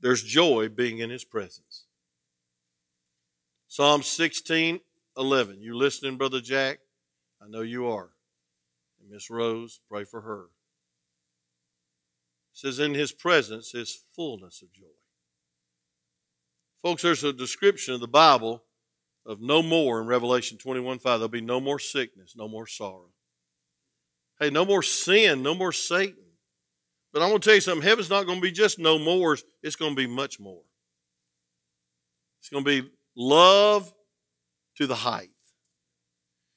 there's 0.00 0.22
joy 0.22 0.68
being 0.68 0.98
in 0.98 1.10
his 1.10 1.24
presence. 1.24 1.86
Psalm 3.66 4.02
16 4.02 4.80
11. 5.16 5.60
You 5.60 5.76
listening, 5.76 6.16
Brother 6.16 6.40
Jack? 6.40 6.78
I 7.42 7.48
know 7.48 7.62
you 7.62 7.88
are. 7.88 8.10
And 9.00 9.10
Miss 9.10 9.28
Rose, 9.30 9.80
pray 9.88 10.04
for 10.04 10.20
her. 10.20 10.44
It 12.52 12.58
says, 12.58 12.78
In 12.78 12.94
his 12.94 13.10
presence 13.10 13.74
is 13.74 14.04
fullness 14.14 14.62
of 14.62 14.72
joy. 14.72 14.86
Folks, 16.80 17.02
there's 17.02 17.24
a 17.24 17.32
description 17.32 17.94
of 17.94 18.00
the 18.00 18.06
Bible 18.06 18.62
of 19.28 19.42
no 19.42 19.62
more 19.62 20.00
in 20.00 20.06
Revelation 20.06 20.56
21 20.56 20.98
5. 20.98 21.20
There'll 21.20 21.28
be 21.28 21.40
no 21.42 21.60
more 21.60 21.78
sickness, 21.78 22.34
no 22.34 22.48
more 22.48 22.66
sorrow. 22.66 23.10
Hey, 24.40 24.50
no 24.50 24.64
more 24.64 24.82
sin, 24.82 25.42
no 25.42 25.54
more 25.54 25.72
Satan. 25.72 26.16
But 27.12 27.22
I'm 27.22 27.28
going 27.28 27.40
to 27.40 27.44
tell 27.44 27.54
you 27.54 27.60
something 27.60 27.86
heaven's 27.86 28.10
not 28.10 28.26
going 28.26 28.38
to 28.38 28.42
be 28.42 28.52
just 28.52 28.78
no 28.78 28.98
more, 28.98 29.36
it's 29.62 29.76
going 29.76 29.92
to 29.92 29.96
be 29.96 30.06
much 30.06 30.40
more. 30.40 30.62
It's 32.40 32.48
going 32.48 32.64
to 32.64 32.82
be 32.82 32.90
love 33.16 33.92
to 34.76 34.86
the 34.86 34.94
height. 34.94 35.30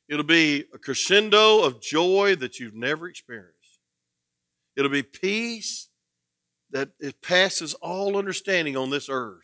It'll 0.07 0.23
be 0.23 0.65
a 0.73 0.77
crescendo 0.77 1.63
of 1.63 1.81
joy 1.81 2.35
that 2.37 2.59
you've 2.59 2.75
never 2.75 3.07
experienced. 3.07 3.57
It'll 4.77 4.91
be 4.91 5.03
peace 5.03 5.89
that 6.71 6.89
it 6.99 7.21
passes 7.21 7.73
all 7.75 8.17
understanding 8.17 8.77
on 8.77 8.89
this 8.89 9.09
earth. 9.09 9.39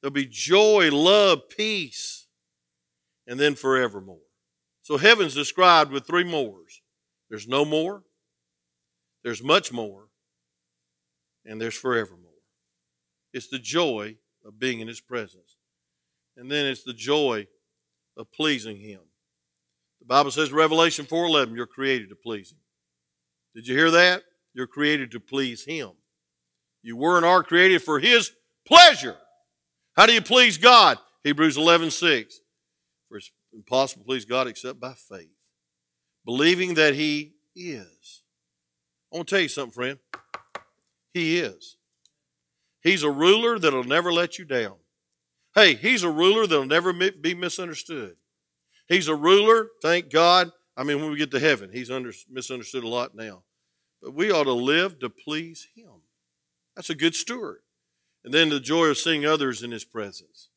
There'll 0.00 0.12
be 0.12 0.26
joy, 0.26 0.90
love, 0.92 1.48
peace, 1.56 2.23
and 3.26 3.38
then 3.38 3.54
forevermore. 3.54 4.18
So 4.82 4.96
heaven's 4.96 5.34
described 5.34 5.90
with 5.90 6.06
three 6.06 6.24
mores. 6.24 6.82
There's 7.30 7.48
no 7.48 7.64
more, 7.64 8.02
there's 9.22 9.42
much 9.42 9.72
more, 9.72 10.08
and 11.44 11.60
there's 11.60 11.74
forevermore. 11.74 12.30
It's 13.32 13.48
the 13.48 13.58
joy 13.58 14.16
of 14.44 14.58
being 14.58 14.80
in 14.80 14.88
His 14.88 15.00
presence. 15.00 15.56
And 16.36 16.50
then 16.50 16.66
it's 16.66 16.84
the 16.84 16.92
joy 16.92 17.46
of 18.16 18.30
pleasing 18.32 18.76
Him. 18.76 19.00
The 20.00 20.06
Bible 20.06 20.30
says, 20.30 20.52
Revelation 20.52 21.06
4.11, 21.06 21.56
you're 21.56 21.66
created 21.66 22.10
to 22.10 22.16
please 22.16 22.52
Him. 22.52 22.58
Did 23.54 23.66
you 23.66 23.76
hear 23.76 23.90
that? 23.90 24.22
You're 24.52 24.66
created 24.66 25.10
to 25.12 25.20
please 25.20 25.64
Him. 25.64 25.92
You 26.82 26.96
were 26.96 27.16
and 27.16 27.24
are 27.24 27.42
created 27.42 27.82
for 27.82 27.98
His 27.98 28.30
pleasure. 28.66 29.16
How 29.96 30.06
do 30.06 30.12
you 30.12 30.22
please 30.22 30.58
God? 30.58 30.98
Hebrews 31.22 31.56
11.6, 31.56 32.34
for 33.14 33.18
it's 33.18 33.30
impossible 33.52 34.02
to 34.02 34.06
please 34.08 34.24
God 34.24 34.48
except 34.48 34.80
by 34.80 34.92
faith. 34.92 35.30
Believing 36.24 36.74
that 36.74 36.96
He 36.96 37.34
is. 37.54 38.22
I 39.12 39.16
want 39.16 39.28
to 39.28 39.34
tell 39.36 39.42
you 39.42 39.48
something, 39.48 39.72
friend. 39.72 39.98
He 41.12 41.38
is. 41.38 41.76
He's 42.82 43.04
a 43.04 43.10
ruler 43.10 43.60
that'll 43.60 43.84
never 43.84 44.12
let 44.12 44.36
you 44.36 44.44
down. 44.44 44.74
Hey, 45.54 45.74
he's 45.74 46.02
a 46.02 46.10
ruler 46.10 46.48
that'll 46.48 46.66
never 46.66 46.92
be 46.92 47.34
misunderstood. 47.34 48.16
He's 48.88 49.06
a 49.06 49.14
ruler, 49.14 49.68
thank 49.80 50.10
God. 50.10 50.50
I 50.76 50.82
mean, 50.82 51.00
when 51.00 51.12
we 51.12 51.16
get 51.16 51.30
to 51.30 51.38
heaven, 51.38 51.70
he's 51.72 51.92
under, 51.92 52.10
misunderstood 52.28 52.82
a 52.82 52.88
lot 52.88 53.14
now. 53.14 53.44
But 54.02 54.12
we 54.12 54.32
ought 54.32 54.44
to 54.44 54.52
live 54.52 54.98
to 54.98 55.08
please 55.08 55.68
him. 55.76 56.02
That's 56.74 56.90
a 56.90 56.96
good 56.96 57.14
steward. 57.14 57.60
And 58.24 58.34
then 58.34 58.48
the 58.48 58.58
joy 58.58 58.86
of 58.86 58.98
seeing 58.98 59.24
others 59.24 59.62
in 59.62 59.70
his 59.70 59.84
presence. 59.84 60.48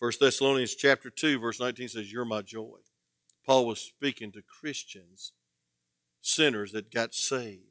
First 0.00 0.20
Thessalonians 0.20 0.76
chapter 0.76 1.10
2, 1.10 1.40
verse 1.40 1.58
19 1.58 1.88
says, 1.88 2.12
You're 2.12 2.24
my 2.24 2.42
joy. 2.42 2.78
Paul 3.44 3.66
was 3.66 3.80
speaking 3.80 4.30
to 4.32 4.42
Christians, 4.42 5.32
sinners 6.20 6.70
that 6.72 6.92
got 6.92 7.14
saved. 7.14 7.62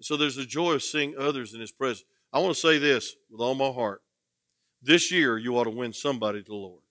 So 0.00 0.16
there's 0.16 0.36
the 0.36 0.44
joy 0.44 0.72
of 0.72 0.82
seeing 0.82 1.14
others 1.16 1.54
in 1.54 1.60
His 1.60 1.70
presence. 1.70 2.04
I 2.32 2.40
want 2.40 2.54
to 2.54 2.60
say 2.60 2.78
this 2.78 3.14
with 3.30 3.40
all 3.40 3.54
my 3.54 3.70
heart. 3.70 4.02
This 4.82 5.12
year, 5.12 5.38
you 5.38 5.56
ought 5.56 5.64
to 5.64 5.70
win 5.70 5.92
somebody 5.92 6.42
to 6.42 6.48
the 6.48 6.54
Lord. 6.54 6.82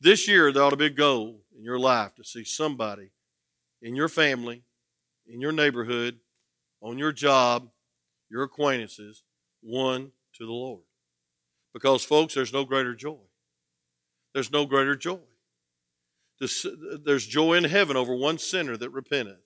This 0.00 0.26
year, 0.26 0.50
there 0.50 0.62
ought 0.62 0.70
to 0.70 0.76
be 0.76 0.86
a 0.86 0.90
goal 0.90 1.40
in 1.56 1.64
your 1.64 1.78
life 1.78 2.14
to 2.16 2.24
see 2.24 2.44
somebody 2.44 3.10
in 3.82 3.94
your 3.94 4.08
family, 4.08 4.64
in 5.26 5.40
your 5.40 5.52
neighborhood, 5.52 6.18
on 6.80 6.98
your 6.98 7.12
job, 7.12 7.70
your 8.30 8.42
acquaintances, 8.42 9.22
won 9.62 10.12
to 10.34 10.46
the 10.46 10.52
Lord. 10.52 10.82
Because, 11.72 12.04
folks, 12.04 12.34
there's 12.34 12.52
no 12.52 12.64
greater 12.64 12.94
joy. 12.94 13.18
There's 14.34 14.52
no 14.52 14.66
greater 14.66 14.96
joy. 14.96 15.20
There's 16.40 17.26
joy 17.26 17.54
in 17.54 17.64
heaven 17.64 17.96
over 17.96 18.14
one 18.14 18.36
sinner 18.36 18.76
that 18.76 18.90
repenteth. 18.90 19.38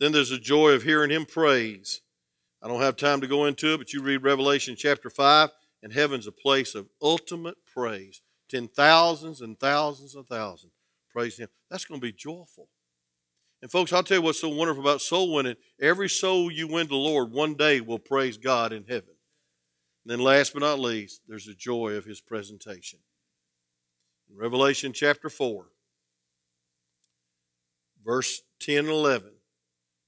Then 0.00 0.12
there's 0.12 0.30
the 0.30 0.38
joy 0.38 0.70
of 0.70 0.82
hearing 0.82 1.10
him 1.10 1.24
praise. 1.24 2.02
I 2.62 2.68
don't 2.68 2.82
have 2.82 2.96
time 2.96 3.20
to 3.20 3.26
go 3.26 3.46
into 3.46 3.72
it, 3.72 3.78
but 3.78 3.92
you 3.92 4.02
read 4.02 4.22
Revelation 4.22 4.74
chapter 4.76 5.08
5, 5.08 5.50
and 5.82 5.92
heaven's 5.92 6.26
a 6.26 6.32
place 6.32 6.74
of 6.74 6.88
ultimate 7.00 7.56
praise. 7.72 8.20
Ten 8.50 8.68
thousands 8.68 9.40
and 9.40 9.58
thousands 9.58 10.14
and 10.14 10.26
thousands 10.26 10.72
praise 11.10 11.38
him. 11.38 11.48
That's 11.70 11.84
going 11.84 12.00
to 12.00 12.06
be 12.06 12.12
joyful. 12.12 12.68
And 13.62 13.70
folks, 13.70 13.92
I'll 13.92 14.02
tell 14.02 14.18
you 14.18 14.22
what's 14.22 14.40
so 14.40 14.48
wonderful 14.48 14.82
about 14.82 15.02
soul 15.02 15.32
winning. 15.32 15.56
Every 15.80 16.08
soul 16.08 16.50
you 16.50 16.66
win 16.66 16.86
to 16.86 16.90
the 16.90 16.96
Lord 16.96 17.30
one 17.30 17.54
day 17.54 17.80
will 17.80 17.98
praise 17.98 18.36
God 18.36 18.72
in 18.72 18.84
heaven. 18.88 19.14
And 20.04 20.10
then 20.10 20.20
last 20.20 20.52
but 20.52 20.60
not 20.60 20.78
least, 20.78 21.20
there's 21.28 21.46
the 21.46 21.54
joy 21.54 21.92
of 21.92 22.04
his 22.04 22.20
presentation. 22.20 22.98
Revelation 24.36 24.92
chapter 24.92 25.28
4, 25.28 25.66
verse 28.04 28.42
10 28.60 28.78
and 28.78 28.88
11, 28.88 29.30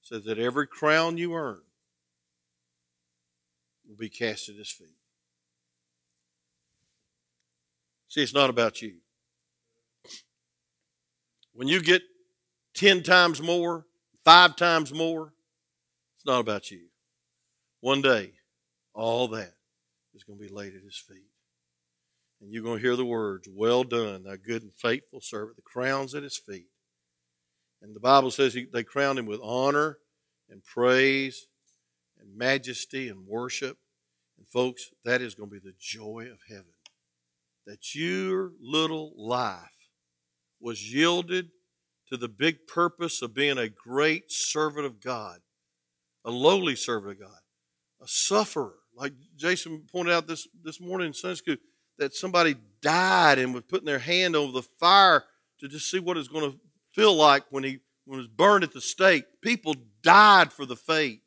says 0.01 0.25
that 0.25 0.39
every 0.39 0.66
crown 0.66 1.18
you 1.18 1.35
earn 1.35 1.61
will 3.87 3.97
be 3.97 4.09
cast 4.09 4.49
at 4.49 4.57
his 4.57 4.70
feet. 4.70 4.97
See, 8.09 8.23
it's 8.23 8.35
not 8.35 8.51
about 8.51 8.81
you. 8.81 8.97
When 11.55 11.68
you 11.68 11.83
get 11.83 12.03
10 12.75 13.03
times 13.03 13.43
more, 13.43 13.87
five 14.25 14.57
times 14.57 14.93
more, 14.93 15.33
it's 16.16 16.27
not 16.27 16.41
about 16.41 16.70
you. 16.70 16.87
One 17.81 18.01
day, 18.01 18.33
all 18.95 19.29
that 19.29 19.55
is 20.14 20.25
going 20.25 20.39
to 20.39 20.45
be 20.45 20.53
laid 20.53 20.75
at 20.75 20.83
his 20.83 20.97
feet. 20.97 21.32
And 22.43 22.53
you're 22.53 22.64
going 22.64 22.78
to 22.78 22.84
hear 22.84 22.97
the 22.97 23.05
words, 23.05 23.49
Well 23.51 23.84
done, 23.84 24.24
thy 24.24 24.36
good 24.36 24.62
and 24.62 24.72
faithful 24.74 25.20
servant. 25.20 25.57
The 25.57 25.62
crown's 25.62 26.14
at 26.14 26.24
his 26.24 26.36
feet. 26.36 26.66
And 27.80 27.95
the 27.95 28.01
Bible 28.01 28.32
says 28.32 28.53
he, 28.53 28.66
they 28.70 28.82
crowned 28.82 29.18
him 29.18 29.26
with 29.26 29.40
honor 29.43 29.99
and 30.51 30.62
praise 30.64 31.47
and 32.18 32.36
majesty 32.36 33.09
and 33.09 33.26
worship. 33.26 33.78
And 34.36 34.47
folks, 34.49 34.90
that 35.05 35.22
is 35.22 35.36
going 35.36 35.51
to 35.51 35.55
be 35.55 35.61
the 35.61 35.74
joy 35.78 36.26
of 36.30 36.40
heaven. 36.49 36.72
That 37.64 37.95
your 37.95 38.51
little 38.61 39.12
life 39.16 39.61
was 40.61 40.93
yielded 40.93 41.51
to 42.09 42.16
the 42.16 42.28
big 42.28 42.66
purpose 42.66 43.22
of 43.22 43.34
being 43.34 43.59
a 43.59 43.68
great 43.68 44.32
servant 44.32 44.84
of 44.84 45.01
God, 45.01 45.38
a 46.24 46.30
lowly 46.30 46.74
servant 46.74 47.12
of 47.12 47.20
God, 47.20 47.40
a 48.01 48.07
sufferer. 48.09 48.78
Like 48.97 49.12
Jason 49.36 49.84
pointed 49.90 50.12
out 50.12 50.26
this, 50.26 50.47
this 50.62 50.80
morning 50.80 51.09
in 51.09 51.14
Sunday 51.14 51.36
school, 51.36 51.57
that 51.99 52.14
somebody 52.14 52.57
died 52.80 53.38
and 53.38 53.55
was 53.55 53.64
putting 53.64 53.86
their 53.86 53.99
hand 53.99 54.34
over 54.36 54.53
the 54.53 54.62
fire 54.62 55.24
to 55.61 55.68
just 55.68 55.90
see 55.90 55.99
what 55.99 56.16
it's 56.16 56.28
going 56.28 56.51
to 56.51 56.59
feel 56.93 57.14
like 57.14 57.45
when 57.51 57.64
he, 57.64 57.78
when 58.05 58.18
he 58.18 58.22
was 58.22 58.28
burned 58.28 58.64
at 58.64 58.72
the 58.72 58.80
stake. 58.80 59.24
People 59.40 59.74
died 60.03 60.53
for 60.53 60.66
the 60.66 60.76
faith. 60.76 61.20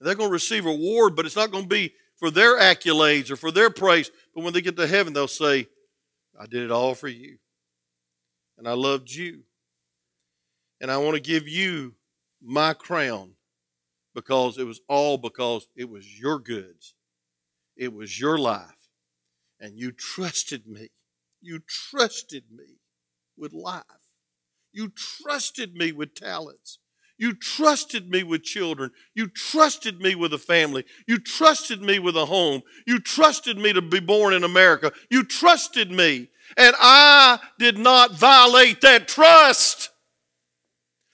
They're 0.00 0.14
going 0.14 0.30
to 0.30 0.32
receive 0.32 0.64
reward, 0.64 1.14
but 1.14 1.26
it's 1.26 1.36
not 1.36 1.50
going 1.50 1.64
to 1.64 1.68
be 1.68 1.92
for 2.16 2.30
their 2.30 2.58
accolades 2.58 3.30
or 3.30 3.36
for 3.36 3.50
their 3.50 3.70
praise. 3.70 4.10
But 4.34 4.44
when 4.44 4.52
they 4.52 4.60
get 4.62 4.76
to 4.76 4.86
heaven, 4.86 5.12
they'll 5.12 5.28
say, 5.28 5.66
I 6.38 6.46
did 6.46 6.62
it 6.62 6.70
all 6.70 6.94
for 6.94 7.08
you. 7.08 7.38
And 8.58 8.66
I 8.66 8.72
loved 8.72 9.10
you. 9.10 9.40
And 10.80 10.90
I 10.90 10.96
want 10.98 11.16
to 11.16 11.20
give 11.20 11.46
you 11.46 11.94
my 12.42 12.72
crown 12.72 13.32
because 14.14 14.58
it 14.58 14.64
was 14.64 14.80
all 14.88 15.18
because 15.18 15.66
it 15.76 15.88
was 15.88 16.18
your 16.18 16.38
goods. 16.38 16.94
It 17.76 17.92
was 17.92 18.18
your 18.18 18.38
life. 18.38 18.79
And 19.60 19.78
you 19.78 19.92
trusted 19.92 20.66
me. 20.66 20.88
You 21.40 21.60
trusted 21.68 22.44
me 22.50 22.78
with 23.36 23.52
life. 23.52 23.84
You 24.72 24.90
trusted 24.90 25.74
me 25.74 25.92
with 25.92 26.14
talents. 26.14 26.78
You 27.18 27.34
trusted 27.34 28.08
me 28.08 28.22
with 28.22 28.42
children. 28.42 28.92
You 29.14 29.26
trusted 29.28 30.00
me 30.00 30.14
with 30.14 30.32
a 30.32 30.38
family. 30.38 30.86
You 31.06 31.18
trusted 31.18 31.82
me 31.82 31.98
with 31.98 32.16
a 32.16 32.24
home. 32.24 32.62
You 32.86 32.98
trusted 32.98 33.58
me 33.58 33.74
to 33.74 33.82
be 33.82 34.00
born 34.00 34.32
in 34.32 34.42
America. 34.42 34.90
You 35.10 35.24
trusted 35.24 35.90
me. 35.90 36.30
And 36.56 36.74
I 36.78 37.38
did 37.58 37.76
not 37.76 38.12
violate 38.12 38.80
that 38.80 39.06
trust. 39.06 39.90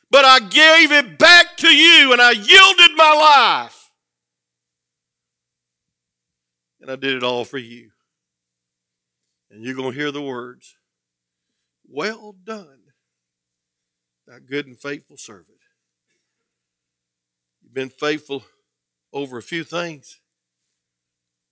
But 0.09 0.25
I 0.25 0.39
gave 0.39 0.93
it 0.93 1.19
back 1.19 1.57
to 1.59 1.69
you 1.69 2.13
and 2.13 2.23
I 2.23 2.31
yielded 2.31 2.97
my 2.97 3.63
life. 3.65 3.91
And 6.81 6.89
I 6.89 6.95
did 6.95 7.17
it 7.17 7.25
all 7.25 7.45
for 7.45 7.59
you. 7.59 7.91
And 9.51 9.65
you're 9.65 9.75
going 9.75 9.93
to 9.93 9.99
hear 9.99 10.11
the 10.11 10.23
words, 10.23 10.77
Well 11.89 12.35
done, 12.45 12.81
thou 14.27 14.39
good 14.39 14.67
and 14.67 14.79
faithful 14.79 15.17
servant. 15.17 15.59
You've 17.63 17.75
been 17.75 17.91
faithful 17.91 18.45
over 19.13 19.39
a 19.39 19.43
few 19.43 19.65
things. 19.65 20.21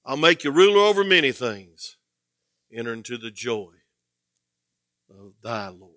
I'll 0.04 0.16
make 0.16 0.44
you 0.44 0.50
ruler 0.50 0.80
over 0.80 1.02
many 1.02 1.32
things. 1.32 1.96
Enter 2.72 2.92
into 2.92 3.16
the 3.16 3.30
joy 3.30 3.70
of 5.08 5.34
thy 5.42 5.68
Lord. 5.68 5.92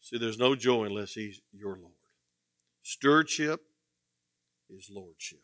See, 0.00 0.18
there's 0.18 0.38
no 0.38 0.54
joy 0.54 0.84
unless 0.84 1.12
He's 1.12 1.40
your 1.52 1.76
Lord. 1.76 1.92
Stewardship 2.82 3.60
is 4.68 4.90
lordship. 4.90 5.40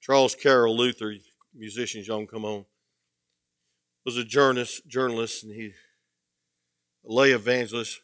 Charles 0.00 0.34
Carroll 0.34 0.76
Luther, 0.76 1.14
musicians, 1.54 2.06
y'all 2.08 2.26
come 2.26 2.44
on, 2.44 2.64
was 4.04 4.16
a 4.16 4.24
journalist, 4.24 4.86
journalist, 4.86 5.44
and 5.44 5.52
he 5.52 5.72
a 7.06 7.12
lay 7.12 7.32
evangelist 7.32 8.00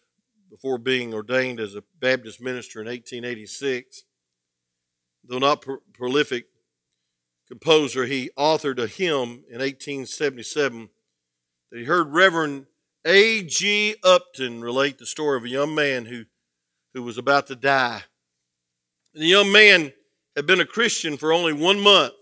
before 0.50 0.78
being 0.78 1.14
ordained 1.14 1.60
as 1.60 1.74
a 1.74 1.84
Baptist 2.00 2.40
minister 2.40 2.80
in 2.80 2.86
1886. 2.86 4.04
Though 5.24 5.38
not 5.38 5.62
pro- 5.62 5.82
prolific 5.92 6.46
composer, 7.46 8.06
he 8.06 8.30
authored 8.36 8.78
a 8.78 8.86
hymn 8.86 9.44
in 9.48 9.60
1877 9.60 10.88
that 11.70 11.78
he 11.78 11.84
heard 11.84 12.12
Reverend 12.12 12.66
A.G. 13.04 13.96
Upham 14.04 14.60
relate 14.60 14.98
the 14.98 15.06
story 15.06 15.36
of 15.36 15.44
a 15.44 15.48
young 15.48 15.74
man 15.74 16.06
who, 16.06 16.24
who 16.94 17.02
was 17.02 17.18
about 17.18 17.46
to 17.48 17.56
die. 17.56 18.02
And 19.14 19.22
the 19.22 19.28
young 19.28 19.52
man 19.52 19.92
had 20.34 20.46
been 20.46 20.60
a 20.60 20.66
Christian 20.66 21.16
for 21.16 21.32
only 21.32 21.52
one 21.52 21.80
month. 21.80 22.14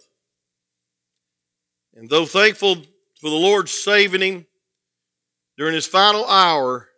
And 1.96 2.10
though 2.10 2.26
thankful 2.26 2.76
for 3.18 3.30
the 3.30 3.36
Lord 3.36 3.70
saving 3.70 4.20
him 4.20 4.46
during 5.56 5.74
his 5.74 5.86
final 5.86 6.26
hour, 6.26 6.90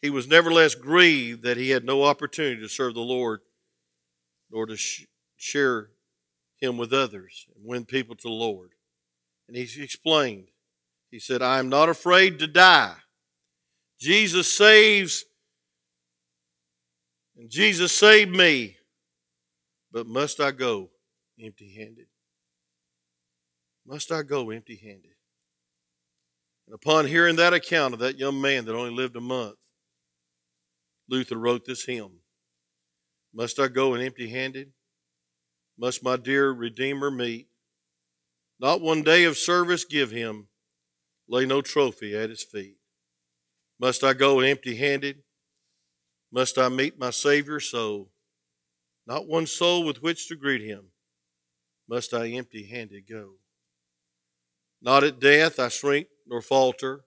he 0.00 0.08
was 0.08 0.26
nevertheless 0.26 0.74
grieved 0.74 1.42
that 1.42 1.58
he 1.58 1.70
had 1.70 1.84
no 1.84 2.02
opportunity 2.02 2.60
to 2.62 2.68
serve 2.68 2.94
the 2.94 3.00
Lord 3.00 3.40
nor 4.50 4.64
to 4.66 4.76
sh- 4.76 5.04
share 5.36 5.90
him 6.56 6.78
with 6.78 6.94
others 6.94 7.46
and 7.54 7.66
win 7.66 7.84
people 7.84 8.16
to 8.16 8.28
the 8.28 8.34
Lord. 8.34 8.70
And 9.48 9.56
he 9.56 9.82
explained, 9.82 10.48
he 11.10 11.18
said, 11.18 11.42
I 11.42 11.58
am 11.58 11.68
not 11.68 11.90
afraid 11.90 12.38
to 12.38 12.46
die. 12.46 12.94
Jesus 14.00 14.52
saves, 14.52 15.24
and 17.36 17.50
Jesus 17.50 17.92
saved 17.92 18.34
me, 18.34 18.76
but 19.92 20.06
must 20.06 20.40
I 20.40 20.52
go 20.52 20.90
empty 21.38 21.74
handed? 21.74 22.06
Must 23.86 24.10
I 24.10 24.22
go 24.22 24.50
empty 24.50 24.76
handed? 24.76 25.14
And 26.66 26.74
upon 26.74 27.06
hearing 27.06 27.36
that 27.36 27.54
account 27.54 27.94
of 27.94 28.00
that 28.00 28.18
young 28.18 28.40
man 28.40 28.64
that 28.64 28.74
only 28.74 28.90
lived 28.90 29.14
a 29.14 29.20
month, 29.20 29.56
Luther 31.08 31.36
wrote 31.36 31.64
this 31.64 31.84
hymn 31.84 32.18
Must 33.32 33.60
I 33.60 33.68
go 33.68 33.94
empty 33.94 34.28
handed? 34.28 34.72
Must 35.78 36.02
my 36.02 36.16
dear 36.16 36.50
Redeemer 36.50 37.10
meet? 37.10 37.48
Not 38.58 38.80
one 38.80 39.02
day 39.02 39.24
of 39.24 39.36
service 39.36 39.84
give 39.84 40.10
him, 40.10 40.48
lay 41.28 41.46
no 41.46 41.60
trophy 41.60 42.16
at 42.16 42.30
his 42.30 42.42
feet. 42.42 42.78
Must 43.78 44.02
I 44.02 44.14
go 44.14 44.40
empty 44.40 44.76
handed? 44.76 45.22
Must 46.32 46.58
I 46.58 46.68
meet 46.70 46.98
my 46.98 47.10
Savior 47.10 47.60
so? 47.60 48.08
Not 49.06 49.28
one 49.28 49.46
soul 49.46 49.84
with 49.84 50.02
which 50.02 50.26
to 50.28 50.34
greet 50.34 50.62
him, 50.62 50.88
must 51.88 52.12
I 52.12 52.28
empty 52.30 52.66
handed 52.66 53.06
go. 53.08 53.34
Not 54.80 55.04
at 55.04 55.20
death 55.20 55.58
I 55.58 55.68
shrink 55.68 56.08
nor 56.26 56.42
falter, 56.42 57.04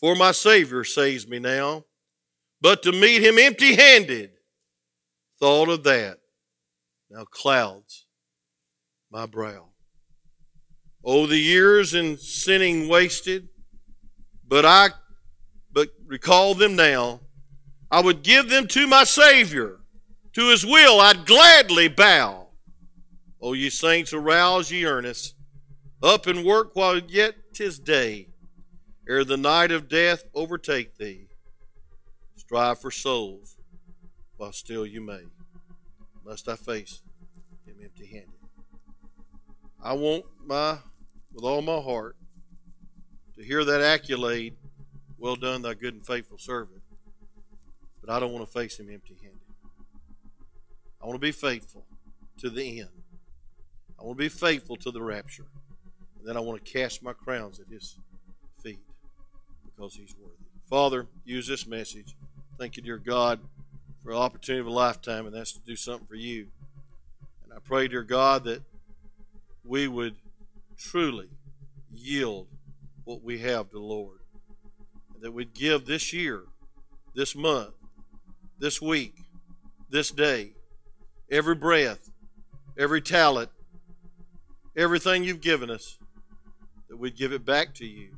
for 0.00 0.14
my 0.14 0.32
Savior 0.32 0.84
saves 0.84 1.28
me 1.28 1.38
now. 1.38 1.84
But 2.60 2.82
to 2.84 2.92
meet 2.92 3.22
him 3.22 3.38
empty 3.38 3.74
handed, 3.74 4.30
thought 5.38 5.68
of 5.68 5.84
that 5.84 6.18
now 7.10 7.24
clouds 7.24 8.06
my 9.10 9.26
brow. 9.26 9.68
Oh, 11.04 11.26
the 11.26 11.38
years 11.38 11.94
in 11.94 12.16
sinning 12.16 12.88
wasted, 12.88 13.48
but 14.46 14.64
I 14.64 14.88
but 15.70 15.90
recall 16.06 16.54
them 16.54 16.76
now. 16.76 17.20
I 17.90 18.00
would 18.00 18.22
give 18.22 18.48
them 18.48 18.66
to 18.68 18.86
my 18.86 19.04
Savior. 19.04 19.80
To 20.34 20.50
his 20.50 20.64
will 20.64 21.00
I'd 21.00 21.26
gladly 21.26 21.88
bow. 21.88 22.48
Oh, 23.40 23.52
ye 23.52 23.70
saints, 23.70 24.12
arouse 24.12 24.70
ye 24.70 24.84
earnest, 24.84 25.34
up 26.04 26.26
and 26.26 26.44
work 26.44 26.76
while 26.76 26.98
yet 26.98 27.54
'tis 27.54 27.78
day, 27.78 28.28
ere 29.08 29.24
the 29.24 29.38
night 29.38 29.70
of 29.70 29.88
death 29.88 30.24
overtake 30.34 30.98
thee. 30.98 31.28
Strive 32.36 32.78
for 32.78 32.90
souls 32.90 33.56
while 34.36 34.52
still 34.52 34.84
you 34.84 35.00
may. 35.00 35.22
Must 36.24 36.46
I 36.48 36.56
face 36.56 37.02
him 37.64 37.76
empty 37.82 38.06
handed? 38.06 38.30
I 39.82 39.94
want 39.94 40.24
my, 40.44 40.78
with 41.32 41.44
all 41.44 41.62
my 41.62 41.80
heart, 41.80 42.16
to 43.36 43.42
hear 43.42 43.64
that 43.64 43.80
accolade, 43.80 44.56
well 45.18 45.36
done, 45.36 45.62
thy 45.62 45.74
good 45.74 45.94
and 45.94 46.06
faithful 46.06 46.38
servant. 46.38 46.82
But 48.00 48.10
I 48.10 48.20
don't 48.20 48.32
want 48.32 48.46
to 48.46 48.52
face 48.52 48.78
him 48.78 48.90
empty 48.90 49.16
handed. 49.22 49.40
I 51.02 51.06
want 51.06 51.16
to 51.16 51.26
be 51.26 51.32
faithful 51.32 51.86
to 52.38 52.50
the 52.50 52.80
end. 52.80 52.90
I 53.98 54.04
want 54.04 54.18
to 54.18 54.22
be 54.22 54.28
faithful 54.28 54.76
to 54.76 54.90
the 54.90 55.02
rapture. 55.02 55.46
And 56.24 56.30
then 56.30 56.38
I 56.38 56.40
want 56.40 56.64
to 56.64 56.72
cast 56.72 57.02
my 57.02 57.12
crowns 57.12 57.60
at 57.60 57.66
his 57.66 57.98
feet 58.62 58.78
because 59.66 59.94
he's 59.94 60.14
worthy. 60.18 60.32
Father, 60.70 61.06
use 61.26 61.46
this 61.46 61.66
message. 61.66 62.16
Thank 62.58 62.78
you, 62.78 62.82
dear 62.82 62.96
God, 62.96 63.40
for 64.02 64.12
the 64.12 64.18
opportunity 64.18 64.62
of 64.62 64.66
a 64.66 64.70
lifetime, 64.70 65.26
and 65.26 65.36
that's 65.36 65.52
to 65.52 65.60
do 65.66 65.76
something 65.76 66.06
for 66.06 66.14
you. 66.14 66.46
And 67.44 67.52
I 67.52 67.58
pray, 67.62 67.88
dear 67.88 68.02
God, 68.02 68.44
that 68.44 68.62
we 69.66 69.86
would 69.86 70.14
truly 70.78 71.28
yield 71.92 72.46
what 73.04 73.22
we 73.22 73.40
have 73.40 73.68
to 73.68 73.74
the 73.74 73.80
Lord. 73.80 74.20
And 75.12 75.22
that 75.22 75.32
we'd 75.32 75.52
give 75.52 75.84
this 75.84 76.10
year, 76.14 76.44
this 77.14 77.36
month, 77.36 77.74
this 78.58 78.80
week, 78.80 79.14
this 79.90 80.10
day, 80.10 80.52
every 81.30 81.54
breath, 81.54 82.08
every 82.78 83.02
talent, 83.02 83.50
everything 84.74 85.22
you've 85.22 85.42
given 85.42 85.68
us, 85.68 85.98
that 86.94 87.00
we'd 87.00 87.16
give 87.16 87.32
it 87.32 87.44
back 87.44 87.74
to 87.74 87.84
you 87.84 88.10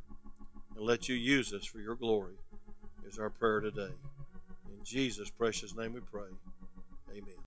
and 0.76 0.84
let 0.84 1.08
you 1.08 1.14
use 1.14 1.54
us 1.54 1.64
for 1.64 1.78
your 1.78 1.94
glory, 1.94 2.34
is 3.08 3.18
our 3.18 3.30
prayer 3.30 3.60
today. 3.60 3.88
In 4.68 4.84
Jesus' 4.84 5.30
precious 5.30 5.74
name 5.74 5.94
we 5.94 6.00
pray. 6.00 6.28
Amen. 7.10 7.32